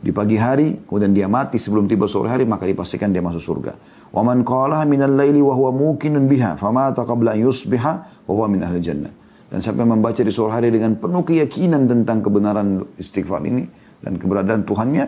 di 0.01 0.17
pagi 0.17 0.41
hari, 0.41 0.81
kemudian 0.89 1.13
dia 1.13 1.29
mati 1.29 1.61
sebelum 1.61 1.85
tiba 1.85 2.09
sore 2.09 2.33
hari, 2.33 2.49
maka 2.49 2.65
dipastikan 2.65 3.13
dia 3.13 3.21
masuk 3.21 3.41
surga. 3.41 3.77
Wa 4.09 4.25
man 4.25 4.49
qalaha 4.49 4.89
minal 4.89 5.13
laili 5.13 5.45
wa 5.45 5.53
huwa 5.53 5.93
biha, 6.25 6.57
famata 6.57 7.05
qabla 7.05 7.37
yusbiha 7.37 8.25
wa 8.25 8.33
huwa 8.33 8.49
min 8.49 8.65
ahli 8.65 8.81
jannah. 8.81 9.13
Dan 9.53 9.61
sampai 9.61 9.85
membaca 9.85 10.25
di 10.25 10.33
sore 10.33 10.57
hari 10.57 10.73
dengan 10.73 10.97
penuh 10.97 11.21
keyakinan 11.21 11.85
tentang 11.85 12.25
kebenaran 12.25 12.81
istighfar 12.97 13.45
ini 13.45 13.69
dan 14.01 14.17
keberadaan 14.17 14.65
Tuhannya, 14.65 15.05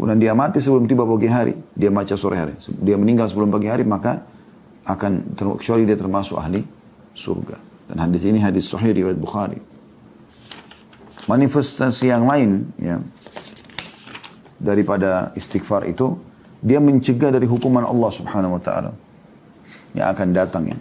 kemudian 0.00 0.16
dia 0.16 0.32
mati 0.32 0.64
sebelum 0.64 0.88
tiba 0.88 1.04
pagi 1.04 1.28
hari, 1.28 1.52
dia 1.76 1.92
baca 1.92 2.16
sore 2.16 2.36
hari. 2.40 2.54
Dia 2.80 2.96
meninggal 2.96 3.28
sebelum 3.28 3.52
pagi 3.52 3.68
hari, 3.68 3.84
maka 3.84 4.24
akan 4.86 5.36
kecuali 5.60 5.84
dia 5.84 5.98
termasuk 5.98 6.40
ahli 6.40 6.64
surga. 7.12 7.65
Dan 7.86 7.96
hadis 8.02 8.22
ini 8.26 8.42
hadis 8.42 8.66
sahih 8.66 8.90
riwayat 8.90 9.18
Bukhari. 9.18 9.62
Manifestasi 11.26 12.10
yang 12.10 12.26
lain 12.26 12.70
ya 12.78 13.02
daripada 14.62 15.34
istighfar 15.34 15.86
itu 15.90 16.18
dia 16.62 16.78
mencegah 16.82 17.34
dari 17.34 17.46
hukuman 17.46 17.82
Allah 17.82 18.10
Subhanahu 18.14 18.58
wa 18.58 18.62
taala 18.62 18.90
yang 19.94 20.06
akan 20.10 20.28
datang 20.34 20.64
ya. 20.70 20.78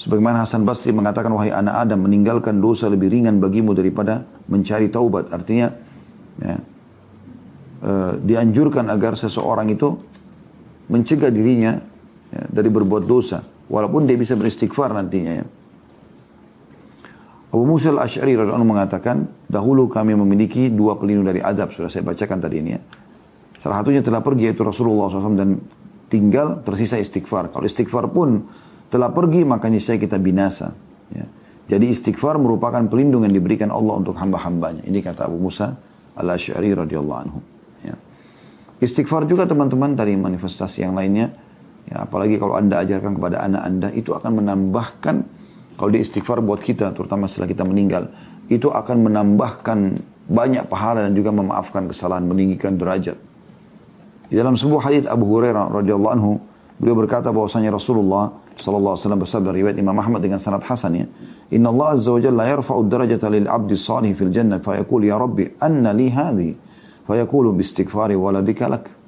Sebagaimana 0.00 0.48
Hasan 0.48 0.64
Basri 0.64 0.96
mengatakan 0.96 1.28
wahai 1.36 1.52
anak 1.52 1.86
Adam 1.86 2.08
meninggalkan 2.08 2.56
dosa 2.56 2.88
lebih 2.88 3.12
ringan 3.12 3.36
bagimu 3.36 3.76
daripada 3.76 4.24
mencari 4.48 4.88
taubat. 4.88 5.28
Artinya 5.28 5.68
ya, 6.40 6.56
uh, 7.84 8.12
dianjurkan 8.16 8.88
agar 8.88 9.12
seseorang 9.20 9.68
itu 9.68 10.00
mencegah 10.88 11.28
dirinya 11.28 11.76
ya, 12.32 12.42
dari 12.48 12.72
berbuat 12.72 13.04
dosa 13.04 13.44
Walaupun 13.70 14.04
dia 14.04 14.18
bisa 14.18 14.34
beristighfar 14.34 14.90
nantinya 14.90 15.32
ya. 15.38 15.46
Abu 17.50 17.66
Musa 17.66 17.90
al-Ash'ari 17.90 18.38
radhiyallahu 18.38 18.66
mengatakan, 18.66 19.26
dahulu 19.50 19.90
kami 19.90 20.14
memiliki 20.14 20.70
dua 20.70 20.98
pelindung 20.98 21.26
dari 21.26 21.42
adab, 21.42 21.74
sudah 21.74 21.90
saya 21.90 22.06
bacakan 22.06 22.38
tadi 22.38 22.62
ini 22.62 22.70
ya. 22.74 22.80
Salah 23.58 23.82
satunya 23.82 24.02
telah 24.02 24.22
pergi 24.22 24.50
yaitu 24.50 24.62
Rasulullah 24.62 25.10
SAW 25.10 25.36
dan 25.36 25.58
tinggal 26.08 26.62
tersisa 26.64 26.96
istighfar. 26.96 27.52
Kalau 27.52 27.66
istighfar 27.66 28.08
pun 28.08 28.48
telah 28.88 29.12
pergi 29.12 29.44
maka 29.44 29.68
niscaya 29.68 30.00
kita 30.00 30.16
binasa. 30.16 30.72
Ya. 31.12 31.28
Jadi 31.70 31.92
istighfar 31.92 32.40
merupakan 32.40 32.80
pelindung 32.88 33.22
yang 33.22 33.34
diberikan 33.36 33.68
Allah 33.68 34.00
untuk 34.00 34.16
hamba-hambanya. 34.16 34.82
Ini 34.88 34.98
kata 35.04 35.28
Abu 35.28 35.38
Musa 35.38 35.76
al-Ash'ari 36.16 36.72
radhiyallahu 36.72 37.20
anhu. 37.20 37.38
Ya. 37.84 37.94
Istighfar 38.80 39.28
juga 39.28 39.44
teman-teman 39.44 39.92
dari 39.92 40.16
manifestasi 40.16 40.86
yang 40.86 40.96
lainnya 40.96 41.30
Ya, 41.90 42.06
apalagi 42.06 42.38
kalau 42.38 42.54
anda 42.54 42.78
ajarkan 42.86 43.18
kepada 43.18 43.42
anak 43.42 43.62
anda, 43.66 43.88
itu 43.90 44.14
akan 44.14 44.38
menambahkan, 44.38 45.16
kalau 45.74 45.90
dia 45.90 46.00
istighfar 46.06 46.38
buat 46.38 46.62
kita, 46.62 46.94
terutama 46.94 47.26
setelah 47.26 47.50
kita 47.50 47.66
meninggal, 47.66 48.14
itu 48.46 48.70
akan 48.70 49.10
menambahkan 49.10 49.98
banyak 50.30 50.70
pahala 50.70 51.10
dan 51.10 51.18
juga 51.18 51.34
memaafkan 51.34 51.90
kesalahan, 51.90 52.22
meninggikan 52.22 52.78
derajat. 52.78 53.18
Di 54.30 54.38
dalam 54.38 54.54
sebuah 54.54 54.86
hadis 54.86 55.02
Abu 55.10 55.26
Hurairah 55.26 55.82
radhiyallahu 55.82 56.12
anhu, 56.14 56.38
beliau 56.78 56.94
berkata 56.94 57.34
bahwasanya 57.34 57.74
Rasulullah 57.74 58.30
sallallahu 58.54 58.94
alaihi 58.94 59.02
wasallam 59.02 59.22
bersabda 59.26 59.50
riwayat 59.50 59.76
Imam 59.82 59.98
Ahmad 59.98 60.22
dengan 60.22 60.38
sanad 60.38 60.62
hasan 60.62 60.94
ya. 60.94 61.06
Inna 61.50 61.74
Allah 61.74 61.98
azza 61.98 62.14
wa 62.14 62.22
jalla 62.22 62.46
yarfa'u 62.46 62.86
darajata 62.86 63.26
lil 63.26 63.50
'abdi 63.50 63.74
salih 63.74 64.14
fil 64.14 64.30
jannah 64.30 64.62
fa 64.62 64.78
yaqul 64.78 65.02
ya 65.02 65.18
rabbi 65.18 65.50
anna 65.58 65.90
li 65.90 66.06
hadhi 66.14 66.54
fa 67.02 67.18
yaqulu 67.18 67.50
bi 67.50 67.66
istighfari 67.66 68.14
waladika 68.14 68.70
lak. 68.70 68.99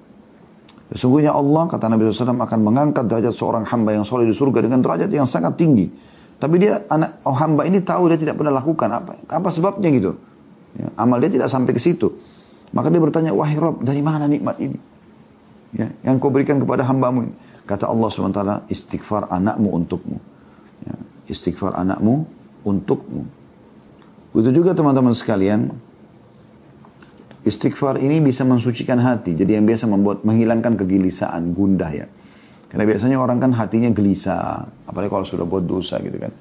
Sesungguhnya 0.93 1.33
Allah, 1.33 1.65
kata 1.73 1.89
Nabi 1.89 2.05
SAW, 2.13 2.37
akan 2.37 2.61
mengangkat 2.61 3.09
derajat 3.09 3.33
seorang 3.33 3.65
hamba 3.65 3.97
yang 3.97 4.05
soleh 4.05 4.29
di 4.29 4.37
surga 4.37 4.61
dengan 4.61 4.85
derajat 4.85 5.09
yang 5.09 5.25
sangat 5.25 5.57
tinggi. 5.57 5.89
Tapi 6.37 6.61
dia, 6.61 6.85
anak 6.93 7.25
oh, 7.25 7.33
hamba 7.33 7.65
ini 7.65 7.81
tahu 7.81 8.13
dia 8.13 8.21
tidak 8.21 8.37
pernah 8.37 8.53
lakukan 8.53 8.93
apa. 8.93 9.17
Apa 9.25 9.49
sebabnya 9.49 9.89
gitu? 9.89 10.13
Ya, 10.77 10.93
amal 11.01 11.17
dia 11.17 11.33
tidak 11.33 11.49
sampai 11.49 11.73
ke 11.73 11.81
situ. 11.81 12.13
Maka 12.77 12.93
dia 12.93 13.01
bertanya, 13.01 13.33
wahai 13.33 13.57
Rob, 13.57 13.81
dari 13.81 14.05
mana 14.05 14.29
nikmat 14.29 14.61
ini? 14.61 14.77
Ya, 15.73 15.89
yang 16.05 16.21
kau 16.21 16.29
berikan 16.29 16.61
kepada 16.61 16.85
hambamu 16.85 17.25
ini. 17.25 17.35
Kata 17.65 17.89
Allah 17.89 18.09
SWT, 18.13 18.69
istighfar 18.69 19.33
anakmu 19.33 19.73
untukmu. 19.73 20.19
Ya, 20.85 20.95
istighfar 21.33 21.73
anakmu 21.73 22.29
untukmu. 22.69 23.25
Begitu 24.37 24.61
juga 24.61 24.77
teman-teman 24.77 25.17
sekalian, 25.17 25.73
Istighfar 27.43 27.99
ini 27.99 28.23
bisa 28.23 28.47
mensucikan 28.47 29.03
hati. 29.03 29.35
Jadi 29.35 29.59
yang 29.59 29.67
biasa 29.67 29.91
membuat 29.91 30.23
menghilangkan 30.23 30.79
kegelisahan, 30.79 31.51
gundah 31.51 31.91
ya. 31.91 32.07
Karena 32.71 32.89
biasanya 32.89 33.19
orang 33.19 33.37
kan 33.43 33.51
hatinya 33.53 33.91
gelisah, 33.93 34.65
apalagi 34.89 35.11
kalau 35.13 35.27
sudah 35.29 35.45
buat 35.45 35.67
dosa 35.67 36.01
gitu 36.01 36.17
kan. 36.17 36.33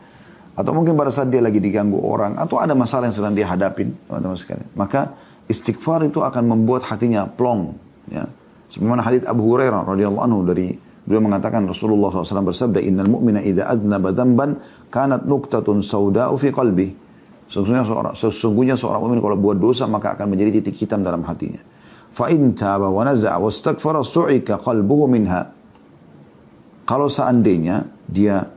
Atau 0.55 0.71
mungkin 0.71 0.95
pada 0.95 1.11
saat 1.11 1.27
dia 1.27 1.43
lagi 1.43 1.59
diganggu 1.59 1.99
orang, 1.99 2.37
atau 2.37 2.61
ada 2.61 2.71
masalah 2.71 3.09
yang 3.09 3.17
sedang 3.17 3.33
dia 3.35 3.49
hadapin, 3.49 3.91
teman-teman 4.07 4.37
sekalian. 4.39 4.69
Maka 4.77 5.11
istighfar 5.51 6.07
itu 6.07 6.23
akan 6.23 6.43
membuat 6.55 6.87
hatinya 6.87 7.27
plong. 7.27 7.75
Ya. 8.07 8.29
Sebagaimana 8.71 9.03
hadits 9.03 9.27
Abu 9.27 9.43
Hurairah 9.51 9.83
radhiyallahu 9.83 10.23
anhu 10.23 10.39
dari 10.47 10.71
beliau 11.03 11.19
mengatakan 11.19 11.67
Rasulullah 11.67 12.13
SAW 12.13 12.47
bersabda, 12.47 12.79
Innal 12.79 13.11
mu'mina 13.11 13.43
idha 13.43 13.67
adnaba 13.67 14.15
dhanban 14.15 14.55
kanat 14.87 15.27
nuktatun 15.27 15.83
sauda'u 15.83 16.39
fi 16.39 16.55
qalbih. 16.55 16.89
Sesungguhnya 17.51 17.83
seorang, 17.83 18.13
sesungguhnya 18.15 18.75
seorang 18.79 19.03
mukmin 19.03 19.19
kalau 19.19 19.35
buat 19.35 19.59
dosa 19.59 19.83
maka 19.83 20.15
akan 20.15 20.31
menjadi 20.31 20.63
titik 20.63 20.87
hitam 20.87 21.03
dalam 21.03 21.19
hatinya. 21.27 21.59
Fa 22.15 22.31
in 22.31 22.55
taba 22.55 22.87
wa 22.87 23.03
naza'a 23.03 23.35
wastaghfara 23.43 24.07
su'ika 24.07 24.55
qalbuhu 24.55 25.11
minha. 25.11 25.51
Kalau 26.87 27.11
seandainya 27.11 27.83
dia 28.07 28.47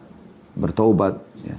bertaubat 0.55 1.19
ya, 1.43 1.59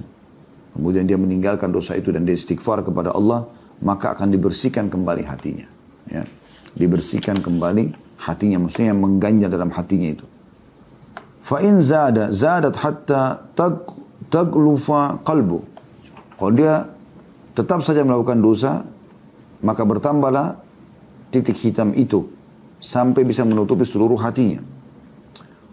kemudian 0.72 1.04
dia 1.04 1.20
meninggalkan 1.20 1.68
dosa 1.68 1.92
itu 1.92 2.08
dan 2.08 2.24
dia 2.24 2.32
istighfar 2.32 2.80
kepada 2.80 3.12
Allah, 3.12 3.44
maka 3.84 4.16
akan 4.16 4.32
dibersihkan 4.32 4.88
kembali 4.88 5.28
hatinya. 5.28 5.68
Ya. 6.08 6.24
Dibersihkan 6.72 7.44
kembali 7.44 8.16
hatinya, 8.16 8.64
maksudnya 8.64 8.96
yang 8.96 9.00
mengganjal 9.04 9.52
dalam 9.52 9.68
hatinya 9.76 10.08
itu. 10.08 10.24
Fa'in 11.44 11.84
zada, 11.84 12.32
zadat 12.32 12.80
hatta 12.80 13.44
tag, 13.52 13.92
taglufa 14.32 15.20
qalbu. 15.20 15.60
Kalau 16.36 16.52
dia 16.56 16.95
tetap 17.55 17.83
saja 17.83 18.01
melakukan 18.01 18.39
dosa, 18.39 18.83
maka 19.61 19.83
bertambahlah 19.83 20.59
titik 21.29 21.57
hitam 21.59 21.91
itu 21.95 22.27
sampai 22.81 23.23
bisa 23.23 23.45
menutupi 23.45 23.85
seluruh 23.85 24.17
hatinya. 24.19 24.71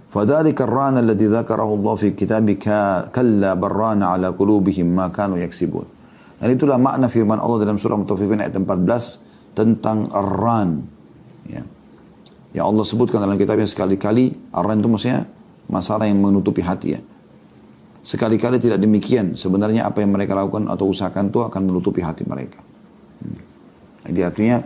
فذلك 0.08 0.56
الران 0.56 1.04
الذي 1.04 1.28
ذكره 1.28 1.68
الله 1.68 1.94
في 2.00 2.08
كتابه 2.16 2.56
كلا 3.12 3.50
بران 3.60 4.00
على 4.00 4.32
قلوبهم 4.32 4.86
ما 4.88 5.12
كانوا 5.12 5.36
يكسبون. 5.36 5.86
Dan 6.38 6.54
itulah 6.54 6.78
makna 6.78 7.10
firman 7.10 7.42
Allah 7.42 7.66
dalam 7.66 7.82
surah 7.82 7.98
Mutaffifin 7.98 8.38
ayat 8.38 8.54
14 8.54 9.58
tentang 9.58 10.06
ran. 10.08 10.86
Ya. 11.50 11.66
Yang 12.54 12.64
Allah 12.64 12.84
sebutkan 12.86 13.18
dalam 13.18 13.34
kitabnya 13.34 13.66
sekali-kali, 13.66 14.54
ran 14.54 14.78
itu 14.78 14.88
maksudnya 14.88 15.26
masalah 15.66 16.06
yang 16.06 16.22
menutupi 16.22 16.62
hati 16.62 16.94
ya. 16.94 17.00
Sekali-kali 18.03 18.59
tidak 18.59 18.83
demikian. 18.83 19.39
Sebenarnya 19.39 19.87
apa 19.87 20.03
yang 20.03 20.11
mereka 20.11 20.35
lakukan 20.35 20.67
atau 20.67 20.91
usahakan 20.91 21.31
itu 21.31 21.39
akan 21.39 21.61
menutupi 21.71 22.03
hati 22.03 22.27
mereka. 22.27 22.59
Hmm. 23.23 23.39
Jadi 24.11 24.19
artinya 24.21 24.57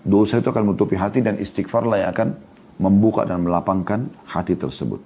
dosa 0.00 0.40
itu 0.40 0.48
akan 0.48 0.72
menutupi 0.72 0.96
hati 0.96 1.20
dan 1.20 1.36
istighfarlah 1.36 2.00
yang 2.00 2.10
akan 2.16 2.28
membuka 2.80 3.28
dan 3.28 3.44
melapangkan 3.44 4.08
hati 4.24 4.56
tersebut. 4.56 5.04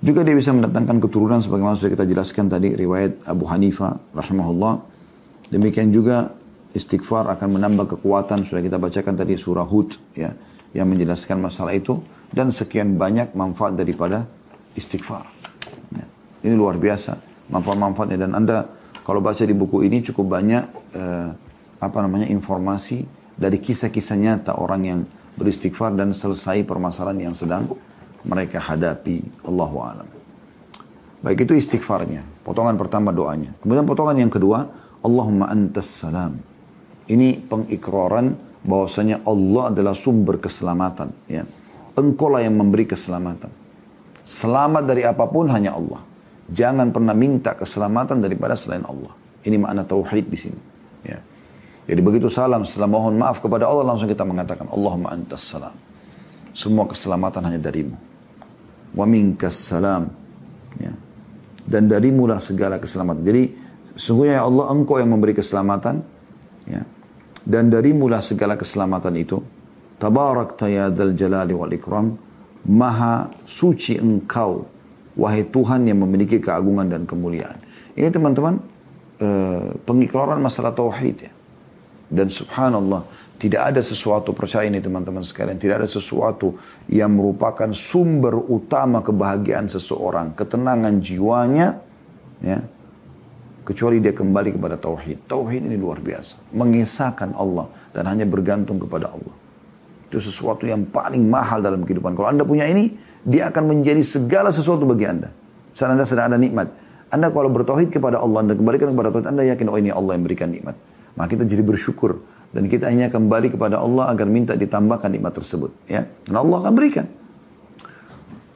Juga 0.00 0.24
dia 0.24 0.32
bisa 0.32 0.54
mendatangkan 0.54 0.96
keturunan 1.02 1.44
sebagaimana 1.44 1.76
sudah 1.76 1.92
kita 1.92 2.08
jelaskan 2.08 2.48
tadi 2.48 2.72
riwayat 2.72 3.28
Abu 3.28 3.44
Hanifah 3.44 4.00
rahimahullah. 4.16 4.80
Demikian 5.52 5.92
juga 5.92 6.32
istighfar 6.72 7.28
akan 7.34 7.58
menambah 7.58 7.98
kekuatan 7.98 8.46
sudah 8.46 8.62
kita 8.62 8.78
bacakan 8.78 9.14
tadi 9.18 9.34
surah 9.34 9.66
Hud 9.66 9.98
ya 10.14 10.32
yang 10.70 10.86
menjelaskan 10.86 11.42
masalah 11.42 11.74
itu 11.74 11.98
dan 12.30 12.54
sekian 12.54 12.94
banyak 12.94 13.34
manfaat 13.34 13.74
daripada 13.74 14.24
istighfar. 14.78 15.26
Ini 16.40 16.54
luar 16.56 16.80
biasa 16.80 17.16
manfaat-manfaatnya 17.50 18.18
dan 18.18 18.32
Anda 18.32 18.64
kalau 19.04 19.20
baca 19.20 19.42
di 19.42 19.52
buku 19.56 19.84
ini 19.84 20.00
cukup 20.06 20.38
banyak 20.38 20.64
eh, 20.94 21.28
apa 21.80 21.98
namanya 22.04 22.28
informasi 22.30 23.04
dari 23.34 23.56
kisah-kisah 23.58 24.16
nyata 24.20 24.52
orang 24.60 24.82
yang 24.84 25.00
beristighfar 25.34 25.96
dan 25.96 26.12
selesai 26.12 26.62
permasalahan 26.68 27.32
yang 27.32 27.34
sedang 27.34 27.66
mereka 28.24 28.60
hadapi. 28.60 29.48
Allahu 29.48 29.76
alam. 29.80 30.08
Baik 31.24 31.48
itu 31.48 31.56
istighfarnya. 31.56 32.24
Potongan 32.44 32.76
pertama 32.76 33.12
doanya. 33.12 33.52
Kemudian 33.60 33.84
potongan 33.88 34.16
yang 34.16 34.32
kedua, 34.32 34.68
Allahumma 35.00 35.48
antas 35.48 35.88
salam. 35.88 36.36
Ini 37.08 37.48
pengikraran 37.48 38.36
bahwasanya 38.60 39.24
Allah 39.24 39.72
adalah 39.72 39.96
sumber 39.96 40.36
keselamatan. 40.40 41.12
Ya. 41.28 41.48
Engkau 41.96 42.28
lah 42.28 42.44
yang 42.44 42.56
memberi 42.56 42.84
keselamatan. 42.88 43.52
Selamat 44.24 44.84
dari 44.84 45.02
apa 45.04 45.24
pun 45.26 45.48
hanya 45.48 45.76
Allah. 45.76 46.09
Jangan 46.50 46.90
pernah 46.90 47.14
minta 47.14 47.54
keselamatan 47.54 48.18
daripada 48.18 48.58
selain 48.58 48.82
Allah. 48.82 49.14
Ini 49.46 49.56
makna 49.56 49.86
tauhid 49.86 50.26
di 50.26 50.38
sini. 50.38 50.60
Ya. 51.06 51.22
Jadi 51.86 52.00
begitu 52.02 52.26
salam 52.26 52.66
setelah 52.66 52.90
mohon 52.90 53.16
maaf 53.16 53.38
kepada 53.38 53.70
Allah 53.70 53.86
langsung 53.86 54.10
kita 54.10 54.26
mengatakan 54.26 54.66
Allahumma 54.68 55.14
antas 55.14 55.46
salam. 55.46 55.72
Semua 56.50 56.90
keselamatan 56.90 57.40
hanya 57.46 57.62
darimu. 57.62 57.94
Wa 58.98 59.06
minkas 59.06 59.54
salam. 59.54 60.10
Ya. 60.82 60.90
Dan 61.62 61.86
darimu 61.86 62.26
lah 62.26 62.42
segala 62.42 62.82
keselamatan. 62.82 63.22
Jadi 63.22 63.42
sungguhnya 63.94 64.42
ya 64.42 64.44
Allah 64.44 64.74
engkau 64.74 64.98
yang 64.98 65.14
memberi 65.14 65.38
keselamatan. 65.38 66.02
Ya. 66.66 66.82
Dan 67.46 67.70
darimu 67.70 68.10
lah 68.10 68.20
segala 68.20 68.58
keselamatan 68.58 69.14
itu. 69.14 69.38
Tabarak 70.02 70.58
ya 70.66 70.90
dzal 70.90 71.14
jalali 71.14 71.54
wal 71.54 71.70
ikram. 71.70 72.18
Maha 72.66 73.30
suci 73.46 73.96
engkau. 73.96 74.79
Wahai 75.18 75.46
Tuhan 75.46 75.86
yang 75.86 76.02
memiliki 76.02 76.38
keagungan 76.38 76.86
dan 76.86 77.02
kemuliaan. 77.06 77.58
Ini 77.98 78.08
teman-teman 78.10 78.62
eh, 79.18 79.74
pengikraran 79.82 80.38
masalah 80.38 80.70
tauhid 80.70 81.16
ya. 81.26 81.32
Dan 82.10 82.26
subhanallah, 82.26 83.06
tidak 83.38 83.72
ada 83.72 83.80
sesuatu, 83.80 84.34
percaya 84.34 84.66
ini 84.66 84.82
teman-teman 84.82 85.22
sekalian, 85.22 85.56
tidak 85.56 85.86
ada 85.86 85.88
sesuatu 85.88 86.58
yang 86.90 87.14
merupakan 87.14 87.70
sumber 87.70 88.34
utama 88.36 89.00
kebahagiaan 89.00 89.70
seseorang, 89.70 90.34
ketenangan 90.34 90.98
jiwanya, 90.98 91.80
ya, 92.42 92.60
kecuali 93.64 94.02
dia 94.02 94.12
kembali 94.12 94.58
kepada 94.58 94.76
tauhid. 94.76 95.24
Tauhid 95.24 95.62
ini 95.70 95.80
luar 95.80 96.04
biasa, 96.04 96.52
mengisahkan 96.52 97.32
Allah 97.38 97.70
dan 97.94 98.10
hanya 98.10 98.26
bergantung 98.28 98.76
kepada 98.76 99.08
Allah. 99.08 99.39
Itu 100.10 100.18
sesuatu 100.18 100.66
yang 100.66 100.90
paling 100.90 101.22
mahal 101.30 101.62
dalam 101.62 101.86
kehidupan. 101.86 102.18
Kalau 102.18 102.26
anda 102.26 102.42
punya 102.42 102.66
ini, 102.66 102.90
dia 103.22 103.46
akan 103.46 103.70
menjadi 103.70 104.02
segala 104.02 104.50
sesuatu 104.50 104.82
bagi 104.82 105.06
anda. 105.06 105.30
Saat 105.78 105.94
anda 105.94 106.02
sedang 106.02 106.34
ada 106.34 106.38
nikmat. 106.38 106.66
Anda 107.14 107.30
kalau 107.30 107.46
bertauhid 107.50 107.94
kepada 107.94 108.18
Allah, 108.18 108.42
anda 108.42 108.54
kembalikan 108.58 108.90
kepada 108.90 109.14
Tuhan, 109.14 109.26
anda 109.30 109.46
yakin, 109.46 109.66
oh 109.70 109.78
ini 109.78 109.94
Allah 109.94 110.18
yang 110.18 110.26
berikan 110.26 110.50
nikmat. 110.50 110.74
Maka 111.14 111.38
kita 111.38 111.46
jadi 111.46 111.62
bersyukur 111.62 112.22
dan 112.50 112.66
kita 112.66 112.90
hanya 112.90 113.06
kembali 113.06 113.54
kepada 113.54 113.78
Allah 113.78 114.10
agar 114.10 114.26
minta 114.26 114.58
ditambahkan 114.58 115.10
nikmat 115.14 115.34
tersebut, 115.34 115.70
ya. 115.86 116.06
Dan 116.26 116.34
Allah 116.38 116.58
akan 116.66 116.72
berikan. 116.74 117.06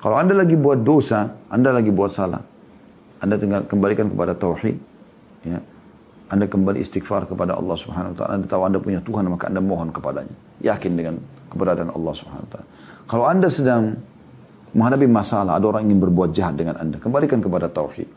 Kalau 0.03 0.19
Anda 0.19 0.35
lagi 0.35 0.59
buat 0.59 0.83
dosa, 0.83 1.39
Anda 1.51 1.71
lagi 1.71 1.95
buat 1.95 2.11
salah, 2.11 2.43
Anda 3.23 3.39
tinggal 3.39 3.67
kembalikan 3.71 4.11
kepada 4.11 4.35
tauhid, 4.35 4.77
ya. 5.47 5.59
Anda 6.31 6.51
kembali 6.51 6.83
istighfar 6.83 7.31
kepada 7.31 7.55
Allah 7.55 7.77
Subhanahu 7.79 8.15
wa 8.15 8.17
taala. 8.17 8.33
Anda 8.39 8.47
tahu 8.51 8.63
Anda 8.67 8.79
punya 8.83 9.01
Tuhan, 9.03 9.29
maka 9.31 9.51
Anda 9.51 9.61
mohon 9.63 9.95
kepadanya. 9.95 10.35
Yakin 10.63 10.93
dengan 10.95 11.15
keberadaan 11.55 11.95
Allah 11.95 12.15
Subhanahu 12.19 12.45
wa 12.45 12.51
taala. 12.51 12.69
Kalau 13.07 13.25
Anda 13.31 13.47
sedang 13.47 13.95
menghadapi 14.75 15.07
masalah, 15.07 15.55
ada 15.55 15.67
orang 15.71 15.87
ingin 15.87 16.03
berbuat 16.03 16.35
jahat 16.35 16.59
dengan 16.59 16.75
Anda, 16.83 16.99
kembalikan 16.99 17.39
kepada 17.39 17.71
tauhid. 17.71 18.11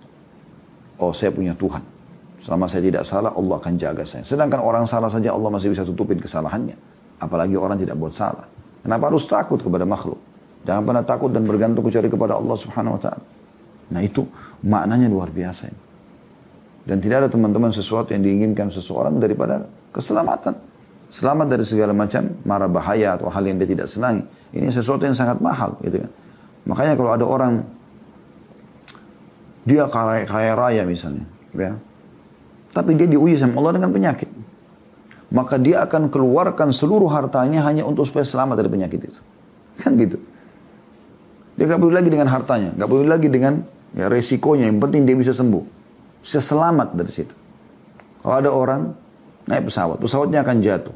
Oh, 0.97 1.13
saya 1.13 1.29
punya 1.29 1.53
Tuhan. 1.53 1.85
Selama 2.41 2.65
saya 2.65 2.81
tidak 2.81 3.05
salah, 3.05 3.29
Allah 3.37 3.55
akan 3.61 3.73
jaga 3.77 4.01
saya. 4.01 4.25
Sedangkan 4.25 4.65
orang 4.65 4.89
salah 4.89 5.11
saja 5.13 5.29
Allah 5.29 5.53
masih 5.53 5.69
bisa 5.69 5.85
tutupin 5.85 6.17
kesalahannya. 6.17 6.73
Apalagi 7.21 7.53
orang 7.53 7.77
tidak 7.77 7.93
buat 7.99 8.17
salah. 8.17 8.49
Kenapa 8.81 9.13
harus 9.13 9.29
takut 9.29 9.61
kepada 9.61 9.85
makhluk? 9.85 10.17
Jangan 10.65 10.83
pernah 10.83 11.03
takut 11.05 11.29
dan 11.29 11.43
bergantung 11.45 11.85
kecuali 11.85 12.09
kepada 12.09 12.39
Allah 12.39 12.57
subhanahu 12.57 12.97
wa 12.97 13.01
ta'ala. 13.01 13.25
Nah 13.87 14.01
itu 14.03 14.25
maknanya 14.63 15.07
luar 15.07 15.31
biasa. 15.31 15.71
Dan 16.87 17.03
tidak 17.03 17.27
ada 17.27 17.29
teman-teman 17.31 17.71
sesuatu 17.75 18.15
yang 18.15 18.23
diinginkan 18.23 18.71
seseorang 18.71 19.19
daripada 19.19 19.67
keselamatan. 19.91 20.55
Selamat 21.07 21.47
dari 21.47 21.63
segala 21.63 21.95
macam 21.95 22.35
mara 22.43 22.67
bahaya 22.67 23.15
atau 23.15 23.31
hal 23.31 23.43
yang 23.47 23.55
dia 23.55 23.67
tidak 23.67 23.87
senangi. 23.87 24.27
Ini 24.51 24.67
sesuatu 24.71 25.07
yang 25.07 25.15
sangat 25.15 25.39
mahal 25.39 25.79
gitu 25.79 26.03
kan. 26.03 26.11
Makanya 26.67 26.93
kalau 26.99 27.11
ada 27.15 27.25
orang 27.25 27.53
dia 29.63 29.87
kaya, 29.87 30.27
kaya 30.27 30.51
raya 30.55 30.83
misalnya, 30.87 31.27
ya, 31.51 31.75
tapi 32.71 32.95
dia 32.95 33.07
diuji 33.07 33.35
sama 33.39 33.59
Allah 33.59 33.79
dengan 33.79 33.91
penyakit. 33.91 34.29
Maka 35.27 35.59
dia 35.59 35.83
akan 35.83 36.07
keluarkan 36.07 36.71
seluruh 36.71 37.11
hartanya 37.11 37.63
hanya 37.67 37.83
untuk 37.83 38.07
supaya 38.07 38.23
selamat 38.23 38.63
dari 38.63 38.69
penyakit 38.71 38.99
itu. 39.11 39.21
Kan 39.83 39.99
gitu. 39.99 40.21
Dia 41.59 41.67
gak 41.67 41.83
peduli 41.83 41.99
lagi 41.99 42.09
dengan 42.13 42.31
hartanya. 42.31 42.71
Gak 42.79 42.87
peduli 42.87 43.09
lagi 43.11 43.27
dengan 43.27 43.59
ya, 43.91 44.07
resikonya. 44.07 44.71
Yang 44.71 44.79
penting 44.87 45.01
dia 45.03 45.15
bisa 45.19 45.35
sembuh. 45.35 45.63
Bisa 46.23 46.39
selamat 46.39 46.95
dari 46.95 47.11
situ. 47.11 47.35
Kalau 48.23 48.35
ada 48.39 48.49
orang 48.55 48.81
naik 49.47 49.71
pesawat, 49.71 49.97
pesawatnya 49.97 50.43
akan 50.43 50.57
jatuh. 50.59 50.95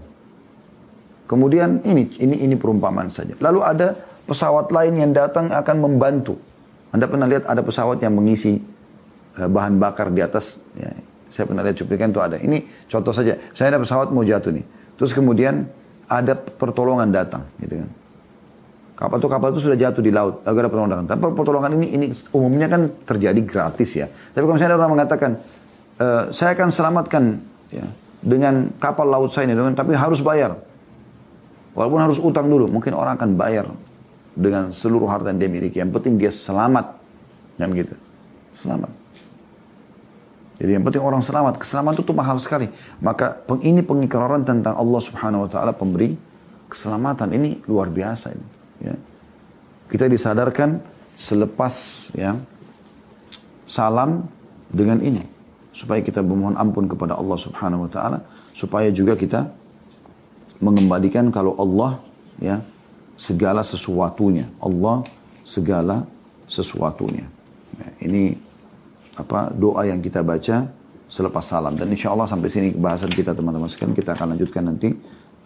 Kemudian 1.26 1.80
ini 1.88 2.12
ini 2.20 2.36
ini 2.44 2.56
perumpamaan 2.60 3.08
saja. 3.08 3.34
Lalu 3.40 3.60
ada 3.64 3.96
pesawat 4.28 4.68
lain 4.70 5.00
yang 5.00 5.12
datang 5.16 5.48
akan 5.48 5.76
membantu. 5.80 6.36
Anda 6.92 7.08
pernah 7.08 7.24
lihat 7.26 7.48
ada 7.48 7.64
pesawat 7.64 8.04
yang 8.04 8.12
mengisi 8.12 8.60
eh, 9.40 9.48
bahan 9.48 9.80
bakar 9.80 10.12
di 10.12 10.20
atas 10.20 10.60
ya, 10.76 10.92
saya 11.32 11.48
pernah 11.48 11.64
lihat 11.64 11.80
cuplikan 11.80 12.12
itu 12.12 12.20
ada. 12.20 12.36
Ini 12.36 12.68
contoh 12.92 13.16
saja. 13.16 13.40
Saya 13.56 13.72
ada 13.72 13.80
pesawat 13.80 14.12
mau 14.12 14.22
jatuh 14.28 14.52
nih. 14.52 14.66
Terus 15.00 15.16
kemudian 15.16 15.66
ada 16.12 16.36
pertolongan 16.36 17.08
datang, 17.08 17.48
gitu 17.64 17.80
kan. 17.80 17.90
Kapal 19.00 19.18
itu 19.18 19.28
kapal 19.32 19.48
itu 19.56 19.62
sudah 19.64 19.80
jatuh 19.80 20.04
di 20.04 20.12
laut, 20.12 20.44
agar 20.44 20.68
ada 20.68 20.70
pertolongan 20.70 20.92
datang. 20.94 21.08
Tapi 21.16 21.22
pertolongan 21.34 21.72
ini 21.80 21.88
ini 21.96 22.06
umumnya 22.36 22.68
kan 22.68 22.92
terjadi 23.08 23.42
gratis 23.42 23.90
ya. 23.96 24.06
Tapi 24.12 24.44
kalau 24.44 24.56
misalnya 24.60 24.76
ada 24.76 24.80
orang 24.84 24.94
mengatakan, 24.94 25.32
e, 25.98 26.08
saya 26.36 26.54
akan 26.54 26.70
selamatkan 26.70 27.24
ya, 27.72 27.88
dengan 28.22 28.70
kapal 28.78 29.10
laut 29.10 29.34
saya 29.34 29.50
ini, 29.50 29.58
dengan, 29.58 29.74
tapi 29.74 29.98
harus 29.98 30.22
bayar. 30.22 30.56
Walaupun 31.74 32.00
harus 32.00 32.20
utang 32.22 32.48
dulu, 32.48 32.70
mungkin 32.70 32.94
orang 32.94 33.18
akan 33.18 33.34
bayar 33.36 33.66
dengan 34.38 34.72
seluruh 34.72 35.10
harta 35.10 35.34
yang 35.34 35.40
dia 35.42 35.50
miliki. 35.52 35.78
Yang 35.82 35.92
penting 36.00 36.14
dia 36.22 36.32
selamat, 36.32 36.86
yang 37.58 37.72
gitu. 37.74 37.96
Selamat. 38.54 38.92
Jadi 40.62 40.78
yang 40.78 40.86
penting 40.86 41.02
orang 41.02 41.26
selamat. 41.26 41.58
Keselamatan 41.58 42.06
itu 42.06 42.14
mahal 42.14 42.38
sekali. 42.38 42.70
Maka 43.02 43.42
ini 43.66 43.82
pengikraran 43.82 44.46
tentang 44.46 44.78
Allah 44.78 45.02
Subhanahu 45.02 45.50
Wa 45.50 45.58
Taala 45.58 45.74
pemberi 45.74 46.14
keselamatan. 46.70 47.34
Ini 47.34 47.66
luar 47.66 47.90
biasa 47.90 48.30
ini. 48.30 48.48
Ya. 48.86 48.94
Kita 49.90 50.06
disadarkan 50.06 50.78
selepas 51.18 51.74
ya 52.14 52.38
salam 53.66 54.30
dengan 54.70 55.02
ini. 55.02 55.26
Supaya 55.72 56.04
kita 56.04 56.20
memohon 56.20 56.60
ampun 56.60 56.88
kepada 56.88 57.16
Allah 57.16 57.40
Subhanahu 57.40 57.88
wa 57.88 57.92
taala, 57.92 58.20
supaya 58.52 58.92
juga 58.92 59.16
kita 59.16 59.48
mengembalikan 60.62 61.32
kalau 61.34 61.58
Allah 61.58 61.98
ya 62.38 62.60
segala 63.16 63.66
sesuatunya. 63.66 64.46
Allah 64.62 65.02
segala 65.42 66.06
sesuatunya. 66.46 67.26
Ya, 67.80 67.90
ini 68.06 68.36
apa 69.18 69.52
doa 69.52 69.88
yang 69.88 70.00
kita 70.00 70.24
baca 70.24 70.70
selepas 71.12 71.44
salam 71.44 71.76
dan 71.76 71.92
insya 71.92 72.16
Allah 72.16 72.24
sampai 72.24 72.48
sini 72.48 72.72
bahasan 72.72 73.12
kita 73.12 73.36
teman-teman 73.36 73.68
sekalian 73.68 73.92
kita 73.92 74.16
akan 74.16 74.36
lanjutkan 74.36 74.64
nanti 74.64 74.96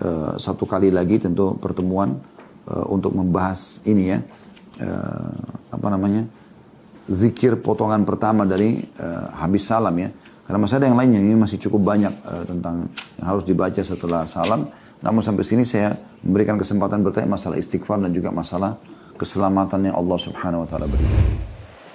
uh, 0.06 0.38
satu 0.38 0.70
kali 0.70 0.94
lagi 0.94 1.18
tentu 1.18 1.58
pertemuan 1.58 2.22
uh, 2.70 2.86
untuk 2.94 3.18
membahas 3.18 3.82
ini 3.90 4.14
ya 4.14 4.22
uh, 4.86 5.42
apa 5.74 5.88
namanya 5.90 6.30
zikir 7.06 7.62
potongan 7.62 8.02
pertama 8.04 8.46
dari 8.46 8.82
uh, 8.98 9.30
habis 9.38 9.66
salam 9.66 9.94
ya 9.98 10.10
karena 10.46 10.60
masih 10.62 10.76
ada 10.78 10.86
yang 10.90 10.98
lainnya 10.98 11.22
ini 11.22 11.38
masih 11.38 11.58
cukup 11.58 11.82
banyak 11.96 12.14
uh, 12.26 12.44
tentang 12.46 12.90
yang 13.18 13.28
harus 13.30 13.44
dibaca 13.46 13.82
setelah 13.82 14.26
salam 14.26 14.70
namun 15.06 15.22
sampai 15.22 15.46
sini 15.46 15.64
saya 15.68 15.94
memberikan 16.26 16.58
kesempatan 16.58 17.06
bertanya 17.06 17.38
masalah 17.38 17.62
istighfar 17.62 18.02
dan 18.02 18.10
juga 18.10 18.34
masalah 18.34 18.74
keselamatan 19.16 19.92
yang 19.92 19.96
Allah 19.96 20.18
Subhanahu 20.20 20.64
wa 20.66 20.68
taala 20.68 20.90
berikan. 20.90 21.55